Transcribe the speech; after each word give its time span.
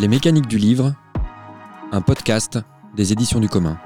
Les 0.00 0.08
mécaniques 0.08 0.46
du 0.46 0.56
livre, 0.56 0.94
un 1.92 2.00
podcast 2.00 2.58
des 2.96 3.12
éditions 3.12 3.38
du 3.38 3.50
commun. 3.50 3.78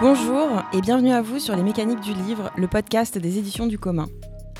Bonjour 0.00 0.62
et 0.72 0.80
bienvenue 0.82 1.10
à 1.10 1.20
vous 1.20 1.40
sur 1.40 1.56
Les 1.56 1.64
mécaniques 1.64 1.98
du 1.98 2.14
livre, 2.14 2.52
le 2.56 2.68
podcast 2.68 3.18
des 3.18 3.38
éditions 3.38 3.66
du 3.66 3.76
commun. 3.76 4.06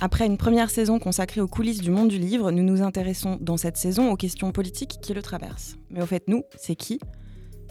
Après 0.00 0.26
une 0.26 0.38
première 0.38 0.70
saison 0.70 0.98
consacrée 0.98 1.40
aux 1.40 1.46
coulisses 1.46 1.82
du 1.82 1.92
monde 1.92 2.08
du 2.08 2.18
livre, 2.18 2.50
nous 2.50 2.64
nous 2.64 2.82
intéressons 2.82 3.38
dans 3.40 3.56
cette 3.56 3.76
saison 3.76 4.10
aux 4.10 4.16
questions 4.16 4.50
politiques 4.50 4.98
qui 5.00 5.14
le 5.14 5.22
traversent. 5.22 5.76
Mais 5.88 6.02
au 6.02 6.06
fait, 6.06 6.24
nous, 6.26 6.42
c'est 6.56 6.74
qui? 6.74 6.98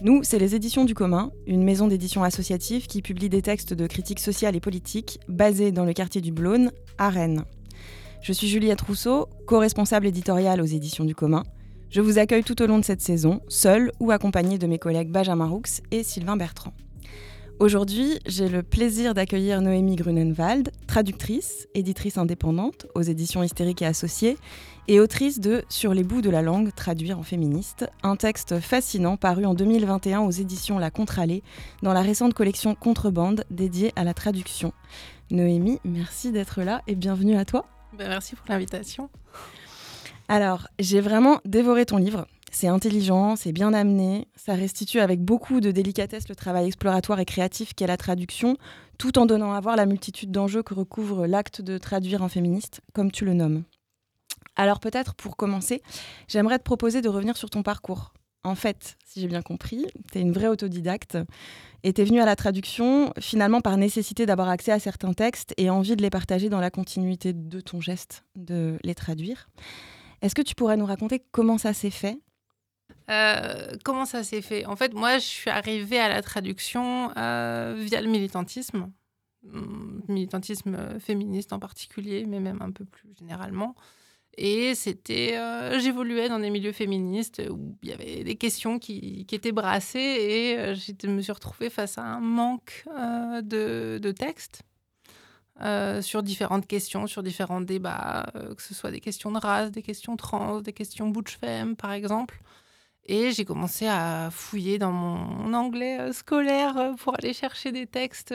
Nous, 0.03 0.23
c'est 0.23 0.39
les 0.39 0.55
éditions 0.55 0.85
du 0.85 0.93
commun, 0.93 1.31
une 1.47 1.65
maison 1.65 1.89
d'édition 1.89 2.23
associative 2.23 2.87
qui 2.87 3.01
publie 3.01 3.27
des 3.27 3.41
textes 3.41 3.73
de 3.73 3.87
critique 3.87 4.21
sociale 4.21 4.55
et 4.55 4.61
politique 4.61 5.19
basés 5.27 5.73
dans 5.73 5.83
le 5.83 5.91
quartier 5.91 6.21
du 6.21 6.31
Blône, 6.31 6.71
à 6.97 7.09
Rennes. 7.09 7.43
Je 8.21 8.33
suis 8.33 8.47
Juliette 8.47 8.81
Rousseau, 8.81 9.29
co-responsable 9.47 10.05
éditoriale 10.05 10.61
aux 10.61 10.65
éditions 10.65 11.05
du 11.05 11.15
commun. 11.15 11.43
Je 11.89 12.01
vous 12.01 12.19
accueille 12.19 12.43
tout 12.43 12.61
au 12.61 12.67
long 12.67 12.77
de 12.77 12.83
cette 12.83 13.01
saison, 13.01 13.41
seule 13.47 13.91
ou 13.99 14.11
accompagnée 14.11 14.57
de 14.57 14.67
mes 14.67 14.77
collègues 14.77 15.09
Benjamin 15.09 15.47
Roux 15.47 15.63
et 15.91 16.03
Sylvain 16.03 16.35
Bertrand. 16.35 16.73
Aujourd'hui, 17.59 18.19
j'ai 18.25 18.47
le 18.47 18.61
plaisir 18.61 19.13
d'accueillir 19.13 19.61
Noémie 19.61 19.95
Grunenwald, 19.95 20.71
traductrice, 20.85 21.67
éditrice 21.73 22.17
indépendante 22.17 22.87
aux 22.93 23.01
éditions 23.01 23.41
Hystériques 23.41 23.81
et 23.81 23.85
Associées 23.85 24.37
et 24.87 24.99
autrice 24.99 25.39
de 25.39 25.63
Sur 25.69 25.93
les 25.93 26.03
bouts 26.03 26.21
de 26.21 26.29
la 26.29 26.41
langue, 26.41 26.73
traduire 26.75 27.19
en 27.19 27.23
féministe, 27.23 27.89
un 28.03 28.17
texte 28.17 28.59
fascinant 28.59 29.17
paru 29.17 29.45
en 29.45 29.53
2021 29.53 30.21
aux 30.21 30.31
éditions 30.31 30.77
La 30.77 30.91
Contralée 30.91 31.41
dans 31.83 31.93
la 31.93 32.01
récente 32.01 32.33
collection 32.33 32.75
Contrebande 32.75 33.45
dédiée 33.49 33.93
à 33.95 34.03
la 34.03 34.13
traduction. 34.13 34.73
Noémie, 35.31 35.79
merci 35.85 36.31
d'être 36.31 36.61
là 36.61 36.81
et 36.87 36.95
bienvenue 36.95 37.37
à 37.37 37.45
toi. 37.45 37.65
Ben, 37.93 38.07
merci 38.07 38.35
pour 38.35 38.45
l'invitation. 38.49 39.09
Alors, 40.27 40.67
j'ai 40.77 41.01
vraiment 41.01 41.39
dévoré 41.45 41.85
ton 41.85 41.97
livre. 41.97 42.27
C'est 42.51 42.67
intelligent, 42.67 43.35
c'est 43.35 43.51
bien 43.51 43.73
amené, 43.73 44.27
ça 44.35 44.53
restitue 44.53 44.99
avec 44.99 45.21
beaucoup 45.21 45.59
de 45.59 45.71
délicatesse 45.71 46.29
le 46.29 46.35
travail 46.35 46.67
exploratoire 46.67 47.19
et 47.19 47.25
créatif 47.25 47.73
qu'est 47.73 47.87
la 47.87 47.97
traduction, 47.97 48.57
tout 48.97 49.19
en 49.19 49.25
donnant 49.25 49.53
à 49.53 49.59
voir 49.59 49.75
la 49.75 49.85
multitude 49.85 50.31
d'enjeux 50.31 50.63
que 50.63 50.73
recouvre 50.73 51.27
l'acte 51.27 51.61
de 51.61 51.77
traduire 51.77 52.23
un 52.23 52.29
féministe, 52.29 52.81
comme 52.93 53.11
tu 53.11 53.25
le 53.25 53.33
nommes. 53.33 53.63
Alors 54.55 54.79
peut-être 54.79 55.13
pour 55.15 55.37
commencer, 55.37 55.81
j'aimerais 56.27 56.57
te 56.57 56.63
proposer 56.63 57.01
de 57.01 57.09
revenir 57.09 57.37
sur 57.37 57.49
ton 57.49 57.63
parcours. 57.63 58.13
En 58.49 58.55
fait, 58.55 58.97
si 59.05 59.21
j'ai 59.21 59.27
bien 59.27 59.43
compris, 59.43 59.85
tu 60.11 60.17
es 60.17 60.21
une 60.21 60.31
vraie 60.31 60.47
autodidacte 60.47 61.19
et 61.83 61.93
tu 61.93 62.01
es 62.01 62.03
venue 62.03 62.19
à 62.19 62.25
la 62.25 62.35
traduction 62.35 63.13
finalement 63.19 63.61
par 63.61 63.77
nécessité 63.77 64.25
d'avoir 64.25 64.49
accès 64.49 64.71
à 64.71 64.79
certains 64.79 65.13
textes 65.13 65.53
et 65.57 65.69
envie 65.69 65.95
de 65.95 66.01
les 66.01 66.09
partager 66.09 66.49
dans 66.49 66.59
la 66.59 66.71
continuité 66.71 67.31
de 67.31 67.61
ton 67.61 67.79
geste 67.79 68.25
de 68.35 68.79
les 68.83 68.95
traduire. 68.95 69.49
Est-ce 70.23 70.33
que 70.33 70.41
tu 70.41 70.55
pourrais 70.55 70.77
nous 70.77 70.87
raconter 70.87 71.21
comment 71.31 71.59
ça 71.59 71.73
s'est 71.73 71.91
fait? 71.91 72.17
Euh, 73.11 73.75
comment 73.83 74.05
ça 74.05 74.23
s'est 74.23 74.41
fait? 74.41 74.65
En 74.65 74.75
fait, 74.75 74.95
moi, 74.95 75.19
je 75.19 75.25
suis 75.25 75.51
arrivée 75.51 75.99
à 75.99 76.09
la 76.09 76.23
traduction 76.23 77.11
euh, 77.17 77.75
via 77.77 78.01
le 78.01 78.09
militantisme, 78.09 78.91
hum, 79.45 80.01
militantisme 80.07 80.73
euh, 80.73 80.99
féministe 80.99 81.53
en 81.53 81.59
particulier, 81.59 82.25
mais 82.27 82.39
même 82.39 82.63
un 82.63 82.71
peu 82.71 82.83
plus 82.83 83.13
généralement. 83.19 83.75
Et 84.37 84.73
c'était, 84.73 85.37
j'évoluais 85.79 86.29
dans 86.29 86.39
des 86.39 86.49
milieux 86.49 86.71
féministes 86.71 87.41
où 87.49 87.75
il 87.83 87.89
y 87.89 87.93
avait 87.93 88.23
des 88.23 88.35
questions 88.35 88.79
qui, 88.79 89.25
étaient 89.29 89.51
brassées 89.51 89.99
et 89.99 90.75
je 90.75 91.07
me 91.07 91.21
suis 91.21 91.33
retrouvée 91.33 91.69
face 91.69 91.97
à 91.97 92.03
un 92.03 92.21
manque 92.21 92.85
de, 93.43 93.99
de 94.01 94.11
textes. 94.11 94.61
sur 96.01 96.23
différentes 96.23 96.67
questions, 96.67 97.05
sur 97.05 97.21
différents 97.21 97.59
débats, 97.59 98.31
que 98.55 98.61
ce 98.61 98.73
soit 98.73 98.91
des 98.91 99.01
questions 99.01 99.31
de 99.33 99.39
race, 99.39 99.71
des 99.71 99.83
questions 99.83 100.15
trans, 100.15 100.61
des 100.61 100.73
questions 100.73 101.09
butch 101.09 101.37
femme, 101.37 101.75
par 101.75 101.91
exemple. 101.91 102.41
Et 103.09 103.31
j'ai 103.31 103.43
commencé 103.43 103.87
à 103.87 104.29
fouiller 104.31 104.77
dans 104.77 104.91
mon 104.91 105.51
anglais 105.55 105.99
euh, 105.99 106.13
scolaire 106.13 106.77
euh, 106.77 106.93
pour 106.93 107.15
aller 107.17 107.33
chercher 107.33 107.71
des 107.71 107.87
textes 107.87 108.31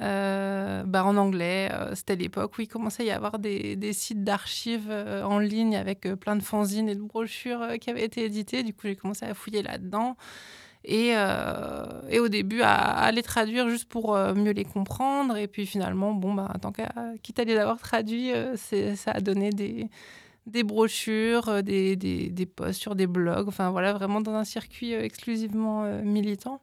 euh, 0.00 0.84
bah, 0.84 1.04
en 1.04 1.16
anglais. 1.16 1.70
C'était 1.94 2.16
l'époque 2.16 2.56
où 2.58 2.62
il 2.62 2.68
commençait 2.68 3.02
à 3.04 3.06
y 3.06 3.10
avoir 3.10 3.38
des, 3.38 3.92
sites 3.92 4.24
d'archives 4.24 4.90
en 4.90 5.38
ligne 5.38 5.76
avec 5.76 6.02
plein 6.14 6.36
de 6.36 6.42
fanzines 6.42 6.88
et 6.88 6.94
de 6.94 7.02
brochures 7.02 7.78
qui 7.80 7.90
avaient 7.90 8.04
été 8.04 8.24
éditées. 8.24 8.62
Du 8.62 8.72
coup, 8.72 8.82
j'ai 8.84 8.96
commencé 8.96 9.24
à 9.26 9.34
fouiller 9.34 9.62
là-dedans. 9.62 10.16
Et, 10.84 11.14
au 12.18 12.28
début, 12.28 12.62
à, 12.62 13.10
les 13.12 13.22
traduire 13.22 13.68
juste 13.68 13.88
pour 13.88 14.16
mieux 14.16 14.52
les 14.52 14.64
comprendre. 14.64 15.36
Et 15.36 15.48
puis 15.48 15.66
finalement, 15.66 16.12
bon, 16.12 16.34
bah, 16.34 16.52
tant 16.60 16.72
qu'à 16.72 16.92
quitte 17.22 17.38
à 17.40 17.44
les 17.44 17.56
avoir 17.56 17.78
traduits, 17.78 18.32
ça 18.56 19.12
a 19.12 19.20
donné 19.20 19.50
des 20.48 20.64
brochures, 20.64 21.48
euh, 21.48 21.62
des, 21.62 21.96
des, 21.96 22.46
posts 22.46 22.80
sur 22.80 22.96
des 22.96 23.06
blogs, 23.06 23.48
enfin 23.48 23.70
voilà, 23.70 23.92
vraiment 23.92 24.20
dans 24.20 24.34
un 24.34 24.44
circuit 24.44 24.94
euh, 24.94 25.02
exclusivement 25.02 25.84
euh, 25.84 26.02
militant. 26.02 26.60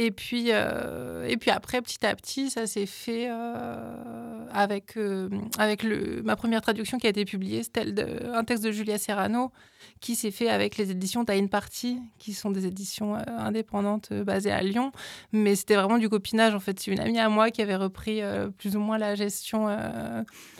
Et 0.00 0.12
puis, 0.12 0.50
et 0.50 1.36
puis 1.38 1.50
après, 1.50 1.82
petit 1.82 2.06
à 2.06 2.14
petit, 2.14 2.50
ça 2.50 2.68
s'est 2.68 2.86
fait 2.86 3.28
avec, 4.52 4.96
avec 5.58 5.82
le, 5.82 6.22
ma 6.22 6.36
première 6.36 6.60
traduction 6.60 6.98
qui 6.98 7.08
a 7.08 7.10
été 7.10 7.24
publiée, 7.24 7.64
c'était 7.64 7.84
un 8.32 8.44
texte 8.44 8.62
de 8.62 8.70
Julia 8.70 8.96
Serrano, 8.96 9.50
qui 10.00 10.14
s'est 10.14 10.30
fait 10.30 10.48
avec 10.48 10.76
les 10.76 10.92
éditions 10.92 11.24
Time 11.24 11.48
Party, 11.48 11.98
qui 12.18 12.32
sont 12.32 12.52
des 12.52 12.66
éditions 12.66 13.16
indépendantes 13.26 14.12
basées 14.12 14.52
à 14.52 14.62
Lyon. 14.62 14.92
Mais 15.32 15.56
c'était 15.56 15.74
vraiment 15.74 15.98
du 15.98 16.08
copinage, 16.08 16.54
en 16.54 16.60
fait. 16.60 16.78
C'est 16.78 16.92
une 16.92 17.00
amie 17.00 17.18
à 17.18 17.28
moi 17.28 17.50
qui 17.50 17.60
avait 17.60 17.74
repris 17.74 18.20
plus 18.56 18.76
ou 18.76 18.80
moins 18.80 18.98
la 18.98 19.16
gestion 19.16 19.66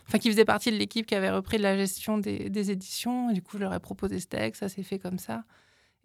enfin 0.08 0.18
qui 0.18 0.30
faisait 0.30 0.44
partie 0.44 0.72
de 0.72 0.76
l'équipe 0.76 1.06
qui 1.06 1.14
avait 1.14 1.30
repris 1.30 1.58
la 1.58 1.76
gestion 1.76 2.18
des, 2.18 2.70
éditions. 2.70 3.30
du 3.30 3.42
coup, 3.42 3.58
je 3.58 3.62
leur 3.62 3.74
ai 3.74 3.80
proposé 3.80 4.18
ce 4.18 4.26
texte, 4.26 4.60
ça 4.60 4.68
s'est 4.68 4.82
fait 4.82 4.98
comme 4.98 5.18
ça. 5.18 5.44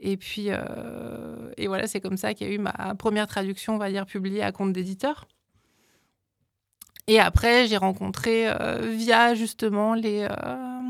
Et 0.05 0.17
puis, 0.17 0.47
euh, 0.49 1.49
et 1.55 1.67
voilà, 1.67 1.87
c'est 1.87 2.01
comme 2.01 2.17
ça 2.17 2.33
qu'il 2.33 2.45
y 2.45 2.49
a 2.49 2.53
eu 2.53 2.57
ma 2.57 2.93
première 2.95 3.25
traduction, 3.25 3.75
on 3.75 3.77
va 3.77 3.89
dire, 3.89 4.05
publiée 4.05 4.43
à 4.43 4.51
compte 4.51 4.73
d'éditeur. 4.73 5.29
Et 7.07 7.21
après, 7.21 7.67
j'ai 7.67 7.77
rencontré 7.77 8.49
euh, 8.49 8.79
via 8.81 9.33
justement 9.33 9.93
les, 9.93 10.27
euh, 10.29 10.81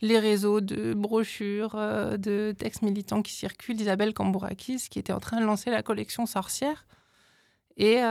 les 0.00 0.18
réseaux 0.18 0.62
de 0.62 0.94
brochures, 0.94 1.76
de 2.18 2.54
textes 2.56 2.80
militants 2.80 3.20
qui 3.20 3.34
circulent, 3.34 3.78
Isabelle 3.78 4.14
Cambourakis, 4.14 4.88
qui 4.90 4.98
était 4.98 5.12
en 5.12 5.20
train 5.20 5.38
de 5.38 5.44
lancer 5.44 5.70
la 5.70 5.82
collection 5.82 6.24
Sorcière 6.24 6.86
et, 7.76 8.02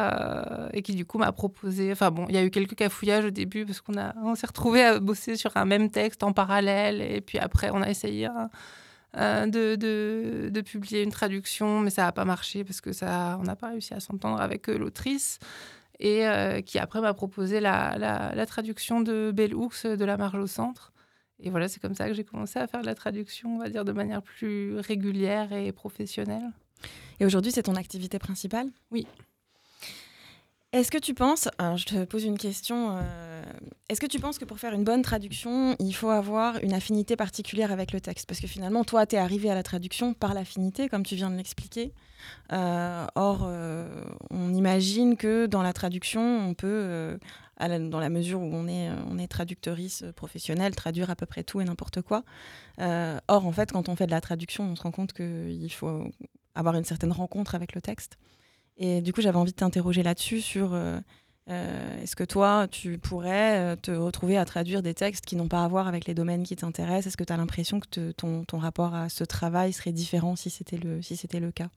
qui 0.84 0.94
du 0.94 1.06
coup 1.06 1.18
m'a 1.18 1.32
proposé. 1.32 1.92
Enfin 1.92 2.12
bon, 2.12 2.28
il 2.30 2.36
y 2.36 2.38
a 2.38 2.44
eu 2.44 2.52
quelques 2.52 2.76
cafouillages 2.76 3.26
au 3.26 3.32
début 3.32 3.66
parce 3.66 3.82
qu'on 3.82 3.96
on 4.24 4.36
s'est 4.36 4.48
retrouvé 4.48 4.84
à 4.84 5.00
bosser 5.00 5.38
sur 5.38 5.58
un 5.58 5.66
même 5.66 5.90
texte 5.90 6.22
en 6.22 6.34
parallèle 6.34 7.02
et 7.02 7.22
puis 7.22 7.40
après 7.40 7.72
on 7.72 7.82
a 7.82 7.90
essayé 7.90 8.28
euh, 9.18 9.46
de, 9.47 9.75
de, 9.75 10.50
de, 10.50 10.62
publier 10.62 11.02
une 11.02 11.12
traduction, 11.12 11.80
mais 11.80 11.90
ça 11.90 12.03
n'a 12.03 12.12
pas 12.12 12.25
marché 12.25 12.64
parce 12.64 12.80
que 12.81 12.94
ça, 12.94 13.38
on 13.40 13.44
n'a 13.44 13.56
pas 13.56 13.70
réussi 13.70 13.94
à 13.94 14.00
s'entendre 14.00 14.40
avec 14.40 14.70
euh, 14.70 14.78
l'autrice 14.78 15.40
et 16.02 16.24
qui 16.66 16.80
après 16.80 17.02
m'a 17.02 17.14
proposé 17.14 17.59
la, 17.59 17.98
la, 17.98 18.34
la, 18.34 18.46
traduction 18.46 19.02
de 19.02 19.31
Bell 19.36 19.53
Hooks 19.53 19.86
de 19.86 20.06
La 20.06 20.16
Marge 20.16 20.40
au 20.40 20.48
Centre. 20.48 20.94
Et 21.42 21.50
voilà, 21.50 21.68
c'est 21.68 21.81
comme 21.81 21.94
ça 21.94 22.08
que 22.08 22.14
j'ai 22.14 22.24
commencé 22.24 22.58
à 22.58 22.68
faire 22.68 22.80
de 22.80 22.86
la 22.86 22.96
traduction, 22.96 23.56
on 23.56 23.59
va 23.59 23.68
dire, 23.68 23.84
de 23.84 23.92
manière 23.92 24.22
plus 24.22 24.78
régulière 24.78 25.52
et 25.52 25.74
professionnelle. 25.74 26.52
Et 27.19 27.25
aujourd'hui, 27.25 27.52
c'est 27.52 27.64
ton 27.64 27.75
activité 27.75 28.18
principale? 28.18 28.69
Oui. 28.92 29.08
Est-ce 30.71 30.92
que 30.92 31.00
tu 31.00 31.16
penses, 31.16 31.50
alors 31.57 31.77
je 31.77 31.86
te 31.86 32.06
pose 32.06 32.25
une 32.25 32.38
question, 32.38 32.92
euh, 32.92 33.44
est-ce 33.89 34.00
que 34.00 34.06
tu 34.06 34.19
penses 34.19 34.38
que 34.38 34.45
pour 34.45 34.60
faire 34.60 34.71
une 34.74 34.83
bonne 34.83 35.01
traduction, 35.01 35.75
il 35.80 35.94
faut 35.94 36.12
avoir 36.12 36.57
une 36.63 36.74
affinité 36.74 37.16
particulière 37.16 37.71
avec 37.71 37.92
le 37.92 38.00
texte? 38.00 38.27
Parce 38.27 38.39
que 38.39 38.45
finalement, 38.45 38.83
toi, 38.83 39.07
tu 39.07 39.16
es 39.16 39.18
arrivé 39.18 39.50
à 39.50 39.56
la 39.56 39.63
traduction 39.63 40.13
par 40.13 40.36
l'affinité, 40.36 40.88
comme 40.88 41.04
tu 41.04 41.16
viens 41.16 41.31
de 41.31 41.38
l'expliquer. 41.38 41.92
Euh, 42.51 43.07
or, 43.16 43.48
euh, 43.48 43.89
on 44.30 44.54
imagine 44.54 45.18
que 45.18 45.48
dans 45.48 45.63
la 45.63 45.74
traduction, 45.74 46.21
on 46.21 46.54
peut, 46.54 47.18
dans 47.60 48.00
la 48.00 48.10
mesure 48.12 48.39
où 48.39 48.51
on 48.54 48.68
est, 48.68 48.92
on 49.10 49.18
est 49.18 49.27
traductrice 49.27 50.06
professionnelle, 50.15 50.75
traduire 50.75 51.10
à 51.10 51.15
peu 51.15 51.25
près 51.25 51.44
tout 51.44 51.62
et 51.62 51.65
n'importe 51.65 52.04
quoi. 52.04 52.24
or, 52.77 53.48
en 53.48 53.51
fait, 53.51 53.72
quand 53.72 53.89
on 53.89 53.95
fait 53.95 54.06
de 54.06 54.12
la 54.12 54.22
traduction, 54.22 54.65
on 54.65 54.75
se 54.75 54.83
rend 54.83 54.92
compte 54.92 55.13
qu'il 55.13 55.74
faut 55.74 56.12
avoir 56.54 56.75
une 56.75 56.86
certaine 56.86 57.12
rencontre 57.12 57.56
avec 57.56 57.74
le 57.74 57.81
texte. 57.81 58.19
Et 58.80 59.02
du 59.02 59.14
coup, 59.14 59.22
j'avais 59.22 59.38
envie 59.38 59.52
de 59.52 59.58
t'interroger 59.58 60.04
là-dessus 60.04 60.40
sur 60.40 60.74
euh, 60.74 61.00
euh, 61.50 62.02
est-ce 62.02 62.16
que 62.16 62.24
toi, 62.24 62.68
tu 62.72 62.98
pourrais 62.98 63.58
euh, 63.58 63.76
te 63.76 63.92
retrouver 63.92 64.38
à 64.38 64.46
traduire 64.46 64.81
des 64.81 64.94
textes 64.94 65.26
qui 65.26 65.36
n'ont 65.36 65.50
pas 65.50 65.66
à 65.66 65.68
voir 65.68 65.90
avec 65.90 66.06
les 66.06 66.14
domaines 66.14 66.44
qui 66.44 66.56
t'intéressent? 66.56 67.08
Est-ce 67.08 67.18
que 67.18 67.26
tu 67.26 67.34
as 67.34 67.38
l'impression 67.38 67.81
que 67.81 68.12
ton, 68.12 68.46
ton, 68.46 68.58
rapport 68.58 68.96
à 68.96 69.10
ce 69.10 69.26
travail 69.26 69.74
serait 69.74 69.92
différent 69.92 70.38
si 70.38 70.50
c'était 70.50 70.78
le, 70.78 71.02
si 71.02 71.20
le 71.34 71.52
cas? 71.52 71.70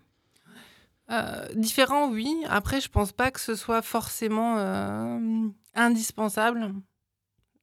Différent, 1.56 2.10
oui. 2.10 2.34
Après, 2.48 2.80
je 2.80 2.88
pense 2.88 3.12
pas 3.12 3.30
que 3.30 3.40
ce 3.40 3.54
soit 3.54 3.82
forcément 3.82 4.56
indispensable. 5.74 6.72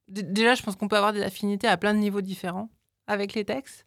déjà, 0.07 0.53
je 0.53 0.62
pense 0.62 0.75
qu'on 0.75 0.88
peut 0.88 0.97
avoir 0.97 1.13
des 1.13 1.24
affinités 1.24 1.68
à 1.68 1.75
plein 1.75 1.95
de 1.95 2.00
niveaux 2.00 2.21
différents 2.21 2.69
avec 3.09 3.33
les 3.33 3.44
textes. 3.44 3.85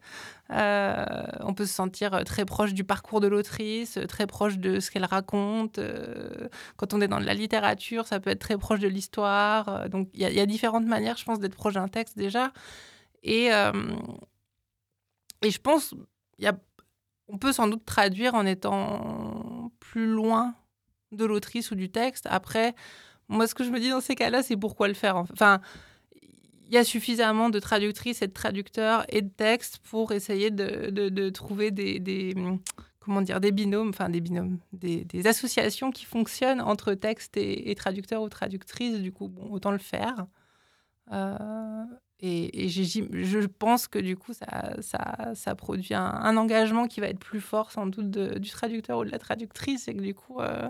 Euh, 0.51 1.05
on 1.39 1.53
peut 1.53 1.65
se 1.65 1.73
sentir 1.73 2.23
très 2.25 2.45
proche 2.45 2.73
du 2.73 2.83
parcours 2.83 3.21
de 3.21 3.27
l'autrice, 3.27 3.97
très 4.09 4.27
proche 4.27 4.57
de 4.57 4.79
ce 4.79 4.91
qu'elle 4.91 5.05
raconte. 5.05 5.79
Euh, 5.79 6.49
quand 6.75 6.93
on 6.93 7.01
est 7.01 7.07
dans 7.07 7.21
de 7.21 7.25
la 7.25 7.33
littérature, 7.33 8.05
ça 8.05 8.19
peut 8.19 8.29
être 8.29 8.39
très 8.39 8.57
proche 8.57 8.81
de 8.81 8.89
l'histoire. 8.89 9.69
Euh, 9.69 9.87
donc 9.87 10.09
il 10.13 10.21
y, 10.21 10.39
a 10.39 10.45
différentes 10.45 10.85
manières, 10.85 11.17
je 11.17 11.23
pense, 11.23 11.39
d'être 11.39 11.55
proche 11.55 11.75
d'un 11.75 11.87
texte 11.87 12.17
déjà. 12.17 12.51
Et, 13.23 13.45
et 15.41 15.49
je 15.49 15.59
pense, 15.59 15.95
y 16.39 16.45
a, 16.45 16.53
on 17.29 17.37
peut 17.37 17.53
sans 17.53 17.69
doute 17.69 17.85
traduire 17.85 18.35
en 18.35 18.45
étant 18.45 19.71
plus 19.79 20.07
loin 20.07 20.55
de 21.13 21.23
l'autrice 21.23 21.71
ou 21.71 21.75
du 21.75 21.89
texte. 21.89 22.27
Après, 22.29 22.75
moi, 23.29 23.47
ce 23.47 23.55
que 23.55 23.63
je 23.63 23.69
me 23.69 23.79
dis 23.79 23.89
dans 23.89 24.01
ces 24.01 24.15
cas-là, 24.15 24.43
c'est 24.43 24.57
pourquoi 24.57 24.89
le 24.89 24.93
faire. 24.93 25.15
Enfin, 25.15 25.61
il 26.73 26.77
y 26.77 26.79
a 26.79 26.83
suffisamment 26.83 27.51
de 27.51 27.59
traductrices 27.59 28.23
et 28.23 28.27
de 28.27 28.33
traducteurs 28.33 29.05
et 29.09 29.21
de 29.21 29.29
textes 29.29 29.77
pour 29.77 30.11
essayer 30.11 30.49
de, 30.49 30.89
de, 30.89 31.29
trouver 31.29 31.69
des, 31.69 31.99
des, 31.99 32.33
comment 32.99 33.21
dire, 33.21 33.39
des 33.39 33.51
binômes, 33.51 33.89
enfin 33.89 34.09
des 34.09 34.21
binômes, 34.21 34.57
des, 34.71 35.27
associations 35.27 35.91
qui 35.91 36.05
fonctionnent 36.05 36.61
entre 36.61 36.95
texte 36.95 37.37
et, 37.37 37.75
traducteurs 37.75 38.23
ou 38.23 38.29
traductrices. 38.29 38.99
Du 39.01 39.11
coup, 39.11 39.27
bon, 39.27 39.51
autant 39.51 39.69
le 39.69 39.77
faire. 39.77 40.25
Euh, 41.11 41.85
et, 42.19 42.65
et 42.65 42.69
je 42.69 43.45
pense 43.45 43.87
que 43.87 43.99
du 43.99 44.17
coup, 44.17 44.33
ça, 44.33 44.73
ça, 44.81 45.35
ça 45.35 45.53
produit 45.53 45.93
un, 45.93 46.37
engagement 46.37 46.87
qui 46.87 47.01
va 47.01 47.07
être 47.07 47.19
plus 47.19 47.41
fort 47.41 47.71
sans 47.71 47.85
doute 47.85 48.09
du 48.09 48.49
traducteur 48.49 48.97
ou 48.97 49.05
de 49.05 49.11
la 49.11 49.19
traductrice 49.19 49.87
et 49.87 49.93
que 49.93 50.01
du 50.01 50.15
coup, 50.15 50.39
euh, 50.39 50.69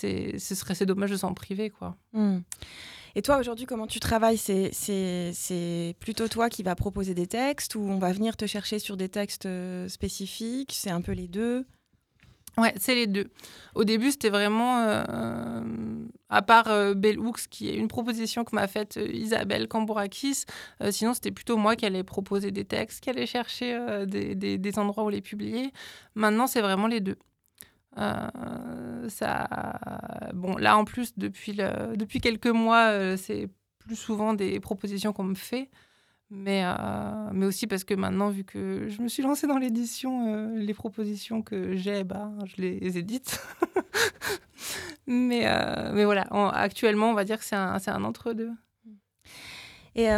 c'est, 0.00 0.38
ce 0.38 0.54
serait 0.54 0.74
c'est 0.74 0.86
dommage 0.86 1.10
de 1.10 1.16
s'en 1.16 1.34
priver. 1.34 1.70
quoi. 1.70 1.96
Hmm. 2.12 2.38
Et 3.16 3.22
toi, 3.22 3.38
aujourd'hui, 3.38 3.66
comment 3.66 3.86
tu 3.86 4.00
travailles? 4.00 4.38
C'est, 4.38 4.70
c'est, 4.72 5.94
plutôt 6.00 6.28
toi 6.28 6.48
qui 6.48 6.62
vas 6.62 6.74
proposer 6.74 7.14
des 7.14 7.26
textes 7.26 7.74
ou 7.74 7.80
on 7.80 7.98
va 7.98 8.12
venir 8.12 8.36
te 8.36 8.46
chercher 8.46 8.78
sur 8.78 8.96
des 8.96 9.08
textes 9.08 9.46
euh, 9.46 9.88
spécifiques? 9.88 10.72
C'est 10.74 10.90
un 10.90 11.00
peu 11.00 11.12
les 11.12 11.28
deux? 11.28 11.66
Ouais, 12.58 12.74
c'est 12.78 12.94
les 12.94 13.06
deux. 13.06 13.30
Au 13.74 13.84
début, 13.84 14.10
c'était 14.10 14.28
vraiment, 14.28 14.80
euh, 14.80 15.62
à 16.28 16.42
part 16.42 16.68
euh, 16.68 16.94
Bell 16.94 17.18
Hooks, 17.18 17.48
qui 17.48 17.68
est 17.68 17.76
une 17.76 17.88
proposition 17.88 18.44
que 18.44 18.54
m'a 18.54 18.66
faite 18.66 18.98
Isabelle 19.12 19.66
Cambourakis, 19.68 20.44
sinon 20.90 21.14
c'était 21.14 21.30
plutôt 21.30 21.56
moi 21.56 21.76
qui 21.76 21.86
allais 21.86 22.02
proposer 22.02 22.50
des 22.50 22.64
textes, 22.64 23.00
qui 23.00 23.10
allait 23.10 23.26
chercher 23.26 24.04
des, 24.06 24.34
des, 24.34 24.58
des, 24.58 24.78
endroits 24.78 25.04
où 25.04 25.08
les 25.08 25.20
publier. 25.22 25.72
Maintenant, 26.16 26.48
c'est 26.48 26.60
vraiment 26.60 26.88
les 26.88 27.00
deux. 27.00 27.16
Euh, 27.98 29.08
ça, 29.08 29.48
bon, 30.34 30.56
là 30.56 30.76
en 30.76 30.84
plus, 30.84 31.18
depuis, 31.18 31.52
depuis 31.54 32.20
quelques 32.20 32.46
mois, 32.46 32.90
euh, 32.90 33.16
c'est 33.16 33.48
plus 33.78 33.96
souvent 33.96 34.34
des 34.34 34.60
propositions 34.60 35.12
qu'on 35.12 35.24
me 35.24 35.34
fait. 35.34 35.70
Mais, 36.32 36.62
euh, 36.64 37.30
mais 37.32 37.46
aussi 37.46 37.66
parce 37.66 37.82
que 37.82 37.94
maintenant, 37.94 38.28
vu 38.30 38.44
que 38.44 38.88
je 38.88 39.02
me 39.02 39.08
suis 39.08 39.22
lancée 39.22 39.48
dans 39.48 39.58
l'édition, 39.58 40.54
les 40.54 40.74
propositions 40.74 41.42
que 41.42 41.74
j'ai, 41.74 42.04
bah, 42.04 42.30
je 42.44 42.62
les 42.62 42.98
édite. 42.98 43.44
mais, 45.08 45.44
mais 45.92 46.04
voilà, 46.04 46.22
actuellement, 46.52 47.10
on 47.10 47.14
va 47.14 47.24
dire 47.24 47.38
que 47.38 47.44
c'est 47.44 47.56
un, 47.56 47.78
un 47.84 48.04
entre-deux. 48.04 48.52
Et 49.96 50.08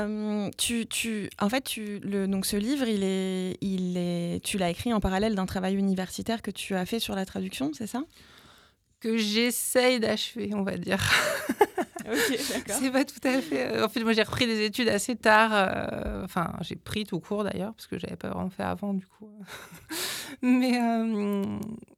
tu, 0.58 0.86
tu, 0.86 1.30
en 1.40 1.48
fait, 1.48 1.62
tu, 1.62 1.98
le, 2.00 2.26
donc 2.26 2.44
ce 2.44 2.56
livre, 2.56 2.86
il 2.86 3.02
est, 3.02 3.56
il 3.62 3.96
est, 3.96 4.44
tu 4.44 4.58
l'as 4.58 4.70
écrit 4.70 4.92
en 4.92 5.00
parallèle 5.00 5.34
d'un 5.34 5.46
travail 5.46 5.74
universitaire 5.74 6.42
que 6.42 6.50
tu 6.50 6.74
as 6.74 6.84
fait 6.84 6.98
sur 6.98 7.14
la 7.14 7.24
traduction, 7.24 7.70
c'est 7.72 7.86
ça? 7.86 8.02
Que 9.00 9.16
j'essaye 9.16 9.98
d'achever, 9.98 10.50
on 10.54 10.62
va 10.62 10.76
dire. 10.76 11.00
ok, 12.00 12.38
d'accord. 12.52 12.76
c'est 12.80 12.90
pas 12.90 13.04
tout 13.04 13.20
à 13.26 13.40
fait. 13.40 13.76
Euh, 13.76 13.86
en 13.86 13.88
fait, 13.88 14.04
moi, 14.04 14.12
j'ai 14.12 14.22
repris 14.22 14.46
des 14.46 14.62
études 14.64 14.88
assez 14.88 15.16
tard. 15.16 15.50
Euh, 15.54 16.22
enfin, 16.24 16.52
j'ai 16.60 16.76
pris 16.76 17.04
tout 17.04 17.18
court 17.18 17.42
d'ailleurs, 17.42 17.72
parce 17.72 17.86
que 17.86 17.98
j'avais 17.98 18.16
pas 18.16 18.28
vraiment 18.28 18.50
fait 18.50 18.62
avant, 18.62 18.92
du 18.92 19.06
coup. 19.06 19.30
mais, 20.42 20.78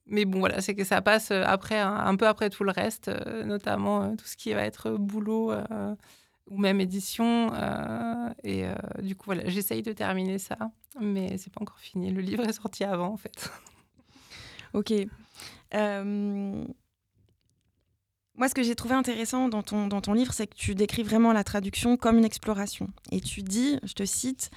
mais 0.07 0.25
bon, 0.25 0.39
voilà, 0.39 0.61
c'est 0.61 0.77
que 0.77 0.85
ça 0.85 1.03
passe 1.03 1.33
après, 1.33 1.79
un, 1.79 2.15
peu 2.15 2.29
après 2.29 2.51
tout 2.51 2.63
le 2.63 2.71
reste, 2.71 3.11
notamment 3.45 4.17
tout 4.17 4.27
ce 4.27 4.37
qui 4.37 4.55
va 4.55 4.63
être 4.63 4.93
boulot 4.93 5.53
ou 6.51 6.59
même 6.59 6.81
édition. 6.81 7.53
Euh, 7.55 8.29
et 8.43 8.67
euh, 8.67 8.75
du 9.03 9.17
coup, 9.17 9.25
voilà, 9.27 9.49
j'essaye 9.49 9.83
de 9.83 9.93
terminer 9.93 10.39
ça, 10.39 10.57
mais 11.01 11.37
c'est 11.39 11.53
pas 11.53 11.63
encore 11.63 11.79
fini. 11.79 12.11
Le 12.11 12.21
livre 12.21 12.45
est 12.45 12.53
sorti 12.53 12.85
avant, 12.85 13.13
en 13.13 13.17
fait. 13.17 13.51
ok. 14.75 14.93
Euh, 15.75 16.65
moi, 18.37 18.49
ce 18.49 18.55
que 18.55 18.63
j'ai 18.63 18.75
trouvé 18.75 18.95
intéressant 18.95 19.49
dans 19.49 19.63
ton, 19.63 19.87
dans 19.87 20.01
ton 20.01 20.13
livre, 20.13 20.33
c'est 20.33 20.47
que 20.47 20.57
tu 20.57 20.75
décris 20.75 21.03
vraiment 21.03 21.33
la 21.33 21.45
traduction 21.45 21.97
comme 21.97 22.19
une 22.19 22.25
exploration. 22.25 22.89
Et 23.13 23.21
tu 23.21 23.43
dis, 23.43 23.79
je 23.85 23.95
te 23.95 24.05
cite, 24.05 24.51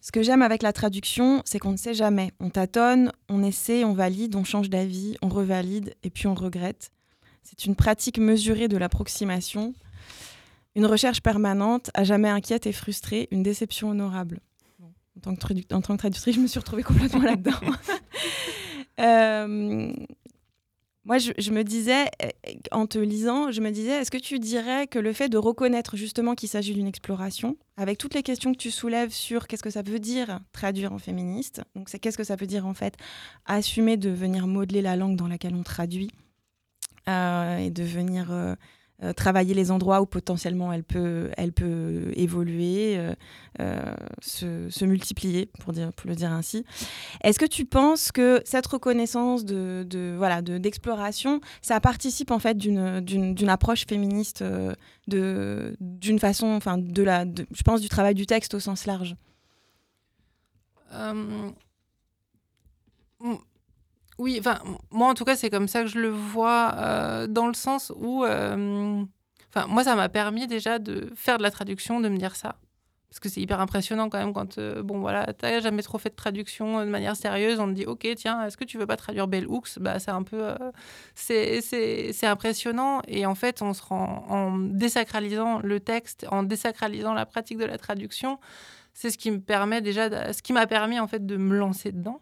ce 0.00 0.12
que 0.12 0.22
j'aime 0.22 0.42
avec 0.42 0.62
la 0.62 0.72
traduction, 0.72 1.42
c'est 1.44 1.58
qu'on 1.58 1.72
ne 1.72 1.76
sait 1.76 1.94
jamais. 1.94 2.32
On 2.40 2.50
tâtonne, 2.50 3.12
on 3.28 3.42
essaie, 3.42 3.84
on 3.84 3.94
valide, 3.94 4.36
on 4.36 4.44
change 4.44 4.68
d'avis, 4.68 5.16
on 5.22 5.28
revalide 5.28 5.94
et 6.02 6.10
puis 6.10 6.26
on 6.26 6.34
regrette. 6.34 6.90
C'est 7.42 7.64
une 7.64 7.74
pratique 7.74 8.18
mesurée 8.18 8.68
de 8.68 8.76
l'approximation 8.76 9.74
une 10.74 10.86
recherche 10.86 11.20
permanente, 11.20 11.90
à 11.94 12.04
jamais 12.04 12.28
inquiète 12.28 12.66
et 12.66 12.72
frustrée, 12.72 13.28
une 13.30 13.42
déception 13.42 13.90
honorable. 13.90 14.40
En 15.16 15.20
tant, 15.20 15.34
que 15.34 15.74
en 15.74 15.82
tant 15.82 15.94
que 15.94 15.98
traductrice, 15.98 16.34
je 16.34 16.40
me 16.40 16.46
suis 16.46 16.58
retrouvée 16.58 16.82
complètement 16.82 17.22
là-dedans. 17.22 17.52
Euh, 19.00 19.90
moi, 21.04 21.18
je, 21.18 21.50
me 21.50 21.64
disais, 21.64 22.04
euh, 22.22 22.28
en 22.70 22.86
te 22.86 22.98
lisant, 22.98 23.50
je 23.50 23.60
me 23.60 23.70
disais, 23.70 23.90
est-ce 23.90 24.10
que 24.10 24.18
tu 24.18 24.38
dirais 24.38 24.86
que 24.86 25.00
le 25.00 25.12
fait 25.12 25.28
de 25.28 25.36
reconnaître 25.36 25.96
justement 25.96 26.36
qu'il 26.36 26.48
s'agit 26.48 26.74
d'une 26.74 26.86
exploration, 26.86 27.56
avec 27.76 27.98
toutes 27.98 28.14
les 28.14 28.22
questions 28.22 28.52
que 28.52 28.58
tu 28.58 28.70
soulèves 28.70 29.10
sur 29.10 29.48
qu'est-ce 29.48 29.64
que 29.64 29.70
ça 29.70 29.82
veut 29.82 29.98
dire 29.98 30.38
traduire 30.52 30.92
en 30.92 30.98
féministe, 30.98 31.62
donc 31.74 31.88
c'est 31.88 31.98
qu'est-ce 31.98 32.18
que 32.18 32.22
ça 32.22 32.36
veut 32.36 32.46
dire 32.46 32.66
en 32.66 32.74
fait 32.74 32.96
assumer 33.46 33.96
de 33.96 34.10
venir 34.10 34.46
modeler 34.46 34.80
la 34.80 34.94
langue 34.94 35.16
dans 35.16 35.26
laquelle 35.26 35.54
on 35.56 35.64
traduit 35.64 36.12
euh, 37.08 37.56
et 37.56 37.70
de 37.70 37.82
venir 37.82 38.30
euh, 38.30 38.54
travailler 39.16 39.54
les 39.54 39.70
endroits 39.70 40.00
où 40.00 40.06
potentiellement 40.06 40.72
elle 40.72 40.84
peut, 40.84 41.30
elle 41.36 41.52
peut 41.52 42.12
évoluer, 42.14 42.96
euh, 42.96 43.14
euh, 43.60 43.94
se, 44.20 44.84
multiplier, 44.84 45.46
pour, 45.60 45.72
dire, 45.72 45.92
pour 45.92 46.08
le 46.08 46.14
dire 46.14 46.30
ainsi. 46.30 46.64
Est-ce 47.22 47.38
que 47.38 47.46
tu 47.46 47.64
penses 47.64 48.12
que 48.12 48.40
cette 48.44 48.66
reconnaissance 48.66 49.44
de, 49.44 49.84
de 49.88 50.14
voilà 50.16 50.42
d'exploration, 50.42 51.40
ça 51.60 51.80
participe 51.80 52.30
en 52.30 52.38
fait 52.38 52.56
d'une 52.56 53.48
approche 53.48 53.86
féministe 53.86 54.44
de 55.08 55.76
d'une 55.80 56.18
façon, 56.18 56.46
enfin 56.46 56.78
de 56.78 57.02
la, 57.02 57.24
je 57.24 57.62
pense 57.62 57.80
du 57.80 57.88
travail 57.88 58.14
du 58.14 58.26
texte 58.26 58.54
au 58.54 58.60
sens 58.60 58.86
large? 58.86 59.16
Oui, 64.22 64.36
enfin, 64.38 64.60
moi 64.92 65.08
en 65.08 65.14
tout 65.14 65.24
cas, 65.24 65.34
c'est 65.34 65.50
comme 65.50 65.66
ça 65.66 65.82
que 65.82 65.88
je 65.88 65.98
le 65.98 66.08
vois, 66.08 66.74
euh, 66.76 67.26
dans 67.26 67.48
le 67.48 67.54
sens 67.54 67.92
où, 67.96 68.24
euh, 68.24 69.04
moi, 69.68 69.82
ça 69.82 69.96
m'a 69.96 70.08
permis 70.08 70.46
déjà 70.46 70.78
de 70.78 71.10
faire 71.16 71.38
de 71.38 71.42
la 71.42 71.50
traduction, 71.50 71.98
de 72.00 72.08
me 72.08 72.16
dire 72.18 72.36
ça. 72.36 72.54
Parce 73.10 73.18
que 73.18 73.28
c'est 73.28 73.40
hyper 73.40 73.60
impressionnant 73.60 74.08
quand 74.08 74.18
même 74.18 74.32
quand, 74.32 74.58
euh, 74.58 74.84
bon 74.84 75.00
voilà, 75.00 75.26
t'as 75.34 75.58
jamais 75.60 75.82
trop 75.82 75.98
fait 75.98 76.10
de 76.10 76.14
traduction 76.14 76.84
de 76.84 76.88
manière 76.88 77.16
sérieuse, 77.16 77.58
on 77.58 77.66
te 77.66 77.72
dit, 77.72 77.84
ok, 77.84 78.06
tiens, 78.14 78.46
est-ce 78.46 78.56
que 78.56 78.64
tu 78.64 78.78
veux 78.78 78.86
pas 78.86 78.96
traduire 78.96 79.26
Bell 79.26 79.46
Hooks 79.48 79.80
Bah, 79.80 79.98
c'est 79.98 80.12
un 80.12 80.22
peu, 80.22 80.54
c'est 81.16 82.24
impressionnant. 82.24 83.02
Et 83.08 83.26
en 83.26 83.34
fait, 83.34 83.60
on 83.60 83.74
se 83.74 83.82
rend, 83.82 84.24
en 84.28 84.56
désacralisant 84.56 85.58
le 85.64 85.80
texte, 85.80 86.26
en 86.30 86.44
désacralisant 86.44 87.12
la 87.12 87.26
pratique 87.26 87.58
de 87.58 87.64
la 87.64 87.76
traduction, 87.76 88.38
c'est 88.94 89.10
ce 89.10 89.18
qui 89.18 89.32
me 89.32 89.40
permet 89.40 89.80
déjà, 89.80 90.32
ce 90.32 90.42
qui 90.42 90.52
m'a 90.52 90.68
permis 90.68 91.00
en 91.00 91.08
fait 91.08 91.26
de 91.26 91.36
me 91.36 91.56
lancer 91.56 91.90
dedans 91.90 92.20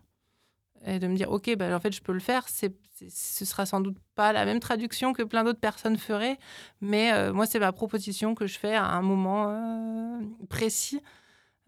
et 0.85 0.99
de 0.99 1.07
me 1.07 1.17
dire 1.17 1.31
ok 1.31 1.55
ben 1.57 1.75
en 1.75 1.81
fait 1.81 1.93
je 1.93 2.01
peux 2.01 2.13
le 2.13 2.21
faire. 2.21 2.49
C'est 2.49 2.75
ce 3.09 3.45
sera 3.47 3.65
sans 3.65 3.81
doute 3.81 3.97
pas 4.15 4.33
la 4.33 4.45
même 4.45 4.61
traduction 4.61 5.15
que 5.15 5.23
plein 5.23 5.43
d'autres 5.43 5.61
personnes 5.61 5.97
feraient 5.97 6.39
mais 6.83 7.13
euh, 7.13 7.33
moi 7.33 7.47
c'est 7.47 7.59
ma 7.59 7.73
proposition 7.73 8.35
que 8.35 8.47
je 8.47 8.59
fais 8.59 8.75
à 8.75 8.85
un 8.85 9.03
moment 9.03 9.47
euh, 9.49 10.21
précis. 10.49 11.01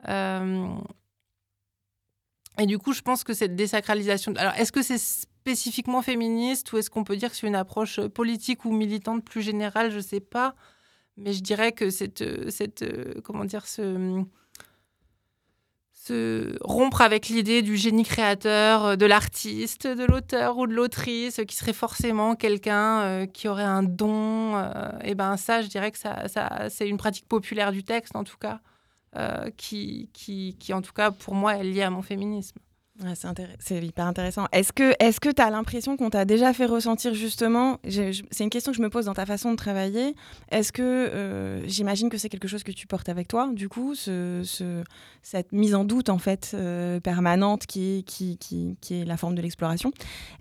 Euh, 0.09 0.67
et 2.59 2.67
du 2.67 2.79
coup 2.79 2.93
je 2.93 3.01
pense 3.01 3.25
que 3.25 3.33
cette 3.33 3.57
désacralisation 3.57 4.35
alors 4.37 4.55
est-ce 4.55 4.73
que 4.73 4.83
c'est 4.83 4.99
spécifiquement 4.99 6.03
féministe 6.03 6.73
ou 6.73 6.79
est-ce 6.79 6.91
qu'on 6.91 7.05
peut 7.05 7.17
dire 7.17 7.31
que 7.31 7.37
c'est 7.37 7.47
une 7.47 7.57
approche 7.57 8.01
politique 8.09 8.65
ou 8.65 8.73
militante 8.73 9.25
plus 9.25 9.43
générale? 9.43 9.91
Je 9.91 10.01
sais 10.01 10.21
pas. 10.21 10.55
Mais 11.17 11.33
je 11.35 11.43
dirais 11.43 11.73
que 11.73 11.91
cette 11.91 12.51
cette 12.51 12.85
comment 13.23 13.45
dire 13.45 13.67
ce 13.67 14.25
se 16.07 16.57
rompre 16.63 17.01
avec 17.01 17.29
l'idée 17.29 17.63
du 17.63 17.77
génie 17.77 18.03
créateur, 18.03 18.85
euh, 18.85 18.97
de 18.97 19.07
l'artiste, 19.07 19.87
de 19.87 20.05
l'auteur 20.05 20.59
ou 20.59 20.67
de 20.67 20.73
l'autrice, 20.73 21.41
qui 21.47 21.55
serait 21.55 21.73
forcément 21.73 22.35
quelqu'un 22.35 23.03
euh, 23.03 23.27
qui 23.27 23.47
aurait 23.47 23.63
un 23.63 23.85
don. 23.85 24.59
et 24.59 24.63
euh, 24.65 24.91
eh 25.05 25.15
ben 25.15 25.37
ça, 25.37 25.63
je 25.63 25.69
dirais 25.69 25.93
que 25.93 25.99
ça, 25.99 26.27
ça 26.27 26.69
c'est 26.71 26.89
une 26.89 26.97
pratique 26.97 27.29
populaire 27.29 27.71
du 27.71 27.85
texte, 27.85 28.17
en 28.17 28.25
tout 28.25 28.37
cas, 28.39 28.61
qui, 29.59 30.09
qui, 30.15 30.57
qui, 30.59 30.73
en 30.73 30.81
tout 30.81 30.95
cas, 30.95 31.11
pour 31.11 31.35
moi, 31.35 31.57
est 31.57 31.65
liée 31.65 31.83
à 31.83 31.91
mon 31.91 32.03
féminisme. 32.03 32.59
C'est 33.59 33.83
hyper 33.83 34.07
intéressant. 34.07 34.47
Est-ce 34.53 34.73
que 34.73 35.31
tu 35.31 35.43
as 35.43 35.51
l'impression 35.51 35.97
qu'on 35.97 36.11
t'a 36.11 36.25
déjà 36.25 36.53
fait 36.53 36.67
ressentir 36.67 37.15
justement, 37.15 37.79
c'est 37.89 38.45
une 38.45 38.51
question 38.51 38.73
que 38.73 38.77
je 38.77 38.83
me 38.83 38.91
pose 38.91 39.07
dans 39.07 39.15
ta 39.15 39.27
façon 39.27 39.51
de 39.51 39.57
travailler, 39.57 40.15
est-ce 40.51 40.73
que, 40.73 40.83
euh, 40.83 41.67
j'imagine 41.67 42.11
que 42.11 42.19
c'est 42.19 42.29
quelque 42.29 42.49
chose 42.49 42.63
que 42.63 42.73
tu 42.73 42.87
portes 42.87 43.09
avec 43.09 43.29
toi, 43.29 43.49
du 43.53 43.69
coup, 43.69 43.95
ce, 43.95 44.43
cette 45.23 45.53
mise 45.53 45.75
en 45.75 45.85
doute 45.85 46.11
en 46.11 46.19
fait 46.19 46.53
euh, 46.55 47.01
permanente 47.01 47.67
qui, 47.67 48.05
est 48.91 49.05
la 49.05 49.17
forme 49.17 49.35
de 49.35 49.43
l'exploration, 49.43 49.93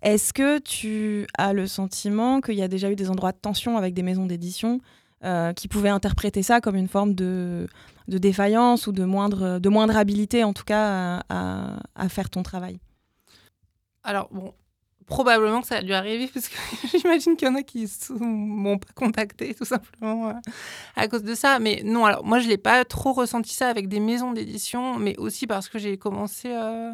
est-ce 0.02 0.34
que 0.34 0.60
tu 0.60 1.28
as 1.38 1.54
le 1.54 1.68
sentiment 1.68 2.42
qu'il 2.42 2.56
y 2.56 2.64
a 2.64 2.68
déjà 2.68 2.92
eu 2.92 2.96
des 2.96 3.10
endroits 3.10 3.32
de 3.32 3.38
tension 3.38 3.78
avec 3.78 3.94
des 3.94 4.04
maisons 4.04 4.26
d'édition 4.26 4.82
euh, 5.24 5.54
qui 5.54 5.68
pouvaient 5.68 5.90
interpréter 5.90 6.44
ça 6.44 6.62
comme 6.62 6.76
une 6.76 6.88
forme 6.88 7.14
de, 7.14 7.68
défaillance 8.08 8.88
ou 8.88 8.92
de 8.92 9.06
moindre, 9.06 9.60
de 9.60 9.70
moindre 9.70 9.96
habilité, 9.96 10.44
en 10.44 10.54
tout 10.54 10.64
cas, 10.64 11.24
à, 11.30 11.78
à, 11.96 12.10
faire 12.10 12.30
ton 12.30 12.44
travail 12.44 12.80
Alors, 14.04 14.30
bon, 14.32 14.54
probablement 15.06 15.62
que 15.62 15.68
ça 15.68 15.78
a 15.78 15.82
dû 15.82 15.94
arriver, 15.94 16.28
parce 16.34 16.48
que 16.48 16.58
j'imagine 16.98 17.36
qu'il 17.36 17.48
y 17.48 17.52
en 17.52 17.56
a 17.56 17.64
qui 17.64 17.84
ne 17.84 18.26
m'ont 18.26 18.80
pas 18.80 18.94
contacté, 18.96 19.54
tout 19.54 19.66
simplement, 19.66 20.30
euh, 20.30 20.34
à 20.96 21.08
cause 21.08 21.24
de 21.24 21.36
ça. 21.36 21.60
Mais 21.60 21.82
non, 21.84 22.06
alors, 22.06 22.24
moi, 22.24 22.40
je 22.40 22.48
n'ai 22.48 22.58
pas 22.58 22.84
trop 22.86 23.14
ressenti 23.14 23.54
ça 23.54 23.68
avec 23.68 23.88
des 23.88 24.00
maisons 24.00 24.32
d'édition, 24.32 24.98
mais 24.98 25.16
aussi 25.18 25.48
parce 25.48 25.70
que 25.70 25.80
j'ai 25.80 25.98
commencé... 25.98 26.50
Euh, 26.52 26.92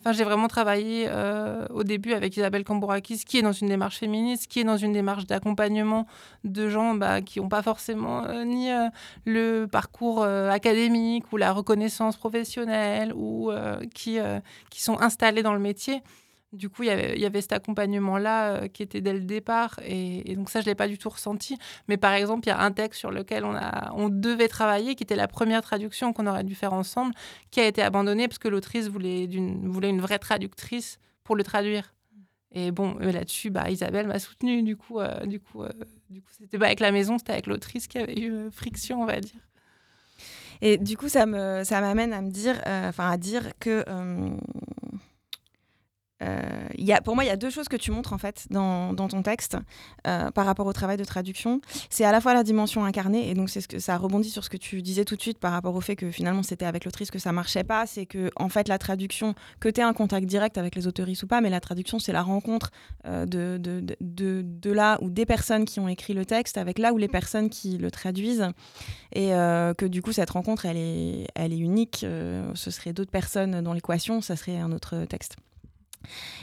Enfin, 0.00 0.12
j'ai 0.12 0.24
vraiment 0.24 0.48
travaillé 0.48 1.06
euh, 1.08 1.66
au 1.68 1.84
début 1.84 2.14
avec 2.14 2.34
Isabelle 2.34 2.64
Cambourakis, 2.64 3.22
qui 3.26 3.36
est 3.36 3.42
dans 3.42 3.52
une 3.52 3.68
démarche 3.68 3.98
féministe, 3.98 4.46
qui 4.46 4.60
est 4.60 4.64
dans 4.64 4.78
une 4.78 4.94
démarche 4.94 5.26
d'accompagnement 5.26 6.06
de 6.42 6.70
gens 6.70 6.94
bah, 6.94 7.20
qui 7.20 7.38
n'ont 7.38 7.50
pas 7.50 7.62
forcément 7.62 8.24
euh, 8.24 8.44
ni 8.44 8.72
euh, 8.72 8.88
le 9.26 9.66
parcours 9.66 10.24
académique 10.24 11.30
ou 11.32 11.36
la 11.36 11.52
reconnaissance 11.52 12.16
professionnelle 12.16 13.12
ou 13.14 13.50
qui, 13.94 14.18
qui 14.70 14.82
sont 14.82 14.98
installés 15.00 15.42
dans 15.42 15.52
le 15.52 15.58
métier. 15.58 16.02
Du 16.52 16.68
coup, 16.68 16.82
il 16.82 16.88
y 16.88 17.24
avait 17.24 17.40
cet 17.40 17.52
accompagnement-là 17.52 18.54
euh, 18.54 18.68
qui 18.68 18.82
était 18.82 19.00
dès 19.00 19.12
le 19.12 19.20
départ. 19.20 19.78
Et, 19.84 20.34
donc 20.34 20.50
ça, 20.50 20.60
je 20.60 20.66
ne 20.66 20.70
l'ai 20.70 20.74
pas 20.74 20.88
du 20.88 20.98
tout 20.98 21.08
ressenti. 21.08 21.56
Mais 21.86 21.96
par 21.96 22.12
exemple, 22.12 22.46
il 22.46 22.48
y 22.48 22.52
a 22.52 22.60
un 22.60 22.72
texte 22.72 22.98
sur 22.98 23.12
lequel 23.12 23.44
on, 23.44 23.54
a, 23.54 23.92
on 23.94 24.08
devait 24.08 24.48
travailler, 24.48 24.96
qui 24.96 25.04
était 25.04 25.14
la 25.14 25.28
première 25.28 25.62
traduction 25.62 26.12
qu'on 26.12 26.26
aurait 26.26 26.42
dû 26.42 26.56
faire 26.56 26.72
ensemble, 26.72 27.14
qui 27.52 27.60
a 27.60 27.66
été 27.66 27.82
abandonné 27.82 28.26
parce 28.26 28.38
que 28.38 28.48
l'autrice 28.48 28.88
voulait, 28.88 29.28
voulait 29.62 29.90
une 29.90 30.00
vraie 30.00 30.18
traductrice 30.18 30.98
pour 31.22 31.36
le 31.36 31.44
traduire. 31.44 31.94
Et 32.52 32.72
bon, 32.72 32.94
là-dessus, 32.98 33.50
bah, 33.50 33.70
Isabelle 33.70 34.08
m'a 34.08 34.18
soutenue. 34.18 34.64
Du 34.64 34.76
coup, 34.76 34.98
euh, 34.98 35.24
du 35.26 35.38
coup, 35.38 35.62
euh, 35.62 35.70
du 36.08 36.20
coup, 36.20 36.30
c'était 36.36 36.58
pas 36.58 36.66
avec 36.66 36.80
la 36.80 36.90
maison, 36.90 37.16
c'était 37.16 37.32
avec 37.32 37.46
l'autrice 37.46 37.86
qui 37.86 37.98
avait 37.98 38.18
eu 38.18 38.50
friction, 38.50 39.02
on 39.02 39.06
va 39.06 39.20
dire. 39.20 39.40
Et 40.62 40.78
du 40.78 40.96
coup, 40.96 41.08
ça 41.08 41.26
ça 41.64 41.80
m'amène 41.80 42.12
à 42.12 42.20
me 42.20 42.30
dire, 42.30 42.60
enfin, 42.66 43.08
à 43.08 43.16
dire 43.16 43.52
que 43.60 43.84
euh, 46.22 47.00
pour 47.04 47.14
moi, 47.14 47.24
il 47.24 47.28
y 47.28 47.30
a 47.30 47.36
deux 47.36 47.50
choses 47.50 47.68
que 47.68 47.76
tu 47.76 47.90
montres 47.90 48.12
en 48.12 48.18
fait 48.18 48.46
dans, 48.50 48.94
ton 48.94 49.22
texte 49.22 49.56
euh, 50.06 50.30
par 50.30 50.46
rapport 50.46 50.66
au 50.66 50.72
travail 50.72 50.96
de 50.96 51.04
traduction. 51.04 51.60
C'est 51.88 52.04
à 52.04 52.12
la 52.12 52.20
fois 52.20 52.34
la 52.34 52.42
dimension 52.42 52.84
incarnée, 52.84 53.30
et 53.30 53.34
donc 53.34 53.48
ça 53.48 53.96
rebondit 53.96 54.30
sur 54.30 54.44
ce 54.44 54.50
que 54.50 54.56
tu 54.56 54.82
disais 54.82 55.04
tout 55.04 55.16
de 55.16 55.22
suite 55.22 55.38
par 55.38 55.52
rapport 55.52 55.74
au 55.74 55.80
fait 55.80 55.96
que 55.96 56.10
finalement 56.10 56.42
c'était 56.42 56.66
avec 56.66 56.84
l'autrice 56.84 57.10
que 57.10 57.18
ça 57.18 57.32
marchait 57.32 57.64
pas. 57.64 57.86
C'est 57.86 58.06
que 58.06 58.30
en 58.36 58.48
fait 58.48 58.68
la 58.68 58.78
traduction, 58.78 59.34
que 59.60 59.68
tu 59.68 59.80
aies 59.80 59.84
un 59.84 59.92
contact 59.92 60.26
direct 60.26 60.58
avec 60.58 60.74
les 60.74 60.86
autoristes 60.86 61.22
ou 61.22 61.26
pas, 61.26 61.40
mais 61.40 61.50
la 61.50 61.60
traduction 61.60 61.98
c'est 61.98 62.12
la 62.12 62.22
rencontre 62.22 62.70
euh, 63.06 63.26
de, 63.26 64.70
là 64.70 64.98
ou 65.00 65.10
des 65.10 65.26
personnes 65.26 65.64
qui 65.64 65.80
ont 65.80 65.88
écrit 65.88 66.14
le 66.14 66.24
texte 66.24 66.58
avec 66.58 66.78
là 66.78 66.92
où 66.92 66.98
les 66.98 67.08
personnes 67.08 67.50
qui 67.50 67.78
le 67.78 67.90
traduisent, 67.90 68.48
et 69.12 69.30
que 69.30 69.86
du 69.86 70.02
coup 70.02 70.12
cette 70.12 70.30
rencontre 70.30 70.66
elle 70.66 70.76
est, 70.76 71.26
elle 71.34 71.52
est 71.52 71.58
unique. 71.58 72.06
ce 72.54 72.70
serait 72.70 72.92
d'autres 72.92 73.10
personnes 73.10 73.60
dans 73.62 73.72
l'équation, 73.72 74.20
ça 74.20 74.36
serait 74.36 74.58
un 74.58 74.72
autre 74.72 75.04
texte. 75.06 75.36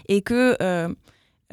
Et 0.07 0.21
que 0.21 0.57
euh, 0.61 0.93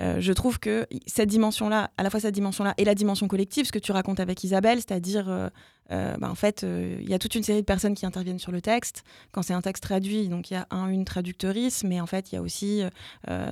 euh, 0.00 0.16
je 0.18 0.32
trouve 0.32 0.58
que 0.58 0.86
cette 1.06 1.28
dimension-là, 1.28 1.90
à 1.96 2.02
la 2.02 2.10
fois 2.10 2.20
cette 2.20 2.34
dimension-là 2.34 2.74
et 2.78 2.84
la 2.84 2.94
dimension 2.94 3.28
collective, 3.28 3.66
ce 3.66 3.72
que 3.72 3.78
tu 3.78 3.92
racontes 3.92 4.20
avec 4.20 4.42
Isabelle, 4.42 4.78
c'est-à-dire, 4.78 5.28
euh, 5.28 5.48
bah, 5.88 6.30
en 6.30 6.34
fait, 6.34 6.64
il 6.64 7.08
y 7.08 7.14
a 7.14 7.18
toute 7.18 7.34
une 7.34 7.42
série 7.42 7.60
de 7.60 7.66
personnes 7.66 7.94
qui 7.94 8.06
interviennent 8.06 8.38
sur 8.38 8.52
le 8.52 8.60
texte. 8.60 9.04
Quand 9.32 9.42
c'est 9.42 9.54
un 9.54 9.60
texte 9.60 9.84
traduit, 9.84 10.28
donc 10.28 10.50
il 10.50 10.54
y 10.54 10.56
a 10.56 10.66
un, 10.70 10.88
une 10.88 11.04
traducteurice, 11.04 11.84
mais 11.84 12.00
en 12.00 12.06
fait, 12.06 12.32
il 12.32 12.34
y 12.36 12.38
a 12.38 12.42
aussi 12.42 12.82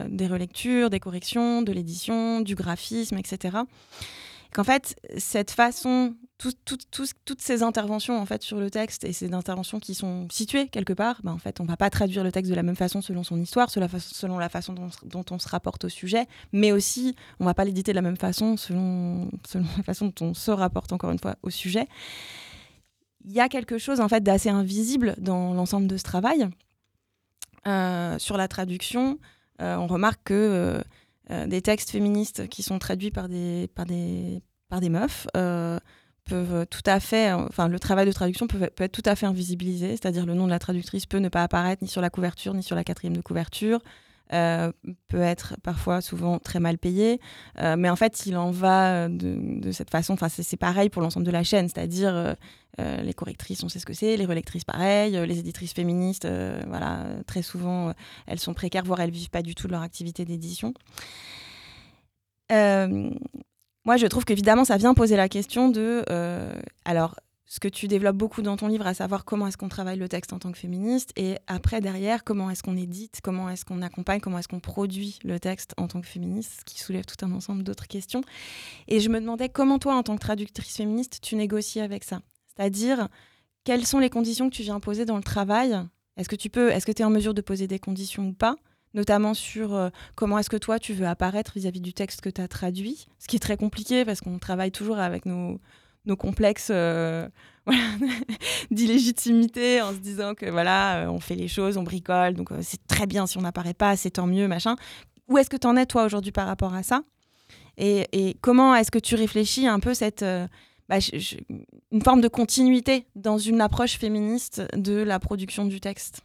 des 0.08 0.26
relectures, 0.26 0.90
des 0.90 1.00
corrections, 1.00 1.62
de 1.62 1.72
l'édition, 1.72 2.40
du 2.40 2.54
graphisme, 2.54 3.18
etc 3.18 3.58
qu'en 4.52 4.64
fait, 4.64 4.94
cette 5.16 5.50
façon, 5.50 6.14
toutes 6.38 7.40
ces 7.40 7.62
interventions 7.62 8.18
en 8.18 8.26
fait 8.26 8.42
sur 8.42 8.58
le 8.58 8.70
texte 8.70 9.04
et 9.04 9.12
ces 9.12 9.32
interventions 9.32 9.80
qui 9.80 9.94
sont 9.94 10.28
situées 10.30 10.68
quelque 10.68 10.92
part, 10.92 11.20
ben, 11.22 11.32
en 11.32 11.38
fait, 11.38 11.60
on 11.60 11.64
va 11.64 11.76
pas 11.76 11.90
traduire 11.90 12.24
le 12.24 12.32
texte 12.32 12.50
de 12.50 12.56
la 12.56 12.62
même 12.62 12.76
façon 12.76 13.00
selon 13.00 13.22
son 13.22 13.40
histoire, 13.40 13.70
selon 13.70 14.38
la 14.38 14.48
façon 14.48 14.74
dont, 14.74 15.24
on 15.30 15.38
se 15.38 15.48
rapporte 15.48 15.84
au 15.84 15.88
sujet, 15.88 16.26
mais 16.52 16.72
aussi, 16.72 17.14
on 17.40 17.44
va 17.44 17.54
pas 17.54 17.64
l'éditer 17.64 17.92
de 17.92 17.96
la 17.96 18.02
même 18.02 18.16
façon 18.16 18.56
selon, 18.56 19.30
selon 19.46 19.66
la 19.76 19.82
façon 19.82 20.06
dont 20.06 20.26
on 20.26 20.34
se 20.34 20.50
rapporte 20.50 20.92
encore 20.92 21.10
une 21.10 21.18
fois 21.18 21.36
au 21.42 21.50
sujet. 21.50 21.86
Il 23.24 23.32
y 23.32 23.40
a 23.40 23.48
quelque 23.48 23.78
chose 23.78 24.00
en 24.00 24.08
fait 24.08 24.22
d'assez 24.22 24.48
invisible 24.48 25.14
dans 25.18 25.54
l'ensemble 25.54 25.86
de 25.86 25.96
ce 25.96 26.02
travail. 26.02 26.48
Euh, 27.68 28.18
sur 28.18 28.36
la 28.36 28.48
traduction, 28.48 29.18
euh, 29.60 29.76
on 29.76 29.86
remarque 29.86 30.20
que 30.24 30.34
euh, 30.34 30.82
des 31.30 31.62
textes 31.62 31.90
féministes 31.90 32.48
qui 32.48 32.62
sont 32.62 32.78
traduits 32.78 33.10
par 33.10 33.28
des, 33.28 33.68
par 33.74 33.86
des, 33.86 34.42
par 34.68 34.80
des 34.80 34.88
meufs 34.88 35.26
euh, 35.36 35.78
peuvent 36.24 36.66
tout 36.66 36.82
à 36.86 37.00
fait, 37.00 37.32
enfin 37.32 37.68
le 37.68 37.78
travail 37.78 38.06
de 38.06 38.12
traduction 38.12 38.46
peut, 38.46 38.70
peut, 38.74 38.84
être 38.84 38.92
tout 38.92 39.02
à 39.04 39.16
fait 39.16 39.26
invisibilisé, 39.26 39.90
c'est-à-dire 39.90 40.24
le 40.24 40.34
nom 40.34 40.46
de 40.46 40.50
la 40.50 40.58
traductrice 40.58 41.06
peut 41.06 41.18
ne 41.18 41.28
pas 41.28 41.42
apparaître 41.42 41.82
ni 41.82 41.88
sur 41.88 42.00
la 42.00 42.10
couverture 42.10 42.54
ni 42.54 42.62
sur 42.62 42.76
la 42.76 42.84
quatrième 42.84 43.16
de 43.16 43.22
couverture. 43.22 43.80
Euh, 44.32 44.72
peut 45.08 45.20
être 45.20 45.56
parfois 45.62 46.00
souvent 46.00 46.38
très 46.38 46.58
mal 46.58 46.78
payé. 46.78 47.20
Euh, 47.60 47.76
mais 47.76 47.90
en 47.90 47.96
fait, 47.96 48.24
il 48.24 48.36
en 48.38 48.50
va 48.50 49.08
de, 49.08 49.70
cette 49.72 49.90
façon. 49.90 50.14
Enfin, 50.14 50.28
c'est 50.30 50.56
pareil 50.56 50.88
pour 50.88 51.02
l'ensemble 51.02 51.26
de 51.26 51.30
la 51.30 51.42
chaîne, 51.42 51.68
c'est-à-dire 51.68 52.14
euh, 52.14 52.34
les 52.78 53.14
correctrices, 53.14 53.62
on 53.62 53.68
sait 53.68 53.78
ce 53.78 53.86
que 53.86 53.92
c'est, 53.92 54.16
les 54.16 54.26
relectrices, 54.26 54.64
pareil, 54.64 55.12
les 55.26 55.38
éditrices 55.38 55.72
féministes, 55.72 56.26
voilà, 56.66 57.06
très 57.26 57.42
souvent, 57.42 57.92
elles 58.26 58.40
sont 58.40 58.54
précaires, 58.54 58.84
voire 58.84 59.00
elles 59.00 59.10
vivent 59.10 59.30
pas 59.30 59.42
du 59.42 59.54
tout 59.54 59.66
de 59.66 59.72
leur 59.72 59.82
activité 59.82 60.24
d'édition. 60.24 60.72
moi, 62.50 63.96
je 63.96 64.06
trouve 64.06 64.24
qu'évidemment, 64.24 64.64
ça 64.64 64.76
vient 64.76 64.94
poser 64.94 65.16
la 65.16 65.28
question 65.28 65.68
de, 65.68 66.04
alors, 66.84 67.14
ce 67.52 67.60
que 67.60 67.68
tu 67.68 67.86
développes 67.86 68.16
beaucoup 68.16 68.40
dans 68.40 68.56
ton 68.56 68.66
livre, 68.66 68.86
à 68.86 68.94
savoir 68.94 69.26
comment 69.26 69.46
est-ce 69.46 69.58
qu'on 69.58 69.68
travaille 69.68 69.98
le 69.98 70.08
texte 70.08 70.32
en 70.32 70.38
tant 70.38 70.50
que 70.52 70.56
féministe, 70.56 71.12
et 71.16 71.36
après, 71.46 71.82
derrière, 71.82 72.24
comment 72.24 72.48
est-ce 72.48 72.62
qu'on 72.62 72.78
édite, 72.78 73.20
comment 73.22 73.50
est-ce 73.50 73.66
qu'on 73.66 73.82
accompagne, 73.82 74.20
comment 74.20 74.38
est-ce 74.38 74.48
qu'on 74.48 74.58
produit 74.58 75.18
le 75.22 75.38
texte 75.38 75.74
en 75.76 75.86
tant 75.86 76.00
que 76.00 76.06
féministe, 76.06 76.60
ce 76.60 76.64
qui 76.64 76.80
soulève 76.80 77.04
tout 77.04 77.22
un 77.22 77.30
ensemble 77.32 77.62
d'autres 77.62 77.88
questions. 77.88 78.22
Et 78.88 79.00
je 79.00 79.10
me 79.10 79.20
demandais 79.20 79.50
comment 79.50 79.78
toi, 79.78 79.96
en 79.96 80.02
tant 80.02 80.14
que 80.14 80.22
traductrice 80.22 80.78
féministe, 80.78 81.18
tu 81.20 81.36
négocies 81.36 81.80
avec 81.80 82.04
ça? 82.04 82.22
C'est-à-dire, 82.56 83.08
quelles 83.64 83.86
sont 83.86 83.98
les 83.98 84.10
conditions 84.10 84.50
que 84.50 84.54
tu 84.54 84.62
viens 84.62 84.80
poser 84.80 85.04
dans 85.04 85.16
le 85.16 85.22
travail? 85.22 85.78
Est-ce 86.16 86.28
que 86.28 86.36
tu 86.36 86.50
peux, 86.50 86.70
est-ce 86.70 86.86
que 86.86 86.92
tu 86.92 87.02
es 87.02 87.04
en 87.04 87.10
mesure 87.10 87.34
de 87.34 87.40
poser 87.40 87.66
des 87.66 87.78
conditions 87.78 88.28
ou 88.28 88.32
pas? 88.32 88.56
Notamment 88.94 89.32
sur 89.32 89.74
euh, 89.74 89.88
comment 90.16 90.38
est-ce 90.38 90.50
que 90.50 90.58
toi 90.58 90.78
tu 90.78 90.92
veux 90.92 91.06
apparaître 91.06 91.52
vis-à-vis 91.54 91.80
-vis 91.80 91.82
du 91.82 91.94
texte 91.94 92.20
que 92.20 92.28
tu 92.28 92.42
as 92.42 92.48
traduit, 92.48 93.06
ce 93.18 93.26
qui 93.26 93.36
est 93.36 93.38
très 93.38 93.56
compliqué 93.56 94.04
parce 94.04 94.20
qu'on 94.20 94.38
travaille 94.38 94.70
toujours 94.70 94.98
avec 94.98 95.24
nos, 95.24 95.60
nos 96.04 96.16
complexes 96.16 96.68
euh, 96.70 97.26
d'illégitimité 98.70 99.80
en 99.80 99.92
se 99.92 99.98
disant 99.98 100.34
que 100.34 100.44
voilà, 100.50 101.04
euh, 101.04 101.06
on 101.06 101.20
fait 101.20 101.36
les 101.36 101.48
choses, 101.48 101.78
on 101.78 101.84
bricole, 101.84 102.34
donc 102.34 102.50
c'est 102.60 102.86
très 102.86 103.06
bien 103.06 103.26
si 103.26 103.38
on 103.38 103.42
n'apparaît 103.42 103.74
pas, 103.74 103.96
c'est 103.96 104.10
tant 104.10 104.26
mieux, 104.26 104.46
machin. 104.46 104.76
Où 105.28 105.38
est-ce 105.38 105.48
que 105.48 105.56
tu 105.56 105.66
en 105.66 105.76
es 105.76 105.86
toi 105.86 106.04
aujourd'hui 106.04 106.32
par 106.32 106.46
rapport 106.46 106.74
à 106.74 106.82
ça? 106.82 107.02
Et, 107.78 108.36
comment 108.42 108.74
est-ce 108.74 108.90
que 108.90 108.98
tu 108.98 109.14
réfléchis 109.14 109.66
un 109.66 109.80
peu 109.80 109.94
cette 109.94 110.24
bah, 110.92 110.98
une 111.90 112.02
forme 112.02 112.20
de 112.20 112.28
continuité 112.28 113.06
dans 113.14 113.38
une 113.38 113.62
approche 113.62 113.96
féministe 113.98 114.62
de 114.76 115.02
la 115.02 115.18
production 115.18 115.64
du 115.64 115.80
texte 115.80 116.22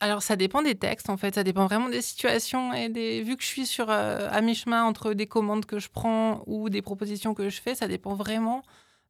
alors, 0.00 0.22
ça 0.22 0.36
dépend 0.36 0.60
des 0.60 0.74
textes, 0.74 1.08
en 1.08 1.16
fait. 1.16 1.36
Ça 1.36 1.44
dépend 1.44 1.64
vraiment 1.64 1.88
des 1.88 2.02
situations 2.02 2.74
et 2.74 2.90
des. 2.90 3.22
Vu 3.22 3.36
que 3.38 3.42
je 3.42 3.48
suis 3.48 3.64
sur 3.64 3.88
euh, 3.88 4.28
à 4.30 4.42
mi-chemin 4.42 4.84
entre 4.84 5.14
des 5.14 5.26
commandes 5.26 5.64
que 5.64 5.78
je 5.78 5.88
prends 5.88 6.42
ou 6.46 6.68
des 6.68 6.82
propositions 6.82 7.32
que 7.32 7.48
je 7.48 7.58
fais, 7.58 7.74
ça 7.74 7.88
dépend 7.88 8.12
vraiment. 8.12 8.62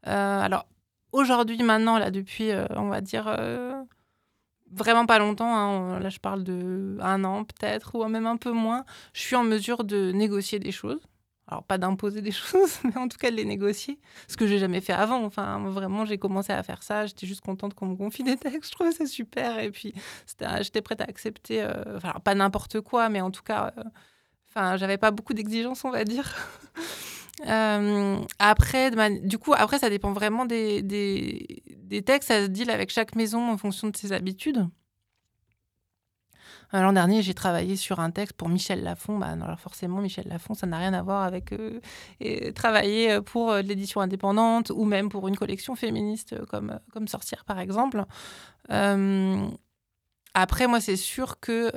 Euh, 0.06 0.40
alors, 0.40 0.66
aujourd'hui, 1.10 1.60
maintenant, 1.64 1.98
là, 1.98 2.12
depuis, 2.12 2.50
euh, 2.50 2.66
on 2.76 2.90
va 2.90 3.00
dire, 3.00 3.24
vraiment 4.70 5.06
pas 5.06 5.18
longtemps, 5.18 5.56
hein, 5.56 5.98
là, 5.98 6.10
je 6.10 6.20
parle 6.20 6.44
de 6.44 6.96
un 7.00 7.24
an 7.24 7.44
peut-être, 7.44 7.96
ou 7.96 8.04
même 8.06 8.26
un 8.26 8.36
peu 8.36 8.52
moins, 8.52 8.84
je 9.14 9.22
suis 9.22 9.36
en 9.36 9.42
mesure 9.42 9.82
de 9.82 10.12
négocier 10.12 10.60
des 10.60 10.70
choses 10.70 11.00
alors 11.46 11.62
pas 11.64 11.78
d'imposer 11.78 12.22
des 12.22 12.32
choses, 12.32 12.78
mais 12.84 12.96
en 12.96 13.08
tout 13.08 13.18
cas 13.18 13.30
de 13.30 13.36
les 13.36 13.44
négocier, 13.44 13.98
ce 14.28 14.36
que 14.36 14.46
j'ai 14.46 14.58
jamais 14.58 14.80
fait 14.80 14.92
avant. 14.92 15.24
Enfin, 15.24 15.58
vraiment, 15.68 16.04
j'ai 16.04 16.18
commencé 16.18 16.52
à 16.52 16.62
faire 16.62 16.82
ça. 16.82 17.06
J'étais 17.06 17.26
juste 17.26 17.42
contente 17.42 17.74
qu'on 17.74 17.86
me 17.86 17.96
confie 17.96 18.22
des 18.22 18.36
textes. 18.36 18.64
Je 18.70 18.72
trouvais 18.72 18.92
ça 18.92 19.06
super. 19.06 19.58
Et 19.58 19.70
puis, 19.70 19.94
j'étais 20.60 20.82
prête 20.82 21.00
à 21.00 21.04
accepter, 21.04 21.62
euh, 21.62 21.96
enfin, 21.96 22.14
pas 22.24 22.34
n'importe 22.34 22.80
quoi, 22.80 23.08
mais 23.08 23.20
en 23.20 23.30
tout 23.30 23.42
cas, 23.42 23.72
euh, 23.78 24.76
j'avais 24.76 24.98
pas 24.98 25.10
beaucoup 25.10 25.34
d'exigences, 25.34 25.84
on 25.84 25.90
va 25.90 26.04
dire. 26.04 26.34
Euh, 27.48 28.16
après, 28.38 28.92
du 29.20 29.38
coup, 29.38 29.54
après, 29.54 29.80
ça 29.80 29.90
dépend 29.90 30.12
vraiment 30.12 30.46
des, 30.46 30.82
des, 30.82 31.64
des 31.78 32.00
textes. 32.00 32.28
Ça 32.28 32.44
se 32.44 32.46
deal 32.46 32.70
avec 32.70 32.90
chaque 32.90 33.16
maison 33.16 33.50
en 33.50 33.58
fonction 33.58 33.88
de 33.88 33.96
ses 33.96 34.12
habitudes. 34.12 34.68
Euh, 36.74 36.80
l'an 36.80 36.92
dernier, 36.92 37.22
j'ai 37.22 37.34
travaillé 37.34 37.76
sur 37.76 38.00
un 38.00 38.10
texte 38.10 38.36
pour 38.36 38.48
Michel 38.48 38.82
Lafon. 38.82 39.18
Bah, 39.18 39.28
alors 39.28 39.60
forcément, 39.60 40.00
Michel 40.00 40.26
Lafon, 40.28 40.54
ça 40.54 40.66
n'a 40.66 40.78
rien 40.78 40.92
à 40.92 41.02
voir 41.02 41.22
avec 41.22 41.52
euh, 41.52 41.80
et 42.20 42.52
travailler 42.52 43.20
pour 43.20 43.52
euh, 43.52 43.62
l'édition 43.62 44.00
indépendante 44.00 44.70
ou 44.74 44.84
même 44.84 45.08
pour 45.08 45.28
une 45.28 45.36
collection 45.36 45.76
féministe 45.76 46.34
comme, 46.46 46.80
comme 46.92 47.06
Sorcière, 47.06 47.44
par 47.44 47.60
exemple. 47.60 48.04
après, 50.34 50.66
moi, 50.66 50.80
c'est 50.80 50.96
sûr 50.96 51.38
que 51.38 51.70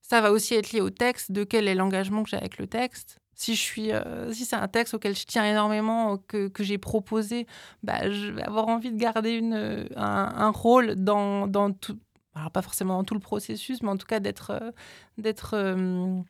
ça 0.00 0.22
va 0.22 0.32
aussi 0.32 0.54
être 0.54 0.72
lié 0.72 0.80
au 0.80 0.88
texte, 0.88 1.32
de 1.32 1.44
quel 1.44 1.68
est 1.68 1.74
l'engagement 1.74 2.22
que 2.22 2.30
j'ai 2.30 2.38
avec 2.38 2.56
le 2.56 2.66
texte. 2.66 3.18
Si, 3.34 3.54
si 3.54 3.92
c'est 4.32 4.56
un 4.56 4.66
texte 4.66 4.94
auquel 4.94 5.14
je 5.14 5.24
tiens 5.26 5.44
énormément, 5.44 6.16
que, 6.16 6.48
que 6.48 6.64
j'ai 6.64 6.78
proposé, 6.78 7.46
bah, 7.82 8.10
je 8.10 8.30
vais 8.30 8.42
avoir 8.42 8.66
envie 8.68 8.90
de 8.90 8.96
garder 8.96 9.32
une, 9.32 9.86
un, 9.94 10.32
un 10.36 10.50
rôle 10.50 10.94
dans, 10.96 11.46
dans 11.46 11.70
tout, 11.72 11.98
alors 12.38 12.50
pas 12.50 12.62
forcément 12.62 12.96
dans 12.98 13.04
tout 13.04 13.14
le 13.14 13.20
processus, 13.20 13.82
mais 13.82 13.90
en 13.90 13.96
tout 13.96 14.06
cas 14.06 14.20
d'être 14.20 14.50
euh, 14.50 14.70
d'être 15.18 15.54
euh, 15.54 16.20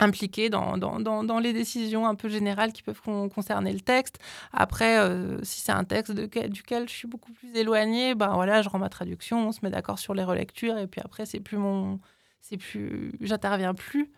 impliqué 0.00 0.50
dans, 0.50 0.76
dans, 0.76 1.00
dans, 1.00 1.38
les 1.38 1.54
décisions 1.54 2.06
un 2.06 2.14
peu 2.14 2.28
générales 2.28 2.72
qui 2.72 2.82
peuvent 2.82 3.00
concerner 3.00 3.72
le 3.72 3.80
texte. 3.80 4.18
Après, 4.52 4.98
euh, 4.98 5.42
si 5.42 5.60
c'est 5.60 5.72
un 5.72 5.84
texte 5.84 6.12
duquel 6.12 6.86
je 6.86 6.94
suis 6.94 7.08
beaucoup 7.08 7.32
plus 7.32 7.56
éloignée, 7.56 8.14
ben 8.14 8.34
voilà, 8.34 8.60
je 8.60 8.68
rends 8.68 8.78
ma 8.78 8.90
traduction, 8.90 9.48
on 9.48 9.52
se 9.52 9.60
met 9.62 9.70
d'accord 9.70 9.98
sur 9.98 10.12
les 10.12 10.24
relectures, 10.24 10.76
et 10.76 10.86
puis 10.86 11.00
après, 11.02 11.24
c'est 11.24 11.40
plus 11.40 11.56
mon... 11.56 11.98
c'est 12.42 12.58
plus... 12.58 13.12
j'interviens 13.22 13.72
plus. 13.72 14.10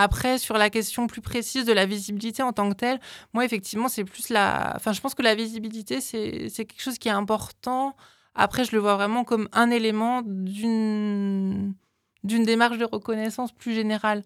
Après, 0.00 0.38
sur 0.38 0.56
la 0.56 0.70
question 0.70 1.08
plus 1.08 1.20
précise 1.20 1.64
de 1.64 1.72
la 1.72 1.84
visibilité 1.84 2.44
en 2.44 2.52
tant 2.52 2.68
que 2.70 2.76
telle, 2.76 3.00
moi, 3.32 3.44
effectivement, 3.44 3.88
c'est 3.88 4.04
plus 4.04 4.28
la. 4.28 4.74
Enfin, 4.76 4.92
je 4.92 5.00
pense 5.00 5.16
que 5.16 5.22
la 5.22 5.34
visibilité, 5.34 6.00
c'est 6.00 6.48
quelque 6.50 6.80
chose 6.80 6.98
qui 6.98 7.08
est 7.08 7.12
important. 7.12 7.96
Après, 8.36 8.64
je 8.64 8.70
le 8.76 8.78
vois 8.78 8.94
vraiment 8.94 9.24
comme 9.24 9.48
un 9.52 9.70
élément 9.70 10.22
d'une 10.22 11.74
démarche 12.22 12.78
de 12.78 12.84
reconnaissance 12.84 13.50
plus 13.50 13.74
générale. 13.74 14.22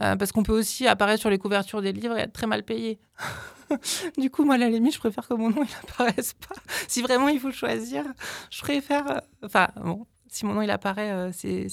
Euh, 0.00 0.16
parce 0.16 0.32
qu'on 0.32 0.42
peut 0.42 0.58
aussi 0.58 0.86
apparaître 0.86 1.20
sur 1.20 1.28
les 1.28 1.36
couvertures 1.36 1.82
des 1.82 1.92
livres 1.92 2.16
et 2.16 2.22
être 2.22 2.32
très 2.32 2.46
mal 2.46 2.62
payé. 2.62 2.98
du 4.16 4.30
coup, 4.30 4.46
moi, 4.46 4.54
à 4.54 4.58
la 4.58 4.70
limite, 4.70 4.94
je 4.94 4.98
préfère 4.98 5.28
que 5.28 5.34
mon 5.34 5.50
nom 5.50 5.62
il 5.62 5.90
apparaisse 5.90 6.32
pas. 6.32 6.54
Si 6.88 7.02
vraiment 7.02 7.28
il 7.28 7.38
faut 7.38 7.52
choisir, 7.52 8.06
je 8.50 8.62
préfère. 8.62 9.10
Euh, 9.10 9.18
enfin, 9.44 9.68
bon, 9.76 10.06
si 10.28 10.46
mon 10.46 10.54
nom 10.54 10.62
il 10.62 10.70
apparaît, 10.70 11.10
euh, 11.10 11.32
c'est 11.32 11.68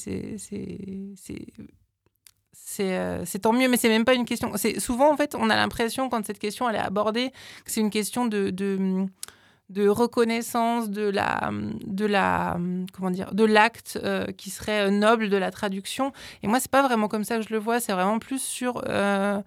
c'est 2.70 3.40
tant 3.42 3.54
mieux, 3.54 3.68
mais 3.68 3.78
c'est 3.78 3.90
même 3.90 4.06
pas 4.06 4.14
une 4.14 4.26
question. 4.26 4.52
C'est 4.56 4.80
souvent 4.80 5.12
en 5.12 5.18
fait, 5.18 5.36
on 5.36 5.50
a 5.50 5.56
l'impression 5.56 6.10
quand 6.10 6.26
cette 6.26 6.40
question 6.40 6.70
elle 6.70 6.76
est 6.76 6.80
abordée 6.80 7.32
que 7.66 7.72
c'est 7.72 7.82
une 7.82 7.90
question 7.90 8.28
de, 8.28 9.90
reconnaissance 9.90 10.90
de 10.90 11.10
la 11.10 11.52
de 11.86 12.06
la 12.06 12.58
comment 12.94 13.12
dire 13.12 13.34
de 13.34 13.44
l'acte 13.44 14.00
euh, 14.04 14.26
qui 14.28 14.50
serait 14.50 14.92
noble 14.92 15.30
de 15.30 15.38
la 15.38 15.52
traduction. 15.52 16.12
Et 16.44 16.48
moi, 16.48 16.60
c'est 16.60 16.72
pas 16.72 16.84
vraiment 16.84 17.08
comme 17.08 17.24
ça 17.24 17.38
que 17.38 17.42
je 17.42 17.54
le 17.54 17.60
vois. 17.60 17.80
C'est 17.80 17.94
vraiment 17.94 18.20
plus 18.20 18.42
sur 18.42 18.84
euh, 18.88 19.42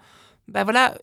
bah 0.49 0.65
voilà, 0.65 0.99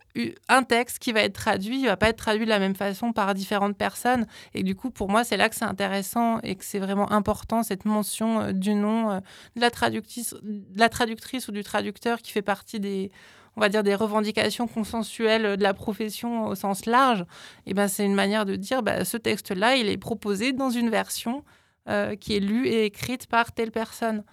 un 0.47 0.63
texte 0.63 0.99
qui 0.99 1.11
va 1.11 1.21
être 1.21 1.33
traduit, 1.33 1.79
il 1.79 1.85
va 1.85 1.97
pas 1.97 2.09
être 2.09 2.17
traduit 2.17 2.45
de 2.45 2.49
la 2.49 2.59
même 2.59 2.75
façon 2.75 3.13
par 3.13 3.33
différentes 3.33 3.77
personnes. 3.77 4.27
Et 4.53 4.63
du 4.63 4.75
coup, 4.75 4.91
pour 4.91 5.09
moi, 5.09 5.23
c'est 5.23 5.37
là 5.37 5.49
que 5.49 5.55
c'est 5.55 5.65
intéressant 5.65 6.39
et 6.41 6.55
que 6.55 6.65
c'est 6.65 6.79
vraiment 6.79 7.11
important 7.11 7.63
cette 7.63 7.85
mention 7.85 8.41
euh, 8.41 8.51
du 8.51 8.75
nom 8.75 9.09
euh, 9.11 9.19
de 9.55 9.61
la 9.61 9.71
traductrice, 9.71 10.35
de 10.43 10.79
la 10.79 10.89
traductrice 10.89 11.47
ou 11.47 11.51
du 11.51 11.63
traducteur 11.63 12.21
qui 12.21 12.31
fait 12.31 12.41
partie 12.41 12.79
des, 12.79 13.11
on 13.55 13.61
va 13.61 13.69
dire, 13.69 13.83
des 13.83 13.95
revendications 13.95 14.67
consensuelles 14.67 15.57
de 15.57 15.63
la 15.63 15.73
profession 15.73 16.47
au 16.47 16.55
sens 16.55 16.85
large. 16.85 17.25
Et 17.65 17.73
ben, 17.73 17.87
c'est 17.87 18.05
une 18.05 18.15
manière 18.15 18.45
de 18.45 18.55
dire, 18.55 18.83
bah, 18.83 19.05
ce 19.05 19.17
texte-là, 19.17 19.77
il 19.77 19.87
est 19.87 19.97
proposé 19.97 20.51
dans 20.53 20.69
une 20.69 20.89
version 20.89 21.43
euh, 21.87 22.15
qui 22.15 22.35
est 22.35 22.39
lue 22.39 22.67
et 22.67 22.85
écrite 22.85 23.27
par 23.27 23.51
telle 23.51 23.71
personne. 23.71 24.23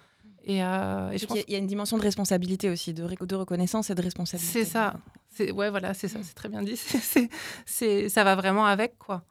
Et, 0.46 0.62
euh, 0.62 1.16
Il 1.48 1.52
y 1.52 1.56
a 1.56 1.58
une 1.58 1.66
dimension 1.66 1.98
de 1.98 2.02
responsabilité 2.02 2.70
aussi, 2.70 2.94
de, 2.94 3.02
de 3.02 3.34
reconnaissance 3.34 3.90
et 3.90 3.94
de 3.94 4.02
responsabilité. 4.02 4.64
C'est 4.64 4.70
ça. 4.70 4.94
Ouais, 5.52 5.70
voilà, 5.70 5.92
c'est 5.92 6.08
ça, 6.08 6.20
c'est 6.22 6.34
très 6.34 6.48
bien 6.48 6.62
dit. 6.62 6.76
c'est 7.66 8.08
ça 8.08 8.24
va 8.24 8.36
vraiment 8.36 8.64
avec, 8.64 8.96
quoi. 8.98 9.24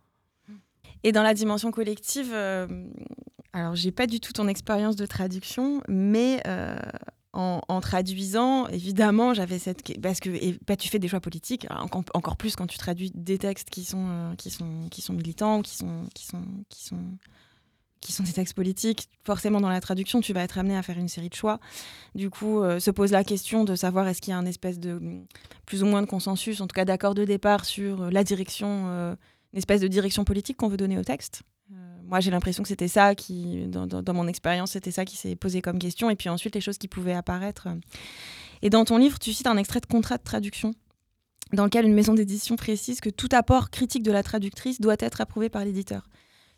Et 1.03 1.11
dans 1.11 1.23
la 1.23 1.33
dimension 1.33 1.71
collective, 1.71 2.31
euh, 2.33 2.67
alors 3.53 3.75
j'ai 3.75 3.91
pas 3.91 4.07
du 4.07 4.19
tout 4.19 4.33
ton 4.33 4.47
expérience 4.47 4.95
de 4.95 5.05
traduction, 5.05 5.81
mais 5.87 6.41
euh, 6.47 6.77
en, 7.31 7.81
traduisant, 7.81 8.67
évidemment, 8.67 9.33
j'avais 9.33 9.59
cette 9.59 10.01
parce 10.01 10.19
que 10.19 10.29
et, 10.29 10.57
bah, 10.65 10.75
tu 10.75 10.89
fais 10.89 10.99
des 10.99 11.07
choix 11.07 11.19
politiques, 11.19 11.67
encore 12.13 12.37
plus 12.37 12.55
quand 12.55 12.67
tu 12.67 12.77
traduis 12.77 13.11
des 13.13 13.37
textes 13.37 13.69
qui 13.69 13.83
sont 13.83 14.07
euh, 14.09 14.35
qui 14.35 14.49
sont 14.49 14.87
qui 14.89 15.01
sont 15.01 15.13
militants, 15.13 15.61
qui 15.61 15.75
sont 15.75 16.07
qui 16.13 16.25
sont 16.25 16.43
qui 16.69 16.83
sont 16.83 17.17
qui 18.05 18.11
sont 18.13 18.23
des 18.23 18.31
textes 18.31 18.53
politiques, 18.53 19.09
forcément 19.23 19.59
dans 19.59 19.69
la 19.69 19.81
traduction, 19.81 20.21
tu 20.21 20.31
vas 20.31 20.43
être 20.43 20.59
amené 20.59 20.77
à 20.77 20.83
faire 20.83 20.97
une 20.97 21.07
série 21.07 21.29
de 21.29 21.33
choix. 21.33 21.59
Du 22.13 22.29
coup, 22.29 22.61
euh, 22.61 22.79
se 22.79 22.91
pose 22.91 23.11
la 23.11 23.23
question 23.23 23.63
de 23.63 23.75
savoir 23.75 24.07
est-ce 24.07 24.21
qu'il 24.21 24.31
y 24.31 24.33
a 24.33 24.37
un 24.37 24.45
espèce 24.45 24.79
de 24.79 25.01
plus 25.65 25.81
ou 25.81 25.87
moins 25.87 26.01
de 26.01 26.07
consensus, 26.07 26.61
en 26.61 26.67
tout 26.67 26.75
cas 26.75 26.85
d'accord 26.85 27.15
de 27.15 27.25
départ 27.25 27.65
sur 27.65 28.03
euh, 28.03 28.09
la 28.11 28.23
direction, 28.23 28.85
euh, 28.87 29.15
une 29.53 29.57
espèce 29.57 29.81
de 29.81 29.87
direction 29.87 30.23
politique 30.23 30.57
qu'on 30.57 30.67
veut 30.67 30.77
donner 30.77 30.99
au 30.99 31.03
texte. 31.03 31.41
moi, 32.03 32.19
j'ai 32.19 32.29
l'impression 32.29 32.61
que 32.61 32.69
c'était 32.69 32.87
ça 32.87 33.15
qui, 33.15 33.65
dans, 33.67 33.87
dans 33.87 34.13
mon 34.13 34.27
expérience, 34.27 34.71
c'était 34.73 34.91
ça 34.91 35.05
qui 35.05 35.17
s'est 35.17 35.35
posé 35.35 35.63
comme 35.63 35.79
question. 35.79 36.11
Et 36.11 36.15
puis 36.15 36.29
ensuite, 36.29 36.53
les 36.53 36.61
choses 36.61 36.77
qui 36.77 36.87
pouvaient 36.87 37.15
apparaître. 37.15 37.67
Et 38.61 38.69
dans 38.69 38.85
ton 38.85 38.97
livre, 38.99 39.17
tu 39.17 39.33
cites 39.33 39.47
un 39.47 39.57
extrait 39.57 39.79
de 39.79 39.87
contrat 39.87 40.17
de 40.17 40.23
traduction 40.23 40.73
dans 41.53 41.63
lequel 41.63 41.85
une 41.85 41.93
maison 41.93 42.13
d'édition 42.13 42.55
précise 42.55 43.01
que 43.01 43.09
tout 43.09 43.29
apport 43.31 43.71
critique 43.71 44.03
de 44.03 44.11
la 44.11 44.21
traductrice 44.21 44.79
doit 44.79 44.97
être 44.99 45.21
approuvé 45.21 45.49
par 45.49 45.65
l'éditeur 45.65 46.07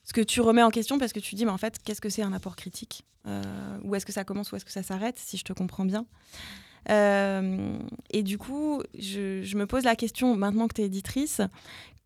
ce 0.08 0.14
que 0.14 0.22
tu 0.22 0.40
remets 0.40 0.64
en 0.64 0.70
question 0.70 0.98
parce 0.98 1.12
que 1.12 1.20
tu 1.20 1.36
dis, 1.36 1.44
mais 1.44 1.52
en 1.52 1.58
fait, 1.58 1.80
qu'est-ce 1.84 2.00
que 2.00 2.08
c'est 2.08 2.22
un 2.22 2.32
apport 2.32 2.56
critique 2.56 3.04
euh, 3.28 3.44
Où 3.84 3.94
est-ce 3.94 4.06
que 4.06 4.14
ça 4.14 4.24
commence, 4.24 4.54
où 4.54 4.56
est-ce 4.56 4.64
que 4.64 4.72
ça 4.72 4.82
s'arrête, 4.82 5.20
si 5.20 5.36
je 5.36 5.44
te 5.44 5.52
comprends 5.52 5.84
bien. 5.84 6.06
Euh, 6.90 7.78
Et 8.12 8.24
du 8.24 8.38
coup, 8.38 8.82
je, 8.98 9.58
me 9.58 9.66
pose 9.66 9.84
la 9.84 9.98
question, 9.98 10.38
maintenant 10.38 10.70
que 10.70 10.76
tu 10.76 10.82
es 10.82 10.86
éditrice, 10.86 11.42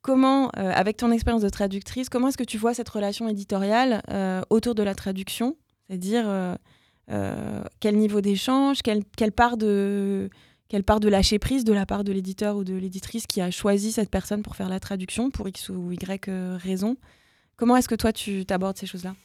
comment, 0.01 0.49
euh, 0.57 0.71
avec 0.73 0.97
ton 0.97 1.11
expérience 1.11 1.43
de 1.43 1.49
traductrice, 1.49 2.09
comment 2.09 2.29
est-ce 2.29 2.39
que 2.39 2.43
tu 2.43 2.57
vois 2.57 2.73
cette 2.73 2.89
relation 2.89 3.29
éditoriale 3.29 4.01
autour 4.49 4.73
de 4.73 4.81
la 4.81 4.95
traduction? 4.95 5.55
C'est-à-dire, 5.87 6.57
quel 7.79 7.97
niveau 7.97 8.21
d'échange, 8.21 8.81
quelle, 8.81 9.03
quelle 9.15 9.31
part 9.31 9.57
de 9.57 10.29
quelle 10.69 10.85
part 10.85 11.01
de 11.01 11.09
lâcher 11.09 11.37
prise 11.37 11.65
de 11.65 11.73
la 11.73 11.85
part 11.85 12.05
de 12.05 12.13
l'éditeur 12.13 12.55
ou 12.55 12.63
de 12.63 12.73
l'éditrice 12.73 13.27
qui 13.27 13.41
a 13.41 13.51
choisi 13.51 13.91
cette 13.91 14.09
personne 14.09 14.41
pour 14.41 14.55
faire 14.55 14.69
la 14.69 14.79
traduction 14.79 15.29
pour 15.29 15.49
X 15.49 15.67
ou 15.67 15.91
Y 15.91 16.29
raison? 16.57 16.95
Comment 17.57 17.75
est-ce 17.77 17.87
que 17.87 17.95
toi, 17.95 18.11
tu 18.11 18.45
t'abordes 18.45 18.77
ces 18.77 18.87
choses-là? 18.87 19.15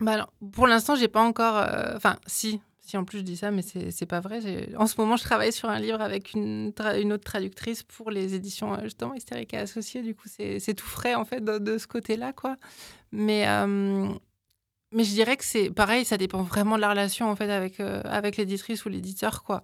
Bah 0.00 0.28
Pour 0.52 0.66
l'instant, 0.66 0.96
j'ai 0.96 1.08
pas 1.08 1.22
encore. 1.22 1.56
Euh, 1.56 1.94
enfin, 1.96 2.16
si. 2.26 2.60
Si 2.86 2.98
en 2.98 3.04
plus 3.04 3.20
je 3.20 3.22
dis 3.22 3.38
ça, 3.38 3.50
mais 3.50 3.62
c'est 3.62 4.04
pas 4.04 4.20
vrai. 4.20 4.40
En 4.76 4.86
ce 4.86 5.00
moment, 5.00 5.16
je 5.16 5.24
travaille 5.24 5.54
sur 5.54 5.70
un 5.70 5.78
livre 5.78 6.02
avec 6.02 6.34
une, 6.34 6.70
une 7.00 7.12
autre 7.14 7.24
traductrice 7.24 7.82
pour 7.82 8.10
les 8.10 8.34
éditions 8.34 8.74
euh, 8.74 8.82
justement 8.82 9.14
Hystérique 9.14 9.54
et 9.54 9.56
Associés. 9.56 10.02
Du 10.02 10.14
coup, 10.14 10.28
c'est 10.28 10.74
tout 10.74 10.84
frais 10.84 11.14
en 11.14 11.24
fait 11.24 11.42
de, 11.42 11.78
ce 11.78 11.86
côté-là, 11.86 12.34
quoi. 12.34 12.58
Mais 13.10 13.48
euh, 13.48 14.12
mais 14.92 15.02
je 15.02 15.10
dirais 15.12 15.38
que 15.38 15.46
c'est 15.46 15.70
pareil, 15.70 16.04
ça 16.04 16.18
dépend 16.18 16.42
vraiment 16.42 16.76
de 16.76 16.82
la 16.82 16.90
relation 16.90 17.30
en 17.30 17.36
fait 17.36 17.50
avec 17.50 17.80
avec 17.80 18.36
l'éditrice 18.36 18.84
ou 18.84 18.90
l'éditeur, 18.90 19.44
quoi. 19.44 19.62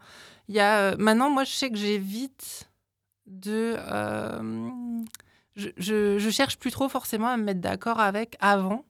Il 0.49 0.55
y 0.55 0.61
a 0.61 0.97
maintenant, 0.97 1.29
moi, 1.29 1.45
je 1.45 1.53
sais 1.53 1.71
que 1.71 1.77
j'évite 1.77 2.71
de 3.27 3.77
je, 5.77 6.31
cherche 6.31 6.59
plus 6.59 6.71
trop 6.71 6.89
forcément 6.89 7.29
à 7.29 7.37
me 7.37 7.45
mettre 7.45 7.61
d'accord 7.61 8.01
avec 8.01 8.37
avant, 8.41 8.85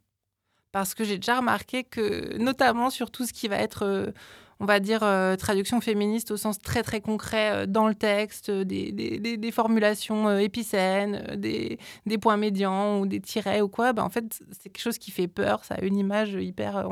parce 0.73 0.95
que 0.95 1.05
j'ai 1.05 1.17
déjà 1.17 1.39
remarqué 1.39 1.85
que, 1.85 2.37
notamment 2.39 2.91
sur 2.91 3.11
tout 3.11 3.27
ce 3.27 3.33
qui 3.33 3.49
va 3.49 3.57
être, 3.57 3.85
euh, 3.85 4.13
on 4.61 4.67
va 4.67 4.79
dire, 4.81 5.03
euh, 5.03 5.37
traduction 5.37 5.81
féministe 5.81 6.31
au 6.31 6.37
sens 6.37 6.59
très 6.59 6.83
très 6.83 7.01
concret 7.01 7.51
euh, 7.51 7.67
dans 7.67 7.89
le 7.89 7.95
texte, 7.95 8.51
des, 8.51 9.51
formulations 9.53 10.39
épicènes, 10.39 11.37
des, 11.37 11.79
points 12.21 12.37
médians 12.37 13.01
ou 13.01 13.07
des 13.07 13.21
tirets 13.21 13.63
ou 13.63 13.69
quoi, 13.69 13.93
ben, 13.93 14.03
en 14.03 14.11
fait, 14.11 14.41
c'est 14.53 14.71
quelque 14.71 14.83
chose 14.83 14.99
qui 14.99 15.11
fait 15.11 15.29
peur, 15.29 15.65
ça 15.65 15.75
a 15.77 15.83
une 15.83 15.97
image 15.97 16.35
hyper. 16.35 16.87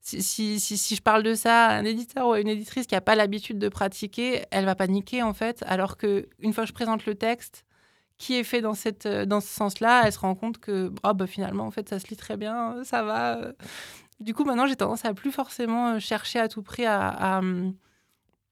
si, 0.00 0.58
je 0.58 1.02
parle 1.02 1.22
de 1.22 1.34
ça 1.34 1.66
à 1.66 1.74
un 1.74 1.84
éditeur 1.84 2.28
ou 2.28 2.32
à 2.32 2.40
une 2.40 2.48
éditrice 2.48 2.86
qui 2.86 2.94
n'a 2.94 3.00
pas 3.00 3.16
l'habitude 3.16 3.58
de 3.58 3.68
pratiquer, 3.68 4.44
elle 4.50 4.64
va 4.64 4.74
paniquer 4.74 5.22
en 5.22 5.34
fait, 5.34 5.64
alors 5.66 5.96
que 5.96 6.28
une 6.38 6.52
fois 6.52 6.64
que 6.64 6.68
je 6.68 6.74
présente 6.74 7.06
le 7.06 7.14
texte, 7.16 7.64
qui 8.22 8.36
est 8.36 8.44
fait 8.44 8.60
dans, 8.60 8.74
cette, 8.74 9.06
euh, 9.06 9.26
dans 9.26 9.40
ce 9.40 9.48
sens-là, 9.48 10.02
elle 10.04 10.12
se 10.12 10.20
rend 10.20 10.36
compte 10.36 10.58
que 10.58 10.92
oh, 11.02 11.26
finalement, 11.26 11.64
en 11.64 11.72
fait, 11.72 11.88
ça 11.88 11.98
se 11.98 12.06
lit 12.06 12.16
très 12.16 12.36
bien, 12.36 12.74
euh, 12.74 12.84
ça 12.84 13.02
va. 13.02 13.36
Euh. 13.38 13.52
Du 14.20 14.32
coup, 14.32 14.44
maintenant, 14.44 14.68
j'ai 14.68 14.76
tendance 14.76 15.04
à 15.04 15.12
plus 15.12 15.32
forcément 15.32 15.98
chercher 15.98 16.38
à 16.38 16.46
tout 16.46 16.62
prix 16.62 16.86
à, 16.86 17.40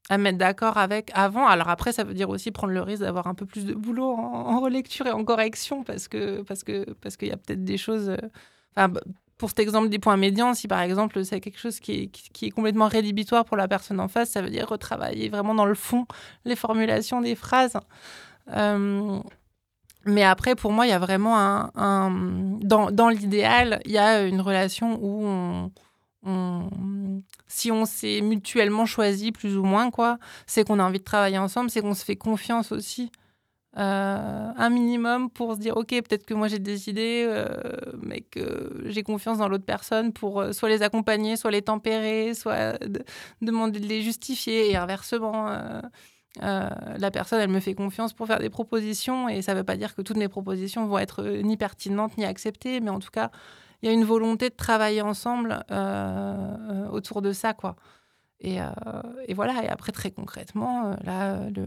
à, 0.08 0.18
mettre 0.18 0.38
d'accord 0.38 0.76
avec 0.76 1.12
avant. 1.14 1.46
Alors 1.46 1.68
après, 1.68 1.92
ça 1.92 2.02
veut 2.02 2.14
dire 2.14 2.30
aussi 2.30 2.50
prendre 2.50 2.72
le 2.72 2.82
risque 2.82 3.02
d'avoir 3.02 3.28
un 3.28 3.34
peu 3.34 3.46
plus 3.46 3.64
de 3.64 3.74
boulot 3.74 4.10
en, 4.10 4.58
relecture 4.58 5.06
et 5.06 5.12
en 5.12 5.24
correction 5.24 5.84
parce 5.84 6.08
que 6.08 6.42
parce 6.42 6.64
que 6.64 6.92
parce 6.94 7.16
qu'il 7.16 7.28
y 7.28 7.32
a 7.32 7.36
peut-être 7.36 7.62
des 7.62 7.78
choses. 7.78 8.16
Enfin, 8.74 8.88
bah, 8.88 9.00
pour 9.38 9.50
cet 9.50 9.60
exemple 9.60 9.88
des 9.88 10.00
points 10.00 10.16
médians, 10.16 10.52
si 10.54 10.66
par 10.66 10.80
exemple 10.80 11.24
c'est 11.24 11.40
quelque 11.40 11.60
chose 11.60 11.78
qui 11.78 11.92
est, 11.92 12.06
qui 12.08 12.46
est, 12.46 12.50
complètement 12.50 12.88
rédhibitoire 12.88 13.44
pour 13.44 13.56
la 13.56 13.68
personne 13.68 14.00
en 14.00 14.08
face, 14.08 14.30
ça 14.30 14.42
veut 14.42 14.50
dire 14.50 14.68
retravailler 14.68 15.28
vraiment 15.28 15.54
dans 15.54 15.66
le 15.66 15.76
fond 15.76 16.06
les 16.44 16.56
formulations 16.56 17.20
des 17.20 17.36
phrases. 17.36 17.78
Mais 20.06 20.22
après, 20.24 20.54
pour 20.54 20.72
moi, 20.72 20.86
il 20.86 20.90
y 20.90 20.92
a 20.92 20.98
vraiment 20.98 21.36
un. 21.38 22.10
Dans, 22.62 23.08
l'idéal, 23.08 23.80
il 23.84 23.92
y 23.92 23.98
a 23.98 24.22
une 24.22 24.40
relation 24.40 24.98
où 25.02 25.70
si 27.46 27.72
on 27.72 27.84
s'est 27.86 28.20
mutuellement 28.20 28.86
choisi 28.86 29.32
plus 29.32 29.56
ou 29.56 29.64
moins, 29.64 29.90
quoi, 29.90 30.18
c'est 30.46 30.66
qu'on 30.66 30.78
a 30.78 30.84
envie 30.84 30.98
de 30.98 31.04
travailler 31.04 31.38
ensemble, 31.38 31.70
c'est 31.70 31.80
qu'on 31.80 31.94
se 31.94 32.04
fait 32.04 32.16
confiance 32.16 32.72
aussi. 32.72 33.10
Euh, 33.78 34.52
un 34.56 34.68
minimum 34.68 35.30
pour 35.30 35.54
se 35.54 35.60
dire 35.60 35.76
ok 35.76 35.90
peut-être 35.90 36.26
que 36.26 36.34
moi 36.34 36.48
j'ai 36.48 36.58
des 36.58 36.88
idées 36.88 37.24
euh, 37.28 37.46
mais 38.02 38.20
que 38.20 38.82
j'ai 38.86 39.04
confiance 39.04 39.38
dans 39.38 39.48
l'autre 39.48 39.64
personne 39.64 40.12
pour 40.12 40.40
euh, 40.40 40.50
soit 40.50 40.68
les 40.68 40.82
accompagner 40.82 41.36
soit 41.36 41.52
les 41.52 41.62
tempérer 41.62 42.34
soit 42.34 42.80
demander 43.42 43.78
de 43.78 43.86
les 43.86 44.02
justifier 44.02 44.72
et 44.72 44.76
inversement 44.76 45.82
la 46.38 47.10
personne 47.10 47.40
elle 47.40 47.50
me 47.50 47.60
fait 47.60 47.74
confiance 47.74 48.12
pour 48.12 48.26
faire 48.26 48.38
des 48.38 48.50
propositions 48.50 49.28
et 49.28 49.42
ça 49.42 49.54
veut 49.54 49.64
pas 49.64 49.76
dire 49.76 49.94
que 49.94 50.02
toutes 50.02 50.16
mes 50.16 50.28
propositions 50.28 50.86
vont 50.86 50.98
être 50.98 51.24
ni 51.24 51.56
pertinentes 51.56 52.16
ni 52.18 52.24
acceptées 52.24 52.80
mais 52.80 52.90
en 52.90 53.00
tout 53.00 53.10
cas 53.10 53.30
il 53.82 53.86
y 53.86 53.88
a 53.88 53.92
une 53.92 54.04
volonté 54.04 54.48
de 54.48 54.54
travailler 54.54 55.02
ensemble 55.02 55.64
autour 56.92 57.22
de 57.22 57.32
ça 57.32 57.52
quoi. 57.52 57.76
Et, 58.42 58.58
et, 59.26 59.34
voilà 59.34 59.64
et 59.64 59.68
après 59.68 59.92
très 59.92 60.12
concrètement 60.12 60.96
là 61.02 61.50
le 61.50 61.66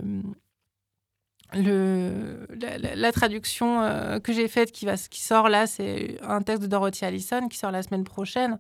la, 1.56 3.12
traduction 3.12 3.82
euh, 3.82 4.20
que 4.20 4.34
j'ai 4.34 4.48
faite 4.48 4.72
qui, 4.72 4.86
va, 4.86 4.98
qui 4.98 5.22
sort 5.22 5.50
là, 5.50 5.68
c'est 5.68 6.18
un 6.22 6.42
texte 6.42 6.64
de 6.64 6.68
Dorothy 6.68 7.06
Allison 7.06 7.48
qui 7.48 7.58
sort 7.58 7.72
la 7.72 7.84
semaine 7.84 8.04
prochaine. 8.04 8.60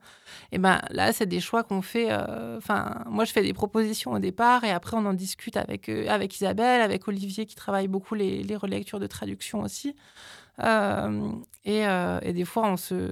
Et 0.51 0.57
ben 0.57 0.79
là, 0.91 1.13
c'est 1.13 1.25
des 1.25 1.39
choix 1.39 1.63
qu'on 1.63 1.81
fait. 1.81 2.07
Euh, 2.09 2.57
enfin, 2.57 3.03
moi, 3.07 3.25
je 3.25 3.31
fais 3.31 3.41
des 3.41 3.53
propositions 3.53 4.11
au 4.11 4.19
départ 4.19 4.63
et 4.63 4.71
après, 4.71 4.97
on 4.97 5.05
en 5.05 5.13
discute 5.13 5.57
avec, 5.57 5.89
euh, 5.89 6.07
avec 6.07 6.35
Isabelle, 6.35 6.81
avec 6.81 7.07
Olivier 7.07 7.45
qui 7.45 7.55
travaille 7.55 7.87
beaucoup 7.87 8.15
les, 8.15 8.55
relectures 8.55 8.99
de 8.99 9.07
traduction 9.07 9.61
aussi. 9.61 9.95
Et, 11.65 11.83
des 12.33 12.45
fois, 12.45 12.67
on 12.67 12.77
se 12.77 13.11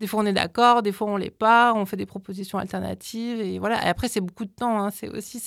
des 0.00 0.06
fois, 0.06 0.22
on 0.22 0.26
est 0.26 0.32
d'accord, 0.32 0.82
des 0.82 0.92
fois, 0.92 1.08
on 1.08 1.18
l'est 1.18 1.30
pas. 1.30 1.74
On 1.74 1.84
fait 1.84 1.96
des 1.96 2.06
propositions 2.06 2.58
alternatives. 2.58 3.40
Et 3.40 3.58
voilà. 3.58 3.84
Et 3.84 3.88
après, 3.88 4.08
c'est 4.08 4.22
beaucoup 4.22 4.46
de 4.46 4.50
temps. 4.50 4.82
Hein. 4.82 4.90
C'est 4.90 5.08
aussi, 5.10 5.38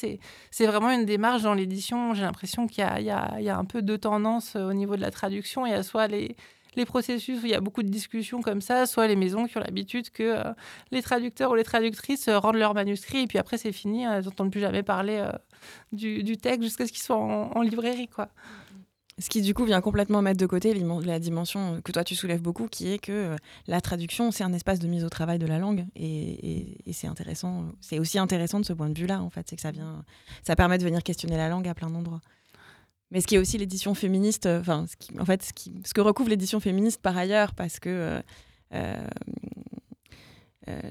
c'est 0.52 0.66
vraiment 0.68 0.92
une 0.92 1.06
démarche 1.06 1.42
dans 1.42 1.56
l'édition. 1.56 2.14
J'ai 2.14 2.22
l'impression 2.22 2.68
qu'il 2.68 2.84
y, 2.84 3.02
y, 3.02 3.06
y 3.06 3.50
a, 3.50 3.58
un 3.58 3.66
peu 3.66 3.82
deux 3.82 3.98
tendances 3.98 4.56
euh, 4.56 4.70
au 4.70 4.74
niveau 4.74 4.96
de 4.96 5.02
la 5.02 5.10
traduction. 5.10 5.66
Il 5.66 5.72
y 5.72 5.74
a 5.74 5.82
soit 5.82 6.08
les, 6.08 6.36
les 6.76 6.86
processus 6.86 7.42
où 7.42 7.46
il 7.48 7.52
y 7.52 7.56
a 7.56 7.62
beaucoup 7.62 7.82
de 7.82 7.90
discussions 7.90 8.42
comme 8.44 8.62
ça, 8.62 8.86
soit 8.86 9.08
les 9.08 9.16
maisons 9.16 9.46
qui 9.48 9.58
ont 9.58 9.62
l'habitude 9.62 10.12
que 10.12 10.22
euh, 10.24 10.54
les 10.92 11.02
traducteurs 11.02 11.50
ou 11.50 11.56
les 11.56 11.64
traductrices 11.64 12.28
euh, 12.28 12.38
rendent 12.38 12.58
leur 12.58 12.76
manuscrit 12.76 13.24
et 13.24 13.28
puis 13.28 13.40
après 13.40 13.58
c'est 13.58 13.72
fini, 13.72 14.04
elles 14.04 14.26
n'entendent 14.26 14.52
plus 14.52 14.62
jamais 14.62 14.84
parler 14.84 15.28
du, 15.92 16.24
du, 16.24 16.38
texte 16.38 16.62
jusqu'à 16.62 16.86
ce 16.86 16.92
qu'ils 16.92 17.02
soient 17.02 17.18
en, 17.18 17.52
en, 17.56 17.62
librairie. 17.62 18.08
quoi. 18.08 18.30
Ce 19.20 19.30
qui 19.30 19.42
du 19.42 19.54
coup 19.54 19.66
vient 19.66 19.82
complètement 19.82 20.22
mettre 20.22 20.40
de 20.40 20.46
côté 20.46 20.74
la 20.74 21.20
dimension 21.20 21.82
que 21.82 21.92
toi 21.92 22.04
tu 22.04 22.16
soulèves 22.16 22.42
beaucoup, 22.42 22.68
qui 22.68 22.92
est 22.92 22.98
que 22.98 23.12
euh, 23.12 23.36
la 23.68 23.80
traduction 23.80 24.32
c'est 24.32 24.44
un 24.44 24.54
espace 24.54 24.80
de 24.80 24.88
mise 24.88 25.04
au 25.04 25.10
travail 25.10 25.38
de 25.38 25.46
la 25.46 25.60
langue 25.60 25.86
et, 25.96 26.78
c'est 26.92 27.08
intéressant. 27.08 27.66
C'est 27.80 28.00
aussi 28.00 28.18
intéressant 28.18 28.60
de 28.60 28.66
ce 28.66 28.74
point 28.74 28.90
de 28.90 28.98
vue-là 28.98 29.22
en 29.22 29.30
fait, 29.30 29.46
c'est 29.50 29.56
que 29.56 29.62
ça 29.62 29.72
vient, 29.72 30.04
ça 30.42 30.56
permet 30.56 30.78
de 30.78 30.84
venir 30.84 31.04
questionner 31.04 31.38
la 31.38 31.50
langue 31.50 31.68
à 31.68 31.74
plein 31.74 31.90
d'endroits. 31.90 32.22
Mais 33.12 33.22
ce 33.22 33.28
qui 33.28 33.36
est 33.36 33.38
aussi 33.38 33.60
l'édition 33.60 33.94
féministe, 33.94 34.48
euh, 34.48 34.60
enfin, 34.60 34.86
en 35.20 35.26
fait, 35.26 35.44
ce, 35.44 35.52
ce, 35.86 35.94
que 35.94 36.02
recouvre 36.02 36.30
l'édition 36.30 36.60
féministe 36.60 37.00
par 37.00 37.16
ailleurs, 37.16 37.54
parce 37.54 37.80
que 37.80 37.90
euh, 37.90 38.22
euh 38.74 39.08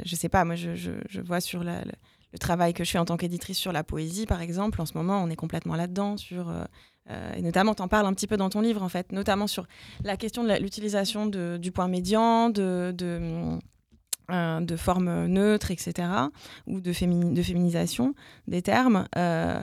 je 0.05 0.15
sais 0.15 0.29
pas, 0.29 0.45
moi 0.45 0.55
je, 0.55 1.21
vois 1.21 1.41
sur 1.41 1.65
le, 2.33 2.39
travail 2.39 2.75
que 2.75 2.85
je 2.85 2.91
fais 2.91 2.99
en 2.99 3.05
tant 3.05 3.17
qu'éditrice 3.17 3.59
sur 3.59 3.73
la 3.73 3.85
poésie, 3.85 4.27
par 4.27 4.41
exemple, 4.41 4.81
en 4.81 4.87
ce 4.87 4.97
moment 4.97 5.23
on 5.23 5.31
est 5.31 5.37
complètement 5.37 5.77
là-dedans 5.77 6.17
sur 6.17 6.53
euh, 7.11 7.33
et 7.35 7.43
notamment, 7.43 7.75
tu 7.75 7.83
en 7.83 7.89
parles 7.89 8.07
un 8.07 8.15
petit 8.15 8.27
peu 8.27 8.37
dans 8.37 8.51
ton 8.51 8.61
livre, 8.61 8.83
en 8.83 8.89
fait, 8.89 9.13
notamment 9.13 9.47
sur 9.47 9.67
la 10.05 10.17
question 10.17 10.45
de 10.45 10.55
l'utilisation 10.55 11.27
du 11.27 11.73
point 11.73 11.89
médian, 11.89 12.49
de, 12.49 12.95
de, 12.97 13.59
euh, 14.31 14.77
formes 14.77 15.27
neutres, 15.27 15.71
etc., 15.71 16.09
ou 16.67 16.81
de, 16.81 16.93
féminisation 16.93 18.15
des 18.47 18.63
termes. 18.63 19.07
Euh, 19.17 19.63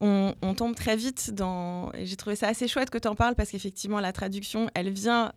on, 0.00 0.34
tombe 0.56 0.74
très 0.74 0.96
vite 0.96 1.32
dans... 1.32 1.90
J'ai 2.02 2.16
trouvé 2.16 2.36
ça 2.36 2.48
assez 2.48 2.68
chouette 2.68 2.90
que 2.90 2.98
tu 2.98 3.08
en 3.08 3.14
parles, 3.14 3.34
parce 3.34 3.50
qu'effectivement, 3.50 4.00
la 4.00 4.12
traduction, 4.12 4.68
elle 4.74 4.90
vient 4.90 5.32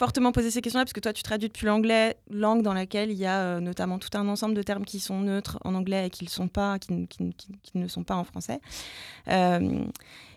fortement 0.00 0.32
poser 0.32 0.50
ces 0.50 0.62
questions-là, 0.62 0.86
parce 0.86 0.94
que 0.94 1.00
toi, 1.00 1.12
tu 1.12 1.22
traduis 1.22 1.48
depuis 1.48 1.66
l'anglais, 1.66 2.16
langue 2.30 2.62
dans 2.62 2.72
laquelle 2.72 3.10
il 3.10 3.18
y 3.18 3.26
a 3.26 3.60
notamment 3.60 3.98
tout 3.98 4.08
un 4.14 4.26
ensemble 4.28 4.54
de 4.54 4.62
termes 4.62 4.86
qui 4.86 4.98
sont 4.98 5.20
neutres 5.20 5.58
en 5.62 5.74
anglais 5.74 6.06
et 6.06 6.10
qui, 6.10 6.24
le 6.24 6.30
sont 6.30 6.48
pas, 6.48 6.78
qui, 6.78 7.06
ne 7.74 7.86
sont 7.86 8.02
pas 8.02 8.16
en 8.16 8.24
français 8.24 8.62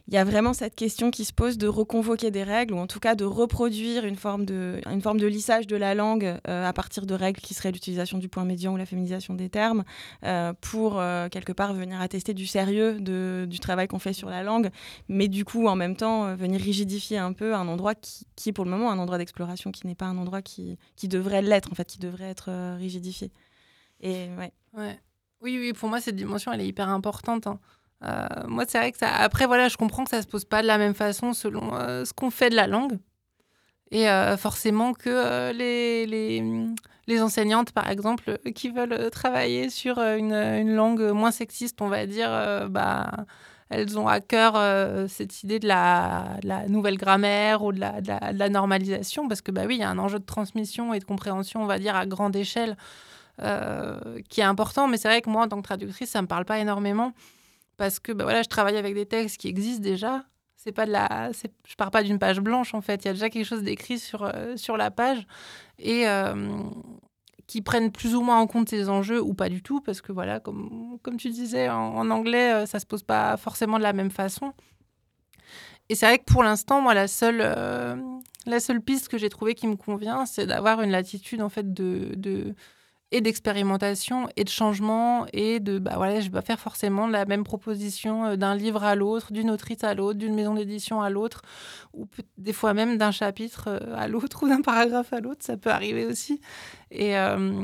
il 0.08 0.14
y 0.14 0.18
a 0.18 0.26
vraiment 0.26 0.54
cette 0.54 0.76
question 0.76 1.12
qui 1.12 1.24
se 1.24 1.32
pose 1.32 1.58
de 1.58 1.68
reconvoquer 1.68 2.30
des 2.30 2.44
règles, 2.44 2.74
ou 2.74 2.78
en 2.78 2.88
tout 2.88 3.00
cas 3.00 3.16
de 3.16 3.24
reproduire 3.24 4.04
une 4.04 4.18
forme 4.18 4.46
de, 4.46 5.28
lissage 5.28 5.66
de 5.66 5.78
la 5.78 5.96
langue 5.96 6.40
euh, 6.48 6.68
à 6.68 6.74
partir 6.74 7.06
de 7.06 7.14
règles 7.14 7.40
qui 7.40 7.54
seraient 7.54 7.72
l'utilisation 7.72 8.18
du 8.18 8.28
point 8.28 8.44
médian 8.44 8.74
ou 8.74 8.78
la 8.78 8.86
féminisation 8.86 9.34
des 9.34 9.50
termes, 9.50 9.86
euh, 10.26 10.52
pour 10.60 11.00
euh, 11.00 11.30
quelque 11.30 11.54
part 11.54 11.74
venir 11.74 12.02
attester 12.02 12.34
du 12.34 12.46
sérieux 12.46 13.00
du 13.00 13.60
travail 13.60 13.88
qu'on 13.88 14.00
fait 14.00 14.12
sur 14.12 14.30
la 14.30 14.44
langue, 14.44 14.72
mais 15.08 15.30
du 15.30 15.46
coup 15.46 15.68
en 15.68 15.76
même 15.76 15.96
temps 15.96 16.36
venir 16.36 16.60
rigidifier 16.60 17.18
un 17.18 17.32
peu 17.32 17.56
un 17.56 17.68
endroit 17.70 17.96
qui, 17.96 18.26
est 18.48 18.54
pour 18.54 18.66
le 18.66 18.72
moment 18.72 18.92
un 18.92 19.00
endroit 19.00 19.18
d'exploration, 19.18 19.72
qui 19.72 19.88
n'est 19.88 19.96
pas 19.96 20.06
un 20.06 20.18
endroit 20.18 20.42
qui, 20.42 20.78
devrait 21.04 21.42
l'être, 21.42 21.72
en 21.72 21.76
fait, 21.76 21.88
qui 21.88 22.00
devrait 22.00 22.30
être 22.30 22.76
rigidifié. 22.78 23.32
Et 24.02 24.28
ouais. 24.38 25.00
Oui, 25.42 25.58
oui, 25.60 25.74
pour 25.74 25.90
moi, 25.90 26.00
cette 26.00 26.16
dimension, 26.16 26.54
elle 26.54 26.62
est 26.62 26.68
hyper 26.68 26.90
importante. 26.90 27.48
Hein. 27.48 27.60
Euh, 28.06 28.28
moi, 28.48 28.66
c'est 28.68 28.78
vrai 28.78 28.92
que 28.92 28.98
ça. 28.98 29.10
Après, 29.10 29.46
voilà, 29.46 29.70
je 29.70 29.78
comprends 29.78 30.04
que 30.04 30.10
ça 30.10 30.22
se 30.22 30.28
pose 30.28 30.46
pas 30.46 30.62
de 30.62 30.68
la 30.68 30.78
même 30.78 30.94
façon 30.94 31.34
selon 31.34 31.76
euh, 31.76 32.06
ce 32.06 32.14
qu'on 32.14 32.32
fait 32.32 32.50
de 32.50 32.56
la 32.56 32.68
langue. 32.68 33.00
Et 33.92 34.10
euh, 34.10 34.38
forcément 34.38 34.94
que 34.94 35.52
les, 35.52 36.08
les, 36.08 36.44
les, 37.08 37.22
enseignantes, 37.22 37.72
par 37.72 37.90
exemple, 37.90 38.40
qui 38.56 38.70
veulent 38.70 39.10
travailler 39.12 39.70
sur 39.70 40.00
une, 40.00 40.34
une 40.34 40.74
langue 40.74 41.12
moins 41.12 41.30
sexiste, 41.30 41.80
on 41.80 41.90
va 41.90 42.08
dire, 42.08 42.30
bah, 42.72 43.12
elles 43.70 44.00
ont 44.00 44.08
à 44.08 44.20
cœur 44.20 44.58
cette 45.08 45.44
idée 45.44 45.60
de 45.60 45.68
la, 45.68 46.38
la, 46.42 46.68
nouvelle 46.68 46.98
grammaire 46.98 47.64
ou 47.64 47.72
de 47.72 47.80
la, 47.80 48.02
de 48.02 48.14
la, 48.36 48.50
normalisation, 48.50 49.28
parce 49.28 49.42
que, 49.42 49.52
bah 49.52 49.66
oui, 49.68 49.76
il 49.76 49.82
y 49.82 49.84
a 49.84 49.90
un 49.92 50.00
enjeu 50.00 50.18
de 50.18 50.26
transmission 50.26 50.96
et 50.96 51.00
de 51.00 51.06
compréhension, 51.06 51.62
on 51.62 51.68
va 51.68 51.78
dire, 51.78 51.96
à 51.96 52.08
grande 52.08 52.36
échelle, 52.36 52.76
qui 53.38 54.42
est 54.42 54.46
important. 54.46 54.88
Mais 54.88 54.98
c'est 54.98 55.08
vrai 55.08 55.22
que 55.22 55.30
moi, 55.30 55.44
en 55.44 55.50
tant 55.50 55.58
que 55.58 55.68
traductrice, 55.68 56.10
ça 56.10 56.18
ne 56.18 56.24
me 56.24 56.28
parle 56.28 56.46
pas 56.46 56.58
énormément 56.58 57.14
parce 57.78 58.00
que 58.00 58.12
bah, 58.12 58.24
voilà, 58.24 58.42
je 58.42 58.50
travaille 58.50 58.78
avec 58.78 58.94
des 58.94 59.06
textes 59.06 59.38
qui 59.38 59.48
existent 59.48 59.84
déjà. 59.84 60.26
C'est 60.56 60.72
pas 60.72 60.86
de 60.86 60.92
la, 60.92 61.32
je 61.34 61.76
pars 61.76 61.92
pas 61.92 62.04
d'une 62.04 62.20
page 62.20 62.40
blanche 62.40 62.74
en 62.74 62.82
fait. 62.82 63.04
Il 63.04 63.08
y 63.08 63.10
a 63.10 63.14
déjà 63.14 63.30
quelque 63.30 63.46
chose 63.46 63.64
d'écrit 63.64 64.00
sur 64.00 64.24
euh, 64.24 64.56
sur 64.56 64.78
la 64.78 64.92
page 64.92 65.28
et 65.78 66.08
euh, 66.08 66.64
qui 67.48 67.62
prennent 67.62 67.92
plus 67.92 68.16
ou 68.16 68.22
moins 68.22 68.40
en 68.40 68.48
compte 68.48 68.70
ces 68.70 68.88
enjeux 68.88 69.22
ou 69.22 69.34
pas 69.34 69.50
du 69.50 69.62
tout 69.62 69.82
parce 69.82 70.00
que 70.02 70.14
voilà, 70.14 70.40
comme 70.40 71.00
comme 71.02 71.18
tu 71.18 71.30
disais 71.30 71.70
en, 71.70 72.10
anglais, 72.10 72.54
euh, 72.54 72.66
ça 72.66 72.80
se 72.80 72.86
pose 72.86 73.04
pas 73.04 73.36
forcément 73.36 73.78
de 73.78 73.84
la 73.84 73.94
même 73.94 74.12
façon. 74.12 74.54
Et 75.90 75.96
c'est 75.96 76.06
vrai 76.06 76.20
que 76.20 76.24
pour 76.24 76.44
l'instant, 76.44 76.80
moi, 76.80 76.94
la 76.94 77.10
seule 77.10 77.42
la 78.46 78.60
seule 78.60 78.82
piste 78.82 79.10
que 79.10 79.18
j'ai 79.18 79.30
trouvée 79.30 79.56
qui 79.56 79.68
me 79.68 79.76
convient, 79.76 80.26
c'est 80.26 80.46
d'avoir 80.46 80.82
une 80.82 80.92
latitude 80.92 81.42
en 81.42 81.50
fait 81.50 81.74
de, 81.74 82.14
de 82.16 82.56
et 83.14 83.22
d'expérimentation 83.22 84.28
et 84.36 84.44
de 84.44 84.50
changement 84.50 85.28
et 85.34 85.60
de 85.60 85.78
bah 85.78 85.94
voilà 85.98 86.20
je 86.20 86.26
vais 86.26 86.32
pas 86.32 86.42
faire 86.42 86.60
forcément 86.60 87.06
la 87.06 87.26
même 87.26 87.44
proposition 87.44 88.26
euh, 88.26 88.36
d'un 88.36 88.56
livre 88.56 88.84
à 88.84 88.96
l'autre 88.96 89.32
d'une 89.32 89.52
autrice 89.52 89.84
à 89.84 89.94
l'autre 89.94 90.18
d'une 90.18 90.34
maison 90.34 90.56
d'édition 90.56 91.00
à 91.00 91.12
l'autre 91.12 91.44
ou 91.94 92.08
des 92.40 92.54
fois 92.54 92.74
même 92.74 92.98
d'un 92.98 93.12
chapitre 93.12 93.68
euh, 93.68 93.96
à 93.96 94.08
l'autre 94.08 94.42
ou 94.44 94.50
d'un 94.50 94.62
paragraphe 94.62 95.14
à 95.14 95.20
l'autre 95.20 95.46
ça 95.46 95.58
peut 95.58 95.70
arriver 95.70 96.06
aussi. 96.06 96.42
Et 96.90 97.16
euh, 97.16 97.64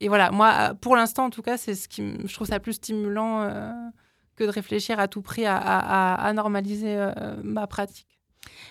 et 0.00 0.08
voilà 0.08 0.30
moi 0.30 0.74
pour 0.78 0.94
l'instant 0.94 1.24
en 1.24 1.30
tout 1.30 1.42
cas 1.42 1.56
c'est 1.56 1.74
ce 1.74 1.88
qui 1.88 2.02
je 2.26 2.34
trouve 2.34 2.46
ça 2.46 2.60
plus 2.60 2.74
stimulant 2.74 3.48
que 4.36 4.44
de 4.44 4.50
réfléchir 4.50 5.00
à 5.00 5.08
tout 5.08 5.22
prix 5.22 5.46
à, 5.46 5.56
à 5.56 6.32
normaliser 6.34 7.02
ma 7.42 7.66
pratique 7.66 8.15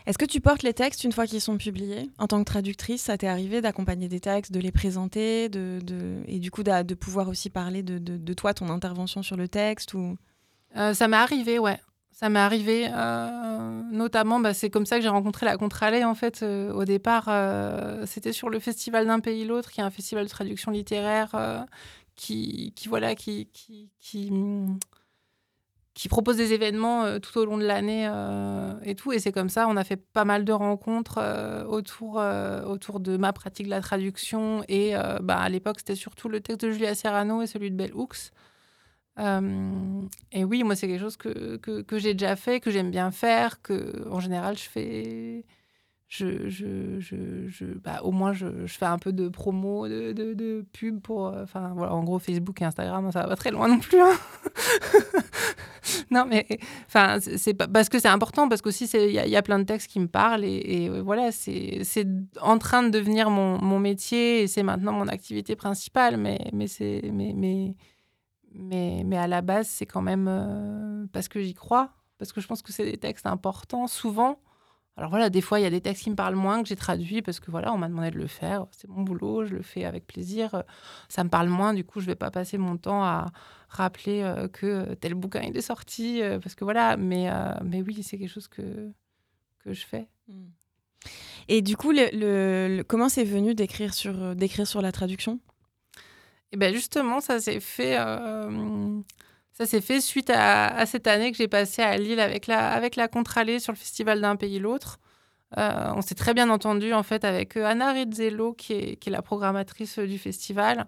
est-ce 0.05 0.17
que 0.17 0.25
tu 0.25 0.41
portes 0.41 0.63
les 0.63 0.73
textes 0.73 1.03
une 1.03 1.11
fois 1.11 1.25
qu'ils 1.25 1.41
sont 1.41 1.57
publiés 1.57 2.09
En 2.17 2.27
tant 2.27 2.39
que 2.39 2.45
traductrice, 2.45 3.03
ça 3.03 3.17
t'est 3.17 3.27
arrivé 3.27 3.61
d'accompagner 3.61 4.07
des 4.07 4.19
textes, 4.19 4.51
de 4.51 4.59
les 4.59 4.71
présenter, 4.71 5.45
et 5.45 6.39
du 6.39 6.51
coup 6.51 6.63
de 6.63 6.93
pouvoir 6.93 7.27
aussi 7.27 7.49
parler 7.49 7.83
de, 7.83 8.33
toi, 8.33 8.53
ton 8.53 8.69
intervention 8.69 9.23
sur 9.23 9.37
le 9.37 9.47
texte. 9.47 9.93
Euh, 10.75 10.93
ça 10.93 11.07
m'est 11.07 11.17
arrivé, 11.17 11.59
ouais. 11.59 11.79
Ça 12.11 12.29
m'est 12.29 12.39
arrivé, 12.39 12.87
euh, 12.93 13.81
notamment, 13.91 14.39
bah, 14.39 14.53
c'est 14.53 14.69
comme 14.69 14.85
ça 14.85 14.95
que 14.95 15.01
j'ai 15.01 15.09
rencontré 15.09 15.45
la 15.45 15.57
Contralée, 15.57 16.05
en 16.05 16.15
fait, 16.15 16.43
euh, 16.43 16.71
au 16.71 16.85
départ. 16.85 17.29
C'était 18.07 18.33
sur 18.33 18.49
le 18.49 18.59
Festival 18.59 19.07
d'un 19.07 19.19
pays 19.19 19.45
l'autre, 19.45 19.71
qui 19.71 19.81
est 19.81 19.83
un 19.83 19.91
festival 19.91 20.23
de 20.23 20.29
traduction 20.29 20.71
littéraire 20.71 21.65
qui, 22.15 22.73
voilà, 22.87 23.15
qui, 23.15 23.49
qui, 23.51 23.89
qui 23.99 24.31
qui 25.95 26.09
propose 26.09 26.35
des 26.35 26.51
événements 26.51 27.05
euh, 27.05 27.19
tout 27.19 27.39
au 27.39 27.45
long 27.45 27.57
de 27.57 27.63
l'année 27.63 28.05
euh, 28.07 28.73
et 28.83 28.95
tout. 28.95 29.13
Et 29.13 29.19
c'est 29.19 29.31
comme 29.31 29.47
ça, 29.49 29.67
on 29.69 29.77
a 29.77 29.83
fait 29.85 29.95
pas 29.95 30.25
mal 30.25 30.43
de 30.43 30.51
rencontres 30.51 31.19
euh, 31.19 31.63
autour, 31.63 32.21
autour 32.67 32.99
de 32.99 33.17
ma 33.17 33.33
pratique 33.33 33.65
de 33.65 33.71
la 33.71 33.81
traduction. 33.81 34.63
Et 34.67 34.93
bah, 35.23 35.37
à 35.37 35.49
l'époque, 35.49 35.77
c'était 35.79 35.95
surtout 35.95 36.29
le 36.29 36.41
texte 36.41 36.65
de 36.65 36.71
Julia 36.71 36.93
Serrano 36.93 37.41
et 37.41 37.47
celui 37.47 37.71
de 37.71 37.77
Bell 37.77 37.93
Hooks. 37.93 38.31
et 39.17 40.43
oui, 40.43 40.63
moi, 40.63 40.75
c'est 40.75 40.87
quelque 40.87 40.99
chose 40.99 41.17
que, 41.17 41.55
que, 41.57 41.81
que 41.81 41.97
j'ai 41.97 42.13
déjà 42.13 42.35
fait, 42.35 42.59
que 42.59 42.71
j'aime 42.71 42.91
bien 42.91 43.11
faire, 43.11 43.61
que 43.61 44.07
en 44.09 44.19
général, 44.19 44.57
je 44.57 44.63
fais, 44.69 45.45
je, 46.07 46.49
je, 46.49 46.99
je, 46.99 47.65
bah, 47.65 48.01
au 48.03 48.11
moins, 48.11 48.31
je, 48.31 48.47
fais 48.67 48.85
un 48.85 48.99
peu 48.99 49.11
de 49.11 49.27
promo, 49.27 49.87
de, 49.87 50.13
de, 50.13 50.65
pub 50.71 51.01
pour. 51.01 51.27
Euh, 51.27 51.43
enfin, 51.43 51.73
voilà, 51.75 51.93
en 51.93 52.03
gros, 52.03 52.19
Facebook 52.19 52.61
et 52.61 52.65
Instagram, 52.65 53.11
ça 53.11 53.21
va 53.21 53.27
pas 53.27 53.35
très 53.35 53.51
loin 53.51 53.67
non 53.67 53.79
plus. 53.79 53.99
Hein. 53.99 54.13
non, 56.11 56.25
mais 56.25 56.45
enfin, 56.85 57.17
c'est 57.19 57.55
parce 57.55 57.89
que 57.89 57.99
c'est 57.99 58.07
important, 58.07 58.47
parce 58.47 58.61
qu'aussi, 58.61 58.85
il 58.93 59.11
y, 59.11 59.35
a 59.35 59.41
plein 59.41 59.57
de 59.57 59.63
textes 59.63 59.89
qui 59.89 59.99
me 59.99 60.07
parlent 60.07 60.45
et, 60.45 60.89
voilà, 61.01 61.31
c'est 61.31 62.07
en 62.39 62.59
train 62.59 62.83
de 62.83 62.89
devenir 62.89 63.29
mon, 63.31 63.59
mon 63.59 63.79
métier 63.79 64.43
et 64.43 64.47
c'est 64.47 64.63
maintenant 64.63 64.93
mon 64.93 65.07
activité 65.07 65.55
principale, 65.55 66.17
mais, 66.17 66.39
mais, 66.53 66.67
mais, 67.11 67.33
mais, 67.35 67.75
mais, 68.53 69.03
mais 69.05 69.17
à 69.17 69.27
la 69.27 69.41
base, 69.41 69.67
c'est 69.67 69.85
quand 69.85 70.01
même 70.01 70.27
euh, 70.29 71.05
parce 71.11 71.27
que 71.27 71.41
j'y 71.41 71.55
crois, 71.55 71.89
parce 72.19 72.31
que 72.31 72.41
je 72.41 72.47
pense 72.47 72.61
que 72.61 72.71
c'est 72.71 72.85
des 72.85 72.97
textes 72.97 73.25
importants, 73.25 73.87
souvent. 73.87 74.39
Alors 74.97 75.09
voilà, 75.09 75.29
des 75.29 75.41
fois, 75.41 75.59
il 75.59 75.63
y 75.63 75.65
a 75.65 75.69
des 75.69 75.81
textes 75.81 76.03
qui 76.03 76.09
me 76.09 76.15
parlent 76.15 76.35
moins, 76.35 76.63
que 76.63 76.69
j'ai 76.69 76.77
traduits 76.77 77.21
parce 77.21 77.41
que 77.41 77.51
voilà, 77.51 77.73
on 77.73 77.77
m'a 77.77 77.89
demandé 77.89 78.11
de 78.11 78.17
le 78.17 78.27
faire. 78.27 78.65
C'est 78.71 78.87
mon 78.87 79.01
boulot, 79.01 79.45
je 79.45 79.53
le 79.53 79.61
fais 79.61 79.83
avec 79.83 80.07
plaisir. 80.07 80.63
Ça 81.09 81.23
me 81.25 81.29
parle 81.29 81.49
moins, 81.49 81.73
du 81.73 81.83
coup, 81.83 81.99
je 81.99 82.05
vais 82.05 82.15
pas 82.15 82.31
passer 82.31 82.57
mon 82.57 82.77
temps 82.77 83.03
à 83.03 83.25
rappeler 83.67 84.21
euh, 84.21 84.47
que 84.47 84.93
tel 84.93 85.13
bouquin 85.13 85.41
il 85.41 85.57
est 85.57 85.61
sorti 85.61 86.21
euh, 86.21 86.39
parce 86.39 86.55
que 86.55 86.63
voilà. 86.63 86.95
Mais, 86.95 87.29
euh, 87.29 87.53
mais 87.65 87.81
oui, 87.81 88.03
c'est 88.03 88.17
quelque 88.17 88.31
chose 88.31 88.47
que, 88.47 88.89
que 89.63 89.73
je 89.73 89.85
fais. 89.85 90.07
Hmm. 90.29 90.47
Et 91.49 91.61
du 91.61 91.75
coup, 91.75 91.91
le, 91.91 92.81
comment 92.87 93.09
c'est 93.09 93.25
venu 93.25 93.53
d'écrire 93.53 93.93
sur, 93.93 94.33
d'écrire 94.35 94.65
sur 94.65 94.81
la 94.81 94.93
traduction? 94.93 95.39
Et 96.51 96.55
eh 96.55 96.57
ben 96.57 96.73
justement, 96.73 97.19
ça 97.19 97.39
s'est 97.41 97.59
fait 97.59 97.97
ça 99.57 99.65
s'est 99.65 99.79
fait 99.79 100.01
suite 100.01 100.29
à, 100.29 100.85
cette 100.85 101.07
année 101.07 101.31
que 101.31 101.37
j'ai 101.37 101.47
passée 101.47 101.81
à 101.81 101.95
Lille 101.95 102.19
avec 102.19 102.45
la, 102.45 102.73
avec 102.73 102.97
la 102.97 103.07
Contralée 103.07 103.59
sur 103.59 103.71
le 103.71 103.77
festival 103.77 104.19
d'un 104.19 104.35
pays 104.35 104.59
l'autre. 104.59 104.99
Euh, 105.57 105.93
on 105.95 106.01
s'est 106.01 106.15
très 106.15 106.33
bien 106.33 106.49
entendu 106.49 106.91
en 106.91 107.03
fait 107.03 107.23
avec 107.23 107.55
euh, 107.55 107.65
Anna 107.65 107.93
Rizzello 107.93 108.51
qui 108.51 108.73
est, 108.73 109.09
la 109.09 109.21
programmatrice 109.21 109.97
du 109.99 110.17
festival. 110.17 110.87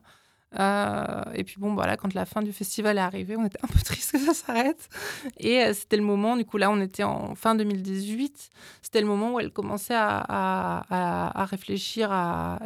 Euh, 0.59 1.23
et 1.33 1.45
puis 1.45 1.55
bon, 1.59 1.75
voilà, 1.75 1.95
quand 1.95 2.13
la 2.13 2.25
fin 2.25 2.41
du 2.41 2.51
festival 2.51 2.97
est 2.97 3.01
arrivée, 3.01 3.37
on 3.37 3.45
était 3.45 3.63
un 3.63 3.67
peu 3.67 3.79
triste 3.85 4.11
que 4.11 4.19
ça 4.19 4.33
s'arrête. 4.33 4.89
Et 5.37 5.73
c'était 5.73 5.97
le 5.97 6.03
moment, 6.03 6.35
du 6.35 6.43
coup 6.43 6.57
là, 6.57 6.69
on 6.69 6.81
était 6.81 7.03
en 7.03 7.35
fin 7.35 7.55
2018. 7.55 8.49
C'était 8.81 8.99
le 8.99 9.07
moment 9.07 9.35
où 9.35 9.39
elle 9.39 9.51
commençait 9.51 9.95
à 9.95 11.47
réfléchir 11.49 12.07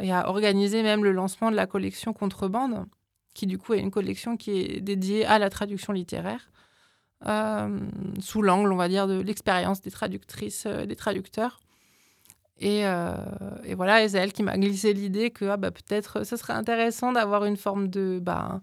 et 0.00 0.12
à 0.12 0.28
organiser 0.28 0.82
même 0.82 1.04
le 1.04 1.12
lancement 1.12 1.52
de 1.52 1.56
la 1.56 1.68
collection 1.68 2.12
Contrebande 2.12 2.86
qui 3.34 3.46
du 3.46 3.58
coup 3.58 3.74
est 3.74 3.80
une 3.80 3.90
collection 3.90 4.36
qui 4.36 4.50
est 4.50 4.80
dédiée 4.80 5.24
à 5.24 5.38
la 5.38 5.50
traduction 5.50 5.92
littéraire, 5.92 6.50
euh, 7.26 7.78
sous 8.20 8.42
l'angle, 8.42 8.72
on 8.72 8.76
va 8.76 8.88
dire, 8.88 9.06
de 9.06 9.20
l'expérience 9.20 9.80
des 9.80 9.90
traductrices, 9.90 10.64
euh, 10.66 10.86
des 10.86 10.96
traducteurs. 10.96 11.60
Et, 12.58 12.86
euh, 12.86 13.14
et 13.64 13.74
voilà, 13.74 14.06
c'est 14.08 14.18
elle 14.18 14.32
qui 14.32 14.42
m'a 14.42 14.58
glissé 14.58 14.92
l'idée 14.92 15.30
que 15.30 15.44
ah, 15.46 15.56
bah, 15.56 15.70
peut-être 15.70 16.24
ce 16.24 16.36
serait 16.36 16.52
intéressant 16.52 17.12
d'avoir 17.12 17.44
une 17.44 17.56
forme 17.56 17.88
de... 17.88 18.18
Bah, 18.20 18.60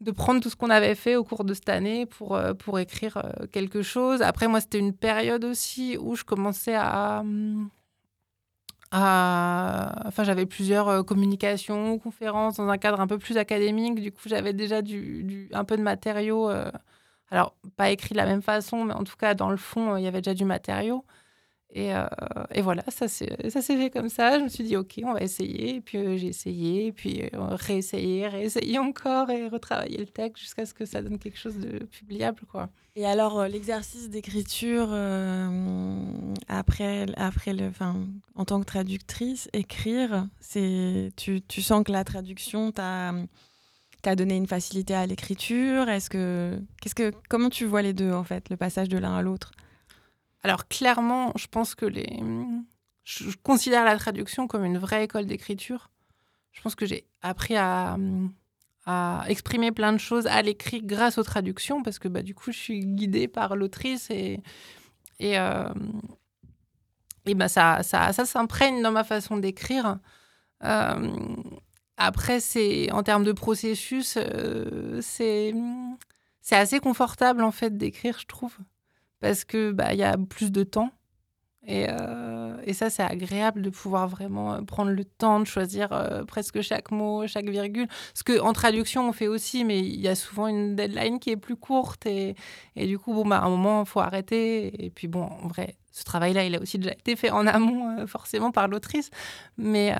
de 0.00 0.12
prendre 0.12 0.40
tout 0.40 0.48
ce 0.48 0.54
qu'on 0.54 0.70
avait 0.70 0.94
fait 0.94 1.16
au 1.16 1.24
cours 1.24 1.42
de 1.42 1.52
cette 1.54 1.68
année 1.68 2.06
pour, 2.06 2.40
pour 2.60 2.78
écrire 2.78 3.20
quelque 3.50 3.82
chose. 3.82 4.22
Après, 4.22 4.46
moi, 4.46 4.60
c'était 4.60 4.78
une 4.78 4.92
période 4.92 5.44
aussi 5.44 5.96
où 5.98 6.14
je 6.14 6.22
commençais 6.22 6.76
à, 6.76 7.24
Enfin, 8.90 10.24
j'avais 10.24 10.46
plusieurs 10.46 10.88
euh, 10.88 11.02
communications, 11.02 11.98
conférences 11.98 12.56
dans 12.56 12.68
un 12.68 12.78
cadre 12.78 13.00
un 13.00 13.06
peu 13.06 13.18
plus 13.18 13.36
académique. 13.36 14.00
Du 14.00 14.12
coup, 14.12 14.22
j'avais 14.28 14.52
déjà 14.54 14.80
du, 14.82 15.48
un 15.52 15.64
peu 15.64 15.76
de 15.76 15.82
matériau. 15.82 16.50
Euh, 16.50 16.70
alors, 17.30 17.54
pas 17.76 17.90
écrit 17.90 18.12
de 18.14 18.16
la 18.18 18.26
même 18.26 18.42
façon, 18.42 18.84
mais 18.84 18.94
en 18.94 19.04
tout 19.04 19.16
cas, 19.16 19.34
dans 19.34 19.50
le 19.50 19.56
fond, 19.58 19.94
euh, 19.94 20.00
il 20.00 20.04
y 20.04 20.08
avait 20.08 20.22
déjà 20.22 20.34
du 20.34 20.44
matériau. 20.46 21.04
Et, 21.74 21.94
euh, 21.94 22.06
et, 22.50 22.62
voilà, 22.62 22.82
ça 22.88 23.08
s'est 23.08 23.28
fait 23.60 23.90
comme 23.90 24.08
ça. 24.08 24.38
Je 24.38 24.44
me 24.44 24.48
suis 24.48 24.64
dit, 24.64 24.76
OK, 24.76 25.00
on 25.04 25.12
va 25.12 25.20
essayer. 25.20 25.76
Et 25.76 25.80
puis 25.80 25.98
euh, 25.98 26.16
j'ai 26.16 26.28
essayé, 26.28 26.86
et 26.86 26.92
puis 26.92 27.22
euh, 27.22 27.28
réessayé, 27.50 28.26
réessayé 28.26 28.78
encore 28.78 29.30
et 29.30 29.48
retravailler 29.48 29.98
le 29.98 30.06
texte 30.06 30.42
jusqu'à 30.42 30.64
ce 30.64 30.72
que 30.72 30.86
ça 30.86 31.02
donne 31.02 31.18
quelque 31.18 31.38
chose 31.38 31.58
de 31.58 31.84
publiable. 31.84 32.40
Quoi. 32.50 32.70
Et 32.96 33.04
alors, 33.04 33.46
l'exercice 33.46 34.08
d'écriture, 34.08 34.88
après, 36.48 37.06
après 37.16 37.52
le, 37.52 37.70
en 38.34 38.44
tant 38.44 38.60
que 38.60 38.66
traductrice, 38.66 39.48
écrire, 39.52 40.26
tu, 41.16 41.42
tu 41.46 41.62
sens 41.62 41.84
que 41.84 41.92
la 41.92 42.02
traduction 42.02 42.72
t'a 42.72 43.12
donné 44.16 44.36
une 44.36 44.48
facilité 44.48 44.94
à 44.94 45.06
l'écriture? 45.06 45.86
Que, 46.10 46.58
qu'est-ce 46.80 46.94
que, 46.94 47.12
comment 47.28 47.50
tu 47.50 47.66
vois 47.66 47.82
les 47.82 47.92
deux, 47.92 48.10
en 48.10 48.24
fait, 48.24 48.48
le 48.48 48.56
passage 48.56 48.88
de 48.88 48.98
l'un 48.98 49.16
à 49.16 49.22
l'autre? 49.22 49.52
Alors 50.42 50.68
clairement, 50.68 51.32
je 51.36 51.46
pense 51.46 51.74
que 51.74 51.86
les... 51.86 52.20
Je 53.04 53.30
considère 53.42 53.84
la 53.84 53.96
traduction 53.96 54.46
comme 54.46 54.66
une 54.66 54.76
vraie 54.76 55.04
école 55.04 55.24
d'écriture. 55.24 55.90
Je 56.52 56.60
pense 56.60 56.74
que 56.74 56.84
j'ai 56.84 57.06
appris 57.22 57.56
à, 57.56 57.96
exprimer 59.28 59.72
plein 59.72 59.92
de 59.92 59.98
choses 59.98 60.26
à 60.26 60.40
l'écrit 60.42 60.82
grâce 60.82 61.18
aux 61.18 61.22
traductions, 61.22 61.82
parce 61.82 61.98
que 61.98 62.08
bah, 62.08 62.22
du 62.22 62.34
coup, 62.34 62.52
je 62.52 62.58
suis 62.58 62.80
guidée 62.80 63.28
par 63.28 63.56
l'autrice 63.56 64.10
et, 64.10 64.42
et, 65.20 65.38
euh, 65.38 65.68
et 67.26 67.34
bah, 67.34 67.48
ça, 67.48 67.82
ça, 67.82 68.12
ça 68.12 68.24
s'imprègne 68.24 68.82
dans 68.82 68.92
ma 68.92 69.04
façon 69.04 69.36
d'écrire. 69.36 69.98
Euh, 70.64 71.36
après, 71.96 72.40
c'est 72.40 72.90
en 72.92 73.02
termes 73.02 73.24
de 73.24 73.32
processus, 73.32 74.16
euh, 74.16 75.00
c'est 75.02 75.54
c'est 76.40 76.56
assez 76.56 76.80
confortable 76.80 77.42
en 77.42 77.50
fait 77.50 77.76
d'écrire, 77.76 78.18
je 78.18 78.26
trouve 78.26 78.56
parce 79.20 79.44
que 79.44 79.72
bah 79.72 79.94
y 79.94 80.02
a 80.02 80.16
plus 80.16 80.52
de 80.52 80.62
temps 80.62 80.90
et, 81.68 81.86
euh, 81.90 82.56
et 82.64 82.72
ça 82.72 82.88
c'est 82.88 83.02
agréable 83.02 83.60
de 83.60 83.68
pouvoir 83.68 84.08
vraiment 84.08 84.54
euh, 84.54 84.62
prendre 84.62 84.90
le 84.90 85.04
temps 85.04 85.38
de 85.38 85.44
choisir 85.44 85.92
euh, 85.92 86.24
presque 86.24 86.62
chaque 86.62 86.90
mot, 86.90 87.26
chaque 87.26 87.48
virgule. 87.50 87.86
Ce 88.14 88.24
que 88.24 88.40
en 88.40 88.54
traduction 88.54 89.06
on 89.06 89.12
fait 89.12 89.28
aussi, 89.28 89.64
mais 89.64 89.80
il 89.80 90.00
y 90.00 90.08
a 90.08 90.14
souvent 90.14 90.46
une 90.46 90.76
deadline 90.76 91.18
qui 91.18 91.30
est 91.30 91.36
plus 91.36 91.56
courte 91.56 92.06
et, 92.06 92.36
et 92.74 92.86
du 92.86 92.98
coup 92.98 93.12
bon 93.12 93.26
bah 93.26 93.38
à 93.38 93.44
un 93.44 93.50
moment 93.50 93.82
il 93.82 93.86
faut 93.86 94.00
arrêter 94.00 94.84
et 94.84 94.88
puis 94.88 95.08
bon 95.08 95.24
en 95.24 95.48
vrai 95.48 95.76
ce 95.92 96.04
travail-là 96.04 96.44
il 96.44 96.54
a 96.54 96.60
aussi 96.60 96.78
déjà 96.78 96.92
été 96.92 97.16
fait 97.16 97.30
en 97.30 97.46
amont 97.46 98.06
forcément 98.06 98.50
par 98.50 98.68
l'autrice, 98.68 99.10
mais 99.58 99.94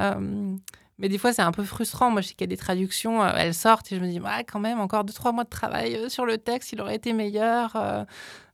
mais 1.01 1.09
des 1.09 1.17
fois, 1.19 1.33
c'est 1.33 1.43
un 1.43 1.53
peu 1.53 1.63
frustrant. 1.63 2.11
Moi, 2.11 2.23
je 2.23 2.27
sais 2.29 2.35
qu'il 2.35 2.41
y 2.41 2.51
a 2.51 2.55
des 2.55 2.57
traductions, 2.57 3.25
elles 3.25 3.55
sortent 3.55 3.93
et 3.93 3.97
je 3.97 4.01
me 4.01 4.09
dis, 4.09 4.21
ah, 4.25 4.43
quand 4.43 4.59
même, 4.59 4.81
encore 4.81 5.05
deux, 5.05 5.13
trois 5.13 5.31
mois 5.31 5.45
de 5.45 5.49
travail 5.49 6.11
sur 6.11 6.27
le 6.27 6.39
texte, 6.39 6.73
il 6.73 6.81
aurait 6.81 6.97
été 6.97 7.13
meilleur. 7.13 7.77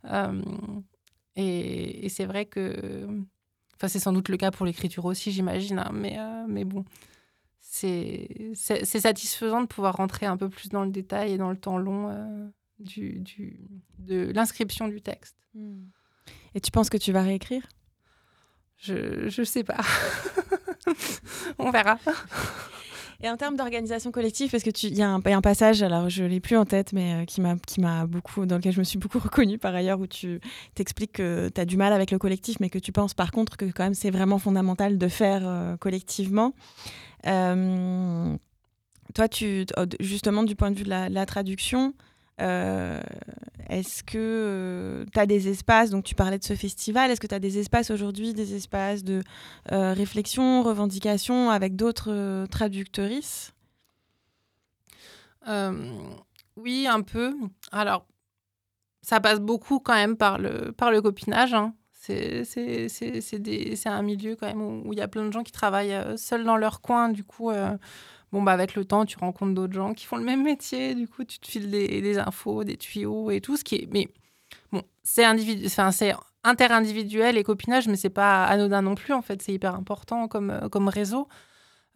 Euh, 0.07 0.43
et, 1.37 2.09
c'est 2.09 2.27
vrai 2.27 2.47
que. 2.47 3.07
Enfin, 3.77 3.89
c'est 3.89 3.99
sans 3.99 4.13
doute 4.13 4.29
le 4.29 4.37
cas 4.37 4.51
pour 4.51 4.67
l'écriture 4.67 5.05
aussi, 5.05 5.33
j'imagine. 5.33 5.79
Hein, 5.79 5.91
mais, 5.93 6.19
euh, 6.19 6.45
mais 6.49 6.65
bon, 6.65 6.85
c'est 7.61 8.55
satisfaisant 8.55 9.63
de 9.63 9.67
pouvoir 9.67 9.97
rentrer 9.97 10.27
un 10.27 10.37
peu 10.37 10.49
plus 10.49 10.69
dans 10.69 10.85
le 10.85 10.91
détail 10.91 11.33
et 11.33 11.39
dans 11.39 11.51
le 11.51 11.57
temps 11.57 11.77
long 11.77 12.09
euh, 12.09 12.47
du, 12.79 13.21
du, 13.21 13.59
de 13.99 14.31
l'inscription 14.33 14.89
du 14.89 15.01
texte. 15.01 15.37
Hmm. 15.55 15.87
Et 16.55 16.61
tu 16.61 16.71
penses 16.71 16.89
que 16.89 16.97
tu 16.97 17.11
vas 17.13 17.23
réécrire? 17.23 17.67
Je 18.77 19.41
ne 19.41 19.45
sais 19.45 19.65
pas. 19.65 19.81
On 21.59 21.71
verra. 21.71 21.99
Et 23.25 23.31
en 23.31 23.39
termes 23.39 23.57
d'organisation 23.57 24.13
collective, 24.13 24.51
parce 24.51 24.63
que 24.63 24.87
il 24.87 24.95
y, 24.95 25.01
a 25.01 25.09
un 25.09 25.41
passage, 25.41 25.83
alors 25.83 26.11
je 26.11 26.25
l'ai 26.25 26.41
plus 26.41 26.59
en 26.59 26.67
tête, 26.67 26.93
mais 26.93 27.23
euh, 27.23 27.25
qui 27.25 27.41
m'a 27.41 27.57
qui 27.57 27.81
m'a 27.81 28.05
beaucoup 28.07 28.45
dans 28.45 28.57
lequel 28.57 28.75
je 28.75 28.79
me 28.79 28.85
suis 28.85 28.99
beaucoup 28.99 29.19
reconnue 29.31 29.57
par 29.57 29.75
ailleurs, 29.75 29.99
où 29.99 30.07
tu 30.07 30.43
t'expliques 30.75 31.13
que 31.13 31.49
tu 31.49 31.59
as 31.59 31.65
du 31.65 31.79
mal 31.79 31.95
avec 31.95 32.11
le 32.11 32.19
collectif, 32.19 32.61
mais 32.61 32.69
que 32.69 32.79
tu 32.79 32.93
penses 32.93 33.15
par 33.15 33.31
contre 33.31 33.57
que 33.57 33.65
quand 33.65 33.85
même 33.85 33.95
c'est 33.95 34.11
vraiment 34.11 34.39
fondamental 34.39 34.99
de 34.99 35.09
faire 35.09 35.41
euh, 35.43 35.79
collectivement. 35.79 36.53
Euh, 37.27 38.37
toi, 39.15 39.27
tu 39.27 39.65
justement 40.01 40.43
du 40.43 40.55
point 40.55 40.71
de 40.71 40.77
vue 40.77 40.85
de 40.85 40.91
la 40.91 41.25
traduction. 41.25 41.95
Euh, 43.71 43.75
est-ce 43.75 44.03
que 44.03 44.19
euh, 44.19 45.05
tu 45.13 45.19
as 45.19 45.27
des 45.27 45.49
espaces, 45.49 45.91
donc 45.91 46.05
tu 46.05 46.15
parlais 46.15 46.39
de 46.39 46.45
ce 46.45 46.55
festival, 46.55 47.11
est-ce 47.11 47.21
que 47.21 47.27
tu 47.27 47.35
as 47.35 47.41
des 47.41 47.59
espaces 47.59 47.91
aujourd'hui, 47.91 48.35
des 48.35 48.55
espaces 48.55 49.05
de 49.05 49.23
euh, 49.73 49.93
réflexion, 49.93 50.63
revendication 50.63 51.51
avec 51.51 51.77
d'autres 51.77 52.47
traductrices? 52.51 53.53
Oui, 56.57 56.87
un 56.87 57.03
peu. 57.03 57.35
Alors, 57.71 58.07
ça 59.03 59.21
passe 59.21 59.41
beaucoup 59.41 59.79
quand 59.79 59.95
même 59.95 60.17
par 60.17 60.39
le, 60.39 60.73
par 60.73 60.91
le 60.91 61.03
copinage. 61.03 61.53
Hein. 61.53 61.75
C'est 61.91 62.45
un 63.87 64.03
milieu 64.03 64.37
quand 64.37 64.47
même 64.47 64.87
où 64.87 64.93
il 64.93 64.99
y 64.99 65.03
a 65.03 65.09
plein 65.09 65.27
de 65.27 65.33
gens 65.33 65.43
qui 65.43 65.53
travaillent 65.53 66.17
seuls 66.17 66.45
dans 66.45 66.57
leur 66.57 66.81
coin. 66.81 67.11
Du 67.11 67.25
coup, 67.25 67.51
bon, 68.35 68.43
bah, 68.43 68.53
avec 68.53 68.75
le 68.75 68.85
temps, 68.85 69.07
tu 69.07 69.17
rencontres 69.17 69.55
d'autres 69.55 69.73
gens 69.73 69.95
qui 69.95 70.07
font 70.07 70.17
le 70.17 70.25
même 70.25 70.43
métier. 70.43 70.97
Du 70.97 71.07
coup, 71.07 71.23
tu 71.25 71.39
te 71.39 71.47
files 71.47 71.71
des, 71.71 72.19
infos, 72.19 72.65
des 72.65 72.77
tuyaux 72.77 73.31
et 73.31 73.41
tout. 73.41 73.57
Ce 73.57 73.63
qui 73.63 73.77
est. 73.77 73.89
Mais 73.93 74.09
bon, 74.73 74.83
c'est 75.05 75.25
interindividuel 76.43 77.39
et 77.39 77.45
copinage, 77.45 77.87
mais 77.87 77.97
c'est 77.97 78.11
pas 78.11 78.45
anodin 78.45 78.83
non 78.83 78.97
plus. 78.97 79.15
En 79.15 79.23
fait, 79.23 79.41
c'est 79.41 79.53
hyper 79.53 79.77
important 79.77 80.27
comme, 80.27 80.51
euh, 80.51 80.69
comme 80.69 80.89
réseau. 80.89 81.29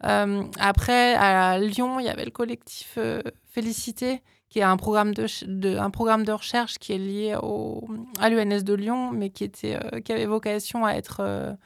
Euh, 0.05 0.43
après, 0.59 1.13
à 1.15 1.59
Lyon, 1.59 1.99
il 1.99 2.05
y 2.05 2.09
avait 2.09 2.23
le 2.23 2.31
collectif 2.31 2.95
euh, 2.97 3.21
Félicité, 3.51 4.21
qui 4.47 4.59
est 4.59 4.63
un 4.63 4.77
programme 4.77 5.13
de, 5.13 5.77
un 5.77 5.89
programme 5.89 6.23
de 6.23 6.31
recherche 6.31 6.79
qui 6.79 6.93
est 6.93 6.97
lié 6.97 7.35
au, 7.43 7.85
à 8.21 8.29
l'UNS 8.29 8.63
de 8.63 8.73
Lyon, 8.73 9.11
mais 9.11 9.29
qui, 9.29 9.43
était, 9.43 9.77
qui 10.05 10.13
avait 10.13 10.25
vocation 10.25 10.85
à 10.85 10.93
être 10.93 11.57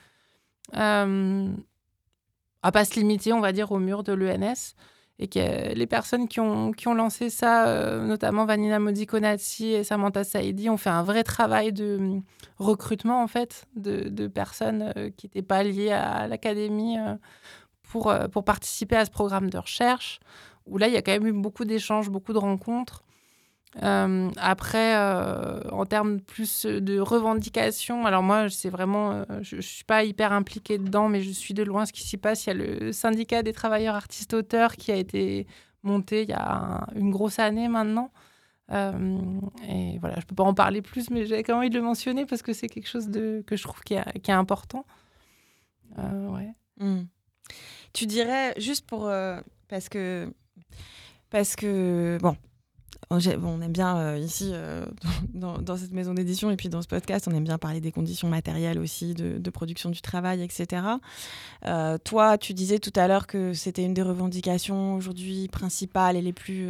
à 2.64 2.72
pas 2.72 2.86
se 2.86 2.96
limiter, 2.96 3.34
on 3.34 3.42
va 3.42 3.52
dire, 3.52 3.72
au 3.72 3.80
mur 3.80 4.04
de 4.04 4.14
l'ENS. 4.14 4.76
Et 5.20 5.28
que 5.28 5.74
les 5.74 5.86
personnes 5.86 6.28
qui 6.28 6.40
ont, 6.40 6.72
qui 6.72 6.88
ont 6.88 6.96
lancé 6.96 7.30
ça, 7.30 7.68
euh, 7.68 8.04
notamment 8.04 8.46
Vanina 8.46 8.80
Modiconati 8.80 9.68
et 9.68 9.84
Samantha 9.84 10.24
Saidi, 10.24 10.70
ont 10.70 10.78
fait 10.78 10.90
un 10.90 11.04
vrai 11.04 11.24
travail 11.24 11.72
de 11.72 11.98
hum, 12.00 12.24
recrutement, 12.58 13.22
en 13.22 13.28
fait, 13.28 13.68
de, 13.76 14.28
personnes 14.28 14.92
euh, 14.98 15.12
qui 15.16 15.28
n'étaient 15.28 15.44
pas 15.44 15.64
liées 15.64 15.92
à 15.92 16.28
l'académie 16.28 16.98
euh, 16.98 17.16
pour, 17.84 18.12
pour 18.32 18.44
participer 18.44 18.96
à 18.96 19.06
ce 19.06 19.12
programme 19.12 19.52
de 19.52 19.58
recherche, 19.60 20.20
où 20.66 20.80
là, 20.80 20.88
il 20.88 20.94
y 20.94 20.98
a 20.98 21.04
quand 21.04 21.12
même 21.12 21.28
eu 21.28 21.34
beaucoup 21.34 21.66
d'échanges, 21.66 22.10
beaucoup 22.10 22.34
de 22.34 22.40
rencontres. 22.40 23.04
Euh, 23.82 24.30
après, 24.38 24.96
euh, 24.98 25.62
en 25.72 25.86
termes 25.86 26.20
plus 26.20 26.66
de 26.66 27.00
revendications, 27.00 28.06
alors 28.06 28.22
moi, 28.22 28.50
c'est 28.50 28.70
vraiment, 28.70 29.12
euh, 29.12 29.24
je, 29.42 29.58
ne 29.58 29.62
suis 29.62 29.84
pas 29.84 30.04
hyper 30.04 30.32
impliquée 30.32 30.78
dedans, 30.78 31.10
mais 31.10 31.22
je 31.22 31.32
suis 31.32 31.54
de 31.54 31.64
loin 31.64 31.86
ce 31.86 31.94
qui 31.94 32.04
s'y 32.04 32.18
passe. 32.18 32.46
Il 32.46 32.50
y 32.50 32.52
a 32.52 32.54
le 32.56 32.92
syndicat 32.92 33.42
des 33.42 33.54
travailleurs 33.54 33.96
artistes-auteurs 33.96 34.76
qui 34.76 34.92
a 34.92 34.96
été 34.96 35.48
monté 35.82 36.24
il 36.24 36.30
y 36.30 36.34
a 36.34 36.86
une 36.96 37.10
grosse 37.10 37.40
année 37.40 37.68
maintenant. 37.68 38.12
et 38.72 39.98
voilà, 40.00 40.20
je 40.20 40.26
peux 40.26 40.36
pas 40.36 40.44
en 40.44 40.54
parler 40.54 40.82
plus, 40.82 41.10
mais 41.10 41.26
j'avais 41.26 41.44
quand 41.44 41.54
même 41.54 41.60
envie 41.62 41.70
de 41.70 41.78
le 41.78 41.84
mentionner 41.84 42.26
parce 42.26 42.42
que 42.42 42.54
c'est 42.54 42.70
quelque 42.70 42.88
chose 42.88 43.10
de, 43.10 43.44
que 43.48 43.56
je 43.56 43.64
trouve 43.64 43.82
qui 43.82 43.96
est, 43.96 44.20
qui 44.22 44.32
est 44.32 44.36
important. 44.36 44.86
ouais. 45.98 46.54
Hmm. 46.78 47.04
Tu 47.92 48.06
dirais, 48.06 48.54
juste 48.58 48.86
pour. 48.86 49.12
parce 49.68 49.90
que. 49.90 50.32
Parce 51.30 51.56
que. 51.56 52.20
Bon, 52.22 52.38
on 53.10 53.62
aime 53.62 53.72
bien 53.72 53.98
euh, 53.98 54.18
ici, 54.18 54.52
euh, 54.54 54.86
dans, 55.34 55.78
cette 55.78 55.92
maison 55.92 56.14
d'édition 56.14 56.52
et 56.52 56.56
puis 56.56 56.70
dans 56.70 56.82
ce 56.82 56.88
podcast, 56.88 57.28
on 57.30 57.36
aime 57.36 57.44
bien 57.44 57.58
parler 57.58 57.82
des 57.82 57.92
conditions 57.92 58.28
matérielles 58.28 58.80
aussi, 58.80 59.14
de, 59.14 59.50
production 59.50 59.90
du 59.90 60.02
travail, 60.02 60.42
etc. 60.42 60.82
Euh, 61.66 61.98
toi, 62.04 62.38
tu 62.38 62.54
disais 62.54 62.80
tout 62.80 62.94
à 62.96 63.08
l'heure 63.08 63.28
que 63.28 63.54
c'était 63.54 63.84
une 63.84 63.94
des 63.94 64.02
revendications 64.02 64.96
aujourd'hui 64.96 65.48
principales 65.48 66.16
et 66.16 66.22
les 66.22 66.34
plus 66.34 66.68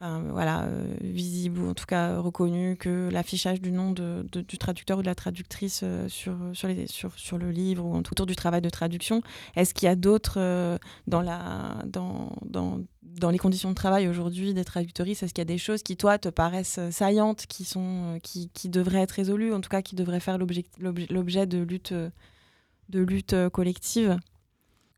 voilà, 0.00 0.68
visibles 1.00 1.60
ou 1.60 1.70
en 1.70 1.74
tout 1.74 1.86
cas 1.86 2.18
reconnues 2.18 2.76
que 2.76 3.08
l'affichage 3.10 3.60
du 3.60 3.72
nom 3.72 3.90
de, 3.90 4.26
du 4.32 4.58
traducteur 4.58 4.98
ou 4.98 5.02
de 5.02 5.06
la 5.06 5.14
traductrice 5.14 5.82
sur, 6.08 6.36
sur, 6.52 6.68
les, 6.68 6.86
sur, 6.86 7.18
sur 7.18 7.38
le 7.38 7.50
livre 7.50 7.84
ou 7.84 7.96
autour 7.96 8.26
du 8.26 8.36
travail 8.36 8.60
de 8.60 8.68
traduction. 8.68 9.22
Est-ce 9.56 9.72
qu'il 9.72 9.86
y 9.86 9.88
a 9.88 9.96
d'autres 9.96 10.78
dans, 11.06 11.22
la, 11.22 11.76
dans, 11.86 12.36
dans 12.44 12.80
dans 13.18 13.30
les 13.30 13.38
conditions 13.38 13.70
de 13.70 13.74
travail 13.74 14.08
aujourd'hui 14.08 14.54
des 14.54 14.64
traductrices, 14.64 15.22
est-ce 15.22 15.32
qu'il 15.32 15.42
y 15.42 15.46
a 15.48 15.52
des 15.52 15.58
choses 15.58 15.82
qui, 15.82 15.96
toi, 15.96 16.18
te 16.18 16.28
paraissent 16.28 16.78
euh, 16.78 16.90
saillantes, 16.90 17.46
qui, 17.46 17.64
sont, 17.64 18.14
euh, 18.14 18.18
qui, 18.18 18.50
qui 18.50 18.68
devraient 18.68 19.02
être 19.02 19.12
résolues, 19.12 19.52
en 19.52 19.60
tout 19.60 19.68
cas 19.68 19.82
qui 19.82 19.94
devraient 19.94 20.20
faire 20.20 20.38
l'objet 20.38 21.46
de 21.46 21.58
lutte, 21.58 21.92
euh, 21.92 22.10
de 22.88 23.00
lutte 23.00 23.36
collective? 23.50 24.16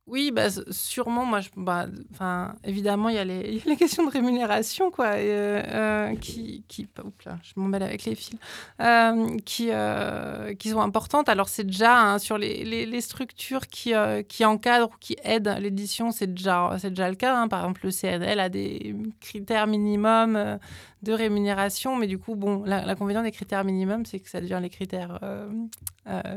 Oui, 0.09 0.31
bah, 0.31 0.47
sûrement. 0.71 1.25
Moi, 1.25 1.41
je, 1.41 1.51
bah, 1.57 1.89
évidemment, 2.63 3.09
il 3.09 3.17
y, 3.17 3.19
a 3.19 3.25
les, 3.25 3.61
questions 3.79 4.07
de 4.07 4.11
rémunération, 4.11 4.93
quoi, 4.93 5.07
euh, 5.15 5.63
euh, 5.67 6.17
qui, 6.17 6.65
qui 6.69 6.87
oups 7.05 7.25
là, 7.25 7.39
je 7.43 7.75
avec 7.75 8.05
les 8.05 8.15
fils, 8.15 8.39
euh, 8.81 9.37
qui, 9.45 9.71
qui 10.59 10.69
sont 10.69 10.81
importantes. 10.81 11.29
Alors, 11.29 11.49
c'est 11.49 11.65
déjà 11.65 11.99
hein, 11.99 12.19
sur 12.21 12.39
les, 12.39 13.01
structures 13.01 13.67
qui, 13.67 13.95
qui 14.29 14.45
encadrent 14.45 14.91
ou 14.95 14.99
qui 15.01 15.17
aident 15.25 15.57
l'édition, 15.61 16.13
c'est 16.13 16.33
déjà, 16.33 16.77
déjà 16.85 17.09
le 17.09 17.17
cas. 17.17 17.37
Hein. 17.37 17.49
Par 17.49 17.61
exemple, 17.61 17.81
le 17.85 17.91
CNL 17.91 18.39
a 18.39 18.49
des 18.49 18.95
critères 19.21 19.67
minimums 19.67 20.59
de 21.03 21.13
rémunération, 21.13 21.97
mais 21.97 22.07
du 22.07 22.19
coup, 22.19 22.37
bon, 22.37 22.63
l'inconvénient 22.65 23.25
des 23.25 23.33
critères 23.33 23.65
minimums, 23.65 24.07
c'est 24.07 24.21
que 24.21 24.31
ça 24.31 24.41
devient 24.41 24.61
les 24.63 24.71
critères 24.71 25.19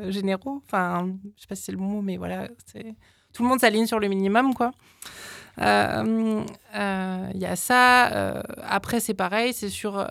généraux. 0.07 0.63
Enfin, 0.65 1.13
je 1.35 1.41
sais 1.41 1.47
pas 1.47 1.55
si 1.55 1.63
c'est 1.65 1.71
le 1.71 1.77
bon 1.77 1.85
mot, 1.85 2.01
mais 2.01 2.17
voilà, 2.17 2.49
c'est 2.65 2.95
tout 3.33 3.43
le 3.43 3.49
monde 3.49 3.59
s'aligne 3.59 3.85
sur 3.85 3.99
le 3.99 4.07
minimum, 4.07 4.53
quoi. 4.53 4.71
Il 5.59 5.65
euh, 5.65 6.43
euh, 6.75 7.31
y 7.33 7.45
a 7.45 7.55
ça. 7.57 8.13
Euh, 8.13 8.41
après, 8.63 9.01
c'est 9.01 9.13
pareil, 9.13 9.51
c'est 9.53 9.69
sur 9.69 10.07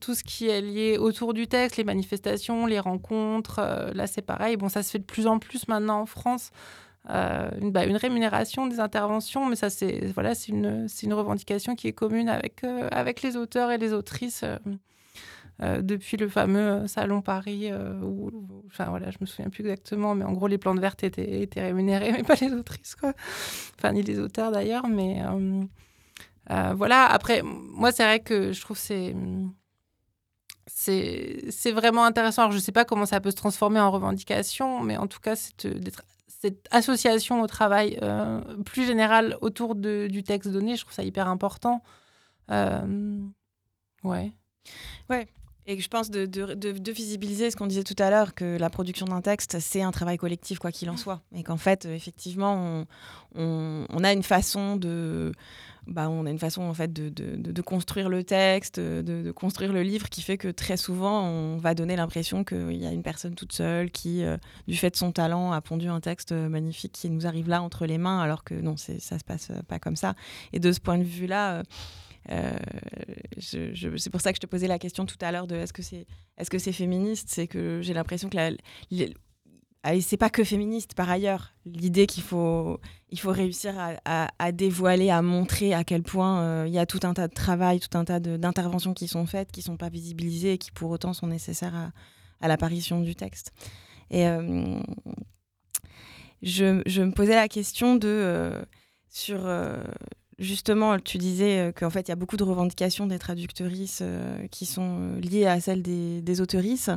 tout 0.00 0.14
ce 0.14 0.22
qui 0.22 0.48
est 0.48 0.60
lié 0.60 0.98
autour 0.98 1.32
du 1.32 1.46
texte, 1.46 1.78
les 1.78 1.84
manifestations, 1.84 2.66
les 2.66 2.80
rencontres. 2.80 3.60
là, 3.94 4.06
c'est 4.06 4.22
pareil. 4.22 4.56
Bon, 4.56 4.68
ça 4.68 4.82
se 4.82 4.90
fait 4.90 4.98
de 4.98 5.04
plus 5.04 5.26
en 5.26 5.38
plus 5.38 5.68
maintenant 5.68 6.00
en 6.00 6.06
France. 6.06 6.50
Une, 7.08 7.70
bah, 7.72 7.86
une, 7.86 7.96
rémunération 7.96 8.66
des 8.66 8.78
interventions, 8.78 9.46
mais 9.46 9.56
ça, 9.56 9.70
c'est 9.70 10.12
voilà, 10.14 10.34
une, 10.48 10.86
une 11.02 11.14
revendication 11.14 11.74
qui 11.74 11.88
est 11.88 11.92
commune 11.92 12.28
avec, 12.28 12.62
avec 12.92 13.22
les 13.22 13.36
auteurs 13.36 13.70
et 13.70 13.78
les 13.78 13.94
autrices. 13.94 14.44
Euh, 15.62 15.82
depuis 15.82 16.16
le 16.16 16.26
fameux 16.28 16.58
euh, 16.58 16.86
Salon 16.86 17.20
Paris, 17.20 17.70
euh, 17.70 18.00
où, 18.00 18.30
enfin 18.66 18.86
voilà, 18.86 19.10
je 19.10 19.18
me 19.20 19.26
souviens 19.26 19.50
plus 19.50 19.60
exactement, 19.60 20.14
mais 20.14 20.24
en 20.24 20.32
gros, 20.32 20.46
les 20.46 20.56
plantes 20.56 20.78
vertes 20.78 21.04
étaient, 21.04 21.48
rémunérées, 21.56 22.12
mais 22.16 22.22
pas 22.22 22.36
les 22.40 22.52
autrices, 22.52 22.94
quoi. 22.94 23.12
Enfin, 23.78 23.92
ni 23.92 24.02
les 24.02 24.18
auteurs 24.18 24.52
d'ailleurs, 24.52 24.88
mais 24.88 25.20
voilà. 26.74 27.04
Après, 27.06 27.42
moi, 27.42 27.92
c'est 27.92 28.04
vrai 28.04 28.20
que 28.20 28.52
je 28.52 28.60
trouve 28.60 28.78
c'est 28.78 29.14
c'est 30.66 31.72
vraiment 31.72 32.04
intéressant. 32.04 32.42
Alors, 32.42 32.52
je 32.52 32.56
ne 32.56 32.62
sais 32.62 32.72
pas 32.72 32.86
comment 32.86 33.04
ça 33.04 33.20
peut 33.20 33.30
se 33.30 33.36
transformer 33.36 33.80
en 33.80 33.90
revendication, 33.90 34.80
mais 34.80 34.96
en 34.96 35.08
tout 35.08 35.20
cas, 35.20 35.36
cette, 35.36 35.68
association 36.70 37.42
au 37.42 37.46
travail 37.46 38.00
plus 38.64 38.86
générale 38.86 39.36
autour 39.42 39.74
du 39.74 40.22
texte 40.22 40.50
donné, 40.50 40.76
je 40.76 40.82
trouve 40.82 40.94
ça 40.94 41.02
hyper 41.04 41.28
important. 41.28 41.82
ouais. 42.48 44.32
Ouais, 45.10 45.28
et 45.70 45.78
je 45.78 45.88
pense 45.88 46.10
de, 46.10 46.90
visibiliser 46.90 47.50
ce 47.50 47.56
qu'on 47.56 47.68
disait 47.68 47.84
tout 47.84 47.94
à 47.98 48.10
l'heure, 48.10 48.34
que 48.34 48.58
la 48.58 48.70
production 48.70 49.06
d'un 49.06 49.20
texte, 49.20 49.58
c'est 49.60 49.82
un 49.82 49.92
travail 49.92 50.16
collectif, 50.16 50.58
quoi 50.58 50.72
qu'il 50.72 50.90
en 50.90 50.96
soit. 50.96 51.20
Et 51.32 51.44
qu'en 51.44 51.56
fait, 51.56 51.86
euh, 51.86 51.94
effectivement, 51.94 52.84
on, 53.36 54.04
a 54.04 54.12
une 54.12 54.24
façon 54.24 54.76
de... 54.76 55.32
Bah, 55.86 56.10
on 56.10 56.26
a 56.26 56.30
une 56.30 56.38
façon 56.38 56.62
en 56.62 56.74
fait 56.74 56.92
de, 56.92 57.62
construire 57.62 58.08
le 58.08 58.22
texte, 58.22 58.78
de, 58.78 59.30
construire 59.30 59.72
le 59.72 59.82
livre 59.82 60.08
qui 60.08 60.22
fait 60.22 60.36
que 60.36 60.48
très 60.48 60.76
souvent 60.76 61.24
on 61.24 61.56
va 61.56 61.74
donner 61.74 61.96
l'impression 61.96 62.44
qu'il 62.44 62.76
y 62.76 62.86
a 62.86 62.92
une 62.92 63.02
personne 63.02 63.34
toute 63.34 63.52
seule 63.52 63.90
qui, 63.90 64.22
euh, 64.22 64.36
du 64.68 64.76
fait 64.76 64.90
de 64.90 64.96
son 64.96 65.10
talent, 65.10 65.52
a 65.52 65.60
pondu 65.60 65.88
un 65.88 66.00
texte 66.00 66.32
magnifique 66.32 66.92
qui 66.92 67.08
nous 67.10 67.26
arrive 67.26 67.48
là 67.48 67.62
entre 67.62 67.86
les 67.86 67.96
mains, 67.96 68.20
alors 68.20 68.44
que 68.44 68.54
non, 68.54 68.76
ça 68.76 69.18
se 69.18 69.24
passe 69.24 69.52
pas 69.68 69.78
comme 69.78 69.96
ça. 69.96 70.14
Et 70.52 70.58
de 70.60 70.70
ce 70.70 70.80
point 70.80 70.98
de 70.98 71.04
vue-là, 71.04 71.54
euh, 71.54 71.62
euh, 72.30 72.58
c'est 73.38 74.10
pour 74.10 74.20
ça 74.20 74.32
que 74.32 74.36
je 74.36 74.40
te 74.40 74.46
posais 74.46 74.68
la 74.68 74.78
question 74.78 75.06
tout 75.06 75.16
à 75.20 75.32
l'heure 75.32 75.46
de 75.46 75.56
est-ce 75.56 75.72
que 75.72 75.82
c'est 75.82 76.06
est-ce 76.36 76.50
que 76.50 76.58
c'est 76.58 76.72
féministe? 76.72 77.28
C'est 77.30 77.46
que 77.46 77.80
j'ai 77.82 77.94
l'impression 77.94 78.28
que 78.28 78.36
ah, 79.82 79.98
c'est 80.00 80.18
pas 80.18 80.28
que 80.30 80.44
féministe 80.44 80.94
par 80.94 81.08
ailleurs. 81.08 81.54
L'idée 81.64 82.06
qu'il 82.06 82.22
faut, 82.22 82.78
il 83.10 83.18
faut 83.18 83.32
réussir 83.32 83.74
à, 84.04 84.52
dévoiler, 84.52 85.10
à 85.10 85.22
montrer 85.22 85.72
à 85.72 85.84
quel 85.84 86.02
point 86.02 86.42
euh, 86.42 86.64
il 86.66 86.74
y 86.74 86.78
a 86.78 86.84
tout 86.84 87.00
un 87.02 87.14
tas 87.14 87.28
de 87.28 87.34
travail, 87.34 87.80
tout 87.80 87.96
un 87.96 88.04
tas 88.04 88.20
d'interventions 88.20 88.92
qui 88.92 89.08
sont 89.08 89.26
faites, 89.26 89.50
qui 89.50 89.62
sont 89.62 89.78
pas 89.78 89.88
visibilisées 89.88 90.54
et 90.54 90.58
qui 90.58 90.70
pour 90.70 90.90
autant 90.90 91.14
sont 91.14 91.26
nécessaires 91.26 91.92
à, 92.40 92.48
l'apparition 92.48 93.00
du 93.00 93.14
texte. 93.14 93.52
Et 94.10 94.26
euh, 94.26 94.80
je, 96.42 97.00
me 97.00 97.12
posais 97.12 97.34
la 97.34 97.48
question 97.48 97.96
de 97.96 98.54
sur 99.08 99.48
Justement, 100.40 100.98
tu 100.98 101.18
disais 101.18 101.58
euh, 101.58 101.70
qu'en 101.70 101.90
fait, 101.90 102.00
il 102.00 102.08
y 102.08 102.12
a 102.12 102.16
beaucoup 102.16 102.38
de 102.38 102.44
revendications 102.44 103.06
des 103.06 103.18
traductrices 103.18 103.98
euh, 104.00 104.46
qui 104.46 104.64
sont 104.64 104.96
euh, 104.98 105.20
liées 105.20 105.44
à 105.44 105.60
celles 105.60 105.82
des, 105.82 106.22
des 106.22 106.40
auteurices. 106.40 106.88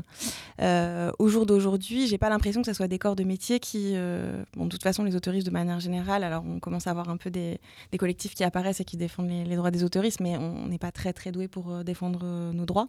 au 1.19 1.27
jour 1.27 1.45
d'aujourd'hui, 1.45 2.08
j'ai 2.08 2.17
pas 2.17 2.29
l'impression 2.29 2.62
que 2.62 2.67
ce 2.67 2.73
soit 2.73 2.88
des 2.88 2.99
corps 2.99 3.17
de 3.17 3.25
métier 3.25 3.60
qui. 3.60 3.95
bon, 4.56 4.65
de 4.65 4.69
toute 4.69 4.82
façon, 4.82 5.03
les 5.03 5.17
autoristes, 5.17 5.45
de 5.45 5.51
manière 5.51 5.82
générale, 5.82 6.23
alors 6.23 6.43
on 6.47 6.60
commence 6.60 6.88
à 6.88 6.91
avoir 6.91 7.10
un 7.10 7.17
peu 7.17 7.29
des, 7.29 7.60
collectifs 7.99 8.34
qui 8.34 8.45
apparaissent 8.45 8.79
et 8.79 8.86
qui 8.86 8.95
défendent 8.95 9.29
les, 9.29 9.43
les 9.43 9.56
droits 9.58 9.71
des 9.71 9.84
autoristes, 9.84 10.21
mais 10.21 10.38
on 10.38 10.67
n'est 10.67 10.77
pas 10.77 10.91
très, 10.93 11.12
très 11.12 11.34
doué 11.34 11.49
pour 11.49 11.84
défendre 11.84 12.51
nos 12.53 12.65
droits. 12.65 12.88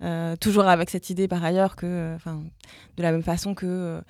Euh, 0.00 0.36
toujours 0.36 0.68
avec 0.68 0.90
cette 0.90 1.10
idée 1.10 1.26
par 1.26 1.44
ailleurs 1.44 1.74
que, 1.74 2.14
enfin, 2.14 2.40
de 2.96 3.02
la 3.02 3.10
même 3.10 3.24
façon 3.24 3.54
que 3.54 3.66
euh, 3.66 4.00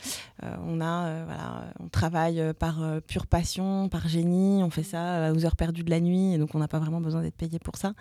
on 0.67 0.83
a, 0.83 1.07
euh, 1.07 1.23
voilà, 1.27 1.73
on 1.81 1.89
travaille 1.89 2.43
par 2.59 2.81
pure 3.07 3.27
passion, 3.27 3.89
par 3.89 4.07
génie, 4.07 4.63
on 4.63 4.71
fait 4.71 4.83
ça 4.83 5.33
aux 5.33 5.47
heures 5.47 5.57
perdues 5.57 5.85
de 5.85 5.91
la 5.91 6.01
nuit, 6.01 6.35
et 6.35 6.39
donc 6.39 6.55
on 6.55 6.59
n'a 6.59 6.69
pas 6.69 6.79
vraiment 6.79 7.01
besoin 7.01 7.23
d'être 7.23 7.37
payé 7.37 7.59
pour 7.59 7.77
ça. 7.77 7.95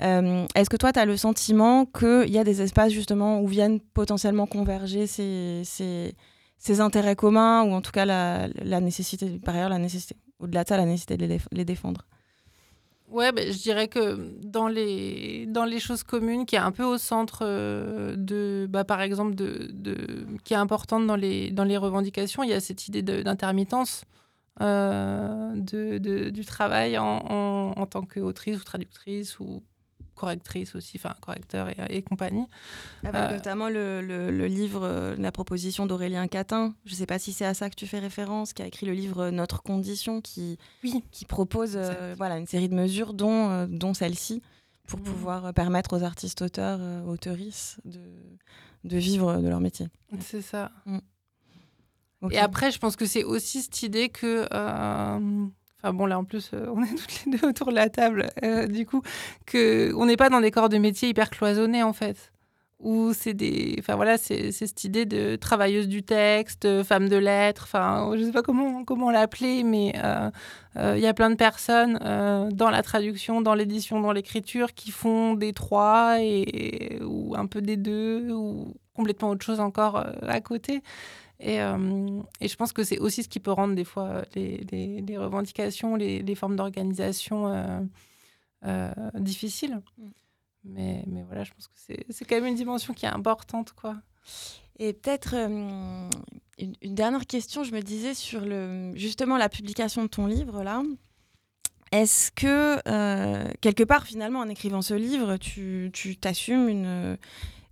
Est-ce 0.00 0.70
que 0.70 0.76
toi, 0.76 0.92
tu 0.92 0.98
as 0.98 1.04
le 1.04 1.16
sentiment 1.16 1.86
qu'il 1.86 2.30
y 2.30 2.38
a 2.38 2.44
des 2.44 2.62
espaces 2.62 2.92
justement 2.92 3.40
où 3.40 3.46
viennent 3.46 3.80
potentiellement 3.80 4.46
converger 4.46 5.06
ces, 5.06 6.14
intérêts 6.80 7.16
communs, 7.16 7.62
ou 7.62 7.72
en 7.72 7.80
tout 7.80 7.92
cas 7.92 8.06
la 8.06 8.80
nécessité, 8.80 9.38
par 9.38 9.54
ailleurs 9.54 9.68
la 9.68 9.78
nécessité, 9.78 10.16
au-delà 10.40 10.64
de 10.64 10.68
ça, 10.68 10.76
la 10.76 10.86
nécessité 10.86 11.16
de 11.16 11.38
les 11.52 11.64
défendre? 11.64 12.06
Ouais, 13.10 13.32
ben, 13.32 13.52
je 13.52 13.58
dirais 13.58 13.88
que 13.88 14.16
dans 14.46 14.68
les, 14.68 15.46
dans 15.46 15.64
les 15.64 15.80
choses 15.80 16.04
communes, 16.04 16.46
qui 16.46 16.54
est 16.54 16.58
un 16.58 16.70
peu 16.70 16.84
au 16.84 16.96
centre 16.96 17.40
euh, 17.42 18.14
de, 18.16 18.68
bah, 18.70 18.84
par 18.84 19.00
exemple, 19.00 19.34
de, 19.34 19.68
de, 19.72 19.96
qui 20.44 20.54
est 20.54 20.56
importante 20.56 21.06
dans 21.08 21.16
les, 21.16 21.50
dans 21.50 21.64
les 21.64 21.76
revendications, 21.76 22.44
il 22.44 22.50
y 22.50 22.52
a 22.52 22.60
cette 22.60 22.86
idée 22.86 23.02
d'intermittence 23.02 24.04
euh, 24.60 25.52
de, 25.56 26.30
du 26.30 26.44
travail 26.44 26.98
en, 26.98 27.04
en, 27.28 27.72
en 27.76 27.86
tant 27.86 28.02
qu'autrice 28.02 28.60
ou 28.60 28.64
traductrice 28.64 29.40
ou 29.40 29.64
correctrices 30.20 30.74
aussi, 30.74 30.98
enfin 31.02 31.14
correcteurs 31.20 31.68
et, 31.90 32.02
compagnie. 32.02 32.44
Avec 33.04 33.32
notamment 33.32 33.68
le, 33.68 34.00
le, 34.02 34.46
livre, 34.46 35.14
la 35.18 35.32
proposition 35.32 35.86
d'Aurélien 35.86 36.28
Catin. 36.28 36.74
Je 36.84 36.92
ne 36.92 36.96
sais 36.96 37.06
pas 37.06 37.18
si 37.18 37.32
c'est 37.32 37.44
à 37.44 37.54
ça 37.54 37.70
que 37.70 37.74
tu 37.74 37.86
fais 37.86 37.98
référence, 37.98 38.52
qui 38.52 38.62
a 38.62 38.66
écrit 38.66 38.86
le 38.86 38.92
livre 38.92 39.30
Notre 39.30 39.62
condition, 39.62 40.20
qui, 40.20 40.58
oui. 40.84 41.02
qui 41.10 41.24
propose 41.24 41.78
voilà, 42.16 42.38
une 42.38 42.46
série 42.46 42.68
de 42.68 42.74
mesures, 42.74 43.14
dont, 43.14 43.66
dont 43.66 43.94
celle-ci, 43.94 44.42
pour 44.86 45.00
mmh. 45.00 45.04
pouvoir 45.04 45.54
permettre 45.54 45.96
aux 45.96 46.02
artistes 46.02 46.42
auteurs, 46.42 46.80
auteurices 47.06 47.80
de, 47.84 48.00
de 48.84 48.96
vivre 48.98 49.38
de 49.38 49.48
leur 49.48 49.60
métier. 49.60 49.88
C'est 50.20 50.42
ça. 50.42 50.70
Mmh. 50.86 50.98
Et 52.30 52.38
après, 52.38 52.70
je 52.70 52.78
pense 52.78 52.96
que 52.96 53.06
c'est 53.06 53.24
aussi 53.24 53.62
cette 53.62 53.82
idée 53.82 54.08
que. 54.08 54.46
Euh, 54.52 55.46
enfin 55.82 55.92
bon, 55.92 56.06
là 56.06 56.18
en 56.18 56.24
plus, 56.24 56.50
euh, 56.54 56.66
on 56.74 56.82
est 56.82 56.94
toutes 56.94 57.24
les 57.26 57.38
deux 57.38 57.48
autour 57.48 57.68
de 57.68 57.74
la 57.74 57.88
table, 57.88 58.30
euh, 58.42 58.66
du 58.66 58.86
coup, 58.86 59.02
que 59.46 59.92
on 59.96 60.06
n'est 60.06 60.16
pas 60.16 60.30
dans 60.30 60.40
des 60.40 60.50
corps 60.50 60.68
de 60.68 60.78
métier 60.78 61.08
hyper 61.08 61.30
cloisonnés 61.30 61.82
en 61.82 61.92
fait. 61.92 62.32
Où 62.82 63.12
c'est 63.12 63.34
des. 63.34 63.76
Enfin 63.78 63.94
voilà, 63.94 64.16
c'est 64.16 64.52
cette 64.52 64.84
idée 64.84 65.04
de 65.04 65.36
travailleuse 65.36 65.86
du 65.86 66.02
texte, 66.02 66.82
femme 66.82 67.10
de 67.10 67.16
lettres, 67.16 67.64
enfin, 67.64 68.10
je 68.16 68.24
sais 68.24 68.32
pas 68.32 68.40
comment, 68.40 68.84
comment 68.86 69.10
l'appeler, 69.10 69.64
mais 69.64 69.92
il 70.76 70.98
y 70.98 71.06
a 71.06 71.12
plein 71.12 71.28
de 71.28 71.34
personnes 71.34 71.98
dans 72.50 72.70
la 72.70 72.82
traduction, 72.82 73.42
dans 73.42 73.52
l'édition, 73.52 74.00
dans 74.00 74.12
l'écriture 74.12 74.72
qui 74.72 74.92
font 74.92 75.34
des 75.34 75.52
trois 75.52 76.22
et, 76.22 77.00
ou 77.04 77.34
un 77.36 77.44
peu 77.44 77.60
des 77.60 77.76
deux 77.76 78.32
ou 78.32 78.74
complètement 78.94 79.28
autre 79.28 79.44
chose 79.44 79.60
encore 79.60 80.02
à 80.22 80.40
côté. 80.40 80.82
Et, 81.40 81.60
euh, 81.62 82.22
et, 82.40 82.48
je 82.48 82.56
pense 82.56 82.72
que 82.72 82.84
c'est 82.84 82.98
aussi 82.98 83.22
ce 83.22 83.28
qui 83.28 83.40
peut 83.40 83.50
rendre 83.50 83.74
des 83.74 83.84
fois 83.84 84.24
les, 84.34 84.58
les, 85.00 85.18
revendications, 85.18 85.96
les, 85.96 86.22
les 86.22 86.34
formes 86.34 86.54
d'organisation 86.54 87.48
euh, 87.48 87.80
euh, 88.66 88.92
difficiles. 89.14 89.80
Mm. 89.96 90.08
Mais, 90.64 91.04
mais, 91.06 91.22
voilà, 91.22 91.44
je 91.44 91.52
pense 91.52 91.68
que 91.68 91.74
c'est 92.10 92.24
quand 92.26 92.36
même 92.36 92.46
une 92.46 92.54
dimension 92.54 92.92
qui 92.92 93.06
est 93.06 93.10
importante. 93.10 93.72
quoi. 93.72 93.96
Et 94.78 94.92
peut-être 94.92 95.32
une, 95.32 96.10
une, 96.58 96.94
dernière 96.94 97.26
question, 97.26 97.64
je 97.64 97.72
me 97.72 97.80
disais 97.80 98.12
sur 98.12 98.42
le, 98.42 98.92
justement 98.94 99.38
la 99.38 99.48
publication 99.48 100.02
de 100.02 100.08
ton 100.08 100.26
livre 100.26 100.62
là. 100.62 100.82
Est-ce 101.92 102.30
que 102.30 102.76
quelque 103.56 103.82
part 103.82 104.06
finalement 104.06 104.40
en 104.40 104.48
écrivant 104.48 104.82
ce 104.82 104.94
livre, 104.94 105.38
tu 105.38 105.90
t'assumes 106.20 106.68
une, 106.68 107.18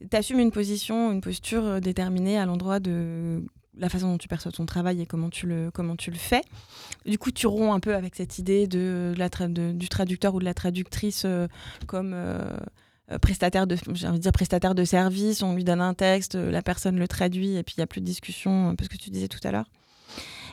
une 0.01 0.51
position, 0.51 1.13
une 1.13 1.21
posture 1.21 1.81
déterminée 1.81 2.39
à 2.39 2.47
l'endroit 2.47 2.81
de 2.81 3.45
la 3.79 3.89
façon 3.89 4.09
dont 4.09 4.19
tu 4.19 4.29
perçois 4.29 4.53
ton 4.53 4.67
travail 4.67 5.01
et 5.01 5.07
comment 5.07 5.31
tu 5.31 5.47
le, 5.47 5.71
comment 5.73 5.97
tu 5.97 6.11
le 6.11 6.17
fais. 6.17 6.43
Du 7.07 7.19
coup, 7.19 7.31
tu 7.31 7.47
romps 7.47 7.73
un 7.73 7.81
peu 7.81 7.95
avec 7.95 8.15
cette 8.15 8.39
idée 8.39 8.67
de, 8.67 9.15
la 9.17 9.29
du 9.49 9.89
traducteur 9.89 10.35
ou 10.35 10.41
de 10.41 10.45
la 10.45 10.55
traductrice 10.55 11.23
euh, 11.25 11.47
comme 11.87 12.13
euh, 12.15 12.45
euh, 13.11 13.19
prestataire 13.19 13.67
de, 13.67 13.77
dire 14.19 14.33
prestataire 14.33 14.75
de 14.75 14.85
service. 14.85 15.43
On 15.43 15.55
lui 15.55 15.65
donne 15.65 15.81
un 15.81 15.95
texte, 15.95 16.35
la 16.35 16.63
personne 16.63 16.99
le 16.99 17.09
traduit 17.09 17.57
et 17.57 17.63
puis 17.63 17.75
il 17.77 17.81
n'y 17.81 17.85
a 17.85 17.87
plus 17.87 18.01
de 18.01 18.07
discussion, 18.07 18.69
un 18.69 18.75
peu 18.75 18.85
ce 18.85 18.91
que 18.91 18.97
tu 18.97 19.11
disais 19.11 19.29
tout 19.29 19.41
à 19.45 19.53
l'heure. 19.53 19.71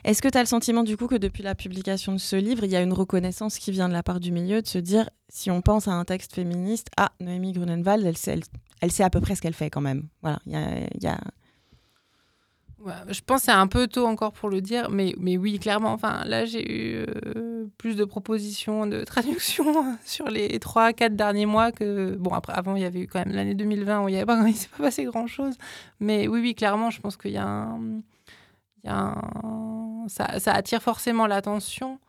Est-ce 0.03 0.21
que 0.21 0.28
tu 0.28 0.38
as 0.38 0.41
le 0.41 0.47
sentiment 0.47 0.84
du 0.84 0.97
coup 0.97 1.07
que 1.07 1.15
depuis 1.15 1.41
la 1.41 1.55
publication 1.55 2.13
de 2.13 2.19
ce 2.19 2.36
livre, 2.36 2.63
il 2.63 2.69
y 2.69 2.76
a 2.76 2.82
une 2.82 2.93
reconnaissance 2.93 3.57
qui 3.57 3.71
vient 3.71 3.88
de 3.88 3.93
la 3.93 4.03
part 4.03 4.19
du 4.19 4.32
milieu 4.32 4.61
de 4.61 4.67
se 4.67 4.78
dire, 4.78 5.09
si 5.30 5.49
on 5.49 5.63
pense 5.63 5.88
à 5.88 5.93
un 5.93 6.05
texte 6.05 6.36
féministe, 6.36 6.89
ah, 6.95 7.11
Noémie 7.19 7.53
Grunenwald, 7.53 8.05
elle 8.05 8.17
sait, 8.17 8.39
elle, 8.82 8.91
sait 8.91 9.01
à 9.01 9.09
peu 9.09 9.19
près 9.19 9.34
ce 9.34 9.41
qu'elle 9.41 9.55
fait 9.55 9.71
quand 9.71 9.82
même. 9.82 10.07
Voilà, 10.21 10.39
il 10.45 10.53
y 11.01 11.07
a 11.07 11.17
je 13.09 13.21
pense 13.21 13.41
que 13.41 13.45
c'est 13.45 13.51
un 13.51 13.67
peu 13.67 13.88
tôt 13.88 14.05
encore 14.05 14.31
pour 14.31 14.49
le 14.49 14.61
dire, 14.61 14.89
mais, 14.89 15.13
mais 15.17 15.38
oui, 15.38 15.59
clairement. 15.59 15.91
Enfin, 15.93 16.23
là, 16.25 16.45
j'ai 16.45 16.71
eu 16.71 17.05
euh, 17.36 17.65
plus 17.77 17.95
de 17.95 18.05
propositions 18.05 18.86
de 18.86 19.03
traduction 19.05 19.97
sur 20.05 20.29
les 20.29 20.59
3-4 20.59 21.15
derniers 21.15 21.45
mois 21.45 21.71
que. 21.71 22.15
Bon, 22.15 22.31
après, 22.33 22.53
avant, 22.53 22.75
il 22.75 22.83
y 22.83 22.86
avait 22.86 23.01
eu 23.01 23.07
quand 23.07 23.25
même 23.25 23.36
l'année 23.36 23.55
2020 23.55 24.03
où 24.03 24.09
il 24.09 24.15
ne 24.15 24.51
s'est 24.53 24.69
pas 24.69 24.83
passé 24.83 25.03
grand-chose. 25.05 25.55
Mais 25.99 26.27
oui, 26.27 26.41
oui, 26.41 26.55
clairement, 26.55 26.89
je 26.89 27.01
pense 27.01 27.17
qu'il 27.17 27.31
y 27.31 27.38
a 27.38 27.47
un. 27.47 27.79
Y 28.83 28.89
a 28.89 28.95
un 28.95 30.05
ça, 30.07 30.39
ça, 30.39 30.53
attire 30.53 30.81
forcément 30.83 31.25
l'attention. 31.25 31.99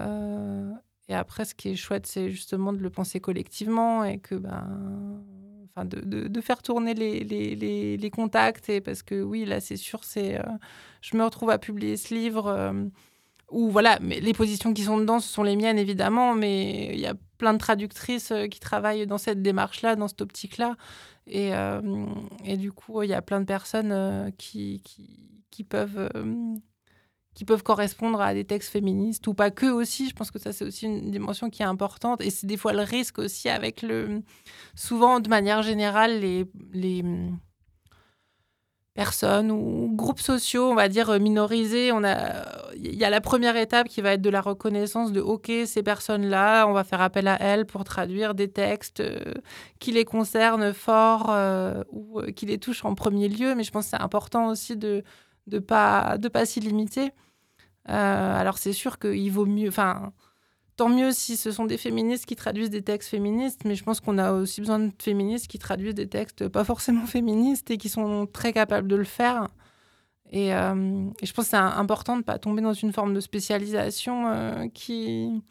Euh, 0.00 0.70
et 1.08 1.14
après, 1.14 1.44
ce 1.44 1.54
qui 1.54 1.70
est 1.70 1.76
chouette, 1.76 2.06
c'est 2.06 2.30
justement 2.30 2.72
de 2.72 2.78
le 2.78 2.90
penser 2.90 3.20
collectivement 3.20 4.04
et 4.04 4.18
que. 4.18 4.34
Ben, 4.36 5.22
de, 5.82 6.40
faire 6.40 6.62
tourner 6.62 6.94
les, 6.94 8.10
contacts. 8.10 8.68
Et 8.68 8.80
parce 8.80 9.02
que 9.02 9.20
oui, 9.22 9.44
là, 9.44 9.60
c'est 9.60 9.76
sûr, 9.76 10.04
c'est, 10.04 10.38
euh, 10.38 10.44
je 11.00 11.16
me 11.16 11.24
retrouve 11.24 11.50
à 11.50 11.58
publier 11.58 11.96
ce 11.96 12.14
livre 12.14 12.46
euh, 12.46 12.84
où, 13.50 13.70
voilà, 13.70 13.98
mais 14.00 14.20
les 14.20 14.32
positions 14.32 14.72
qui 14.72 14.84
sont 14.84 14.98
dedans, 14.98 15.18
ce 15.18 15.28
sont 15.28 15.42
les 15.42 15.56
miennes, 15.56 15.78
évidemment, 15.78 16.34
mais 16.34 16.90
il 16.94 17.00
y 17.00 17.06
a 17.06 17.14
plein 17.38 17.52
de 17.52 17.58
traductrices 17.58 18.30
euh, 18.30 18.46
qui 18.46 18.60
travaillent 18.60 19.06
dans 19.06 19.18
cette 19.18 19.42
démarche-là, 19.42 19.96
dans 19.96 20.08
cette 20.08 20.22
optique-là. 20.22 20.76
Et, 21.26 21.52
et, 22.44 22.58
du 22.58 22.70
coup, 22.70 23.02
il 23.02 23.08
y 23.08 23.14
a 23.14 23.22
plein 23.22 23.40
de 23.40 23.46
personnes 23.46 24.30
qui, 24.36 24.82
qui, 24.84 25.42
qui 25.50 25.64
peuvent 25.64 26.10
qui 27.34 27.44
peuvent 27.44 27.62
correspondre 27.62 28.20
à 28.20 28.34
des 28.34 28.44
textes 28.44 28.70
féministes 28.70 29.26
ou 29.26 29.34
pas 29.34 29.50
que 29.50 29.66
aussi. 29.66 30.08
Je 30.08 30.14
pense 30.14 30.30
que 30.30 30.38
ça, 30.38 30.52
c'est 30.52 30.64
aussi 30.64 30.86
une 30.86 31.10
dimension 31.10 31.50
qui 31.50 31.62
est 31.62 31.66
importante. 31.66 32.20
Et 32.20 32.30
c'est 32.30 32.46
des 32.46 32.56
fois 32.56 32.72
le 32.72 32.82
risque 32.82 33.18
aussi 33.18 33.48
avec 33.48 33.82
le. 33.82 34.22
Souvent, 34.74 35.20
de 35.20 35.28
manière 35.28 35.62
générale, 35.62 36.20
les, 36.20 36.46
les 36.72 37.02
personnes 38.94 39.50
ou 39.50 39.90
groupes 39.92 40.20
sociaux, 40.20 40.70
on 40.70 40.74
va 40.76 40.88
dire 40.88 41.18
minorisés, 41.18 41.90
on 41.90 42.04
a, 42.04 42.44
il 42.76 42.94
y 42.94 43.04
a 43.04 43.10
la 43.10 43.20
première 43.20 43.56
étape 43.56 43.88
qui 43.88 44.00
va 44.00 44.12
être 44.12 44.22
de 44.22 44.30
la 44.30 44.40
reconnaissance 44.40 45.12
de 45.12 45.20
OK, 45.20 45.50
ces 45.66 45.82
personnes-là, 45.82 46.66
on 46.66 46.72
va 46.72 46.84
faire 46.84 47.00
appel 47.00 47.26
à 47.26 47.36
elles 47.40 47.66
pour 47.66 47.82
traduire 47.82 48.34
des 48.34 48.48
textes 48.48 49.00
euh, 49.00 49.34
qui 49.80 49.90
les 49.90 50.04
concernent 50.04 50.72
fort 50.72 51.26
euh, 51.30 51.82
ou 51.90 52.20
euh, 52.20 52.30
qui 52.30 52.46
les 52.46 52.58
touchent 52.58 52.84
en 52.84 52.94
premier 52.94 53.28
lieu. 53.28 53.54
Mais 53.56 53.64
je 53.64 53.72
pense 53.72 53.86
que 53.86 53.90
c'est 53.90 54.02
important 54.02 54.48
aussi 54.48 54.76
de 54.76 55.02
de 55.46 55.58
pas 55.58 56.18
de 56.18 56.28
pas 56.28 56.46
s'y 56.46 56.60
limiter. 56.60 57.12
Euh, 57.90 58.40
alors 58.40 58.58
c'est 58.58 58.72
sûr 58.72 58.98
qu'il 58.98 59.30
vaut 59.30 59.46
mieux, 59.46 59.68
enfin 59.68 60.12
tant 60.76 60.88
mieux 60.88 61.12
si 61.12 61.36
ce 61.36 61.52
sont 61.52 61.66
des 61.66 61.76
féministes 61.76 62.26
qui 62.26 62.36
traduisent 62.36 62.70
des 62.70 62.82
textes 62.82 63.10
féministes, 63.10 63.64
mais 63.64 63.74
je 63.74 63.84
pense 63.84 64.00
qu'on 64.00 64.18
a 64.18 64.32
aussi 64.32 64.60
besoin 64.60 64.78
de 64.80 64.92
féministes 65.00 65.48
qui 65.48 65.58
traduisent 65.58 65.94
des 65.94 66.08
textes 66.08 66.48
pas 66.48 66.64
forcément 66.64 67.06
féministes 67.06 67.70
et 67.70 67.78
qui 67.78 67.88
sont 67.88 68.26
très 68.26 68.52
capables 68.52 68.88
de 68.88 68.96
le 68.96 69.04
faire. 69.04 69.48
Et, 70.30 70.54
euh, 70.54 70.74
je 71.22 71.32
pense 71.32 71.44
que 71.46 71.50
c'est 71.50 71.56
important 71.56 72.14
de 72.14 72.18
ne 72.18 72.24
pas 72.24 72.38
tomber 72.38 72.62
dans 72.62 72.72
une 72.72 72.92
forme 72.92 73.14
de 73.14 73.20
spécialisation 73.20 74.28
euh, 74.28 74.68
qui, 74.68 75.42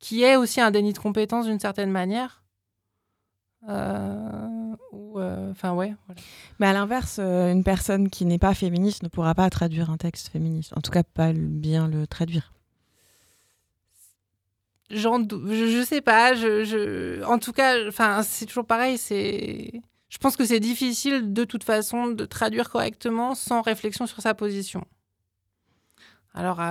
qui 0.00 0.22
est 0.24 0.36
aussi 0.36 0.60
un 0.60 0.70
déni 0.70 0.92
de 0.92 0.98
compétence 0.98 1.46
d'une 1.46 1.60
certaine 1.60 1.90
manière. 1.90 2.41
Euh, 3.68 4.74
euh, 5.16 5.50
enfin, 5.50 5.72
ouais. 5.72 5.94
Mais 6.58 6.66
à 6.66 6.72
l'inverse, 6.72 7.18
euh, 7.20 7.52
une 7.52 7.64
personne 7.64 8.10
qui 8.10 8.24
n'est 8.24 8.38
pas 8.38 8.54
féministe 8.54 9.02
ne 9.02 9.08
pourra 9.08 9.34
pas 9.34 9.48
traduire 9.50 9.90
un 9.90 9.96
texte 9.96 10.28
féministe. 10.28 10.72
En 10.76 10.80
tout 10.80 10.90
cas, 10.90 11.02
pas 11.02 11.32
bien 11.32 11.88
le 11.88 12.06
traduire. 12.06 12.52
Je, 14.90 14.98
je 14.98 15.84
sais 15.86 16.00
pas. 16.00 16.34
Je, 16.34 16.64
je... 16.64 17.24
En 17.24 17.38
tout 17.38 17.52
cas, 17.52 17.86
enfin, 17.88 18.22
c'est 18.22 18.46
toujours 18.46 18.66
pareil. 18.66 18.98
C'est, 18.98 19.82
je 20.08 20.18
pense 20.18 20.36
que 20.36 20.44
c'est 20.44 20.60
difficile 20.60 21.32
de 21.32 21.44
toute 21.44 21.64
façon 21.64 22.08
de 22.08 22.24
traduire 22.24 22.68
correctement 22.68 23.34
sans 23.34 23.62
réflexion 23.62 24.06
sur 24.06 24.20
sa 24.20 24.34
position. 24.34 24.84
Alors, 26.34 26.62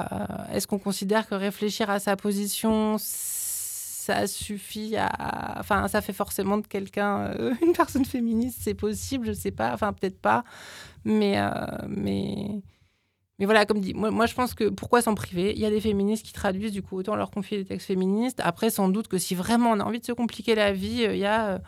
est-ce 0.51 0.65
qu'on 0.65 0.79
considère 0.79 1.27
que 1.27 1.35
réfléchir 1.35 1.91
à 1.91 1.99
sa 1.99 2.15
position, 2.15 2.97
ça 4.01 4.25
suffit 4.27 4.95
à. 4.97 5.59
Enfin, 5.59 5.87
ça 5.87 6.01
fait 6.01 6.13
forcément 6.13 6.57
de 6.57 6.65
quelqu'un 6.65 7.33
euh, 7.39 7.53
une 7.61 7.73
personne 7.73 8.05
féministe, 8.05 8.59
c'est 8.61 8.73
possible, 8.73 9.27
je 9.27 9.33
sais 9.33 9.51
pas, 9.51 9.73
enfin, 9.73 9.93
peut-être 9.93 10.19
pas. 10.19 10.43
Mais, 11.05 11.39
euh, 11.39 11.51
mais, 11.87 12.61
mais 13.39 13.45
voilà, 13.45 13.65
comme 13.65 13.79
dit, 13.79 13.93
moi, 13.93 14.11
moi 14.11 14.25
je 14.25 14.33
pense 14.33 14.53
que 14.55 14.69
pourquoi 14.69 15.01
s'en 15.01 15.15
priver? 15.15 15.53
Il 15.53 15.59
y 15.59 15.65
a 15.65 15.69
des 15.69 15.81
féministes 15.81 16.25
qui 16.25 16.33
traduisent, 16.33 16.71
du 16.71 16.81
coup, 16.81 16.97
autant 16.97 17.15
leur 17.15 17.31
confier 17.31 17.59
des 17.59 17.65
textes 17.65 17.87
féministes. 17.87 18.39
Après, 18.43 18.69
sans 18.71 18.89
doute 18.89 19.07
que 19.07 19.19
si 19.19 19.35
vraiment 19.35 19.71
on 19.71 19.79
a 19.79 19.83
envie 19.83 19.99
de 19.99 20.05
se 20.05 20.13
compliquer 20.13 20.55
la 20.55 20.73
vie, 20.73 21.05
euh, 21.05 21.13
il 21.13 21.19
y 21.19 21.25
a 21.25 21.61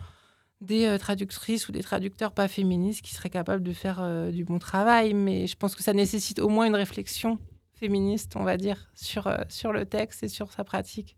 des 0.62 0.98
traductrices 0.98 1.68
ou 1.68 1.74
des 1.74 1.84
traducteurs 1.84 2.32
pas 2.32 2.48
féministes 2.48 3.02
qui 3.02 3.14
seraient 3.14 3.30
capables 3.30 3.64
de 3.64 3.74
faire 3.74 4.32
du 4.32 4.46
bon 4.46 4.60
travail. 4.60 5.14
Mais 5.14 5.46
je 5.46 5.58
pense 5.58 5.76
que 5.76 5.84
ça 5.84 5.92
nécessite 5.94 6.40
au 6.40 6.48
moins 6.48 6.66
une 6.66 6.76
réflexion 6.76 7.38
féministe, 7.74 8.38
on 8.38 8.44
va 8.44 8.56
dire, 8.56 8.90
sur, 8.96 9.30
sur 9.50 9.74
le 9.74 9.86
texte 9.86 10.24
et 10.24 10.30
sur 10.30 10.54
sa 10.54 10.64
pratique. 10.64 11.18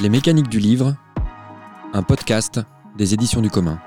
Les 0.04 0.10
mécaniques 0.10 0.50
du 0.50 0.58
livre, 0.58 0.94
un 1.94 2.02
podcast 2.02 2.60
des 2.98 3.14
éditions 3.14 3.40
du 3.40 3.48
commun. 3.48 3.80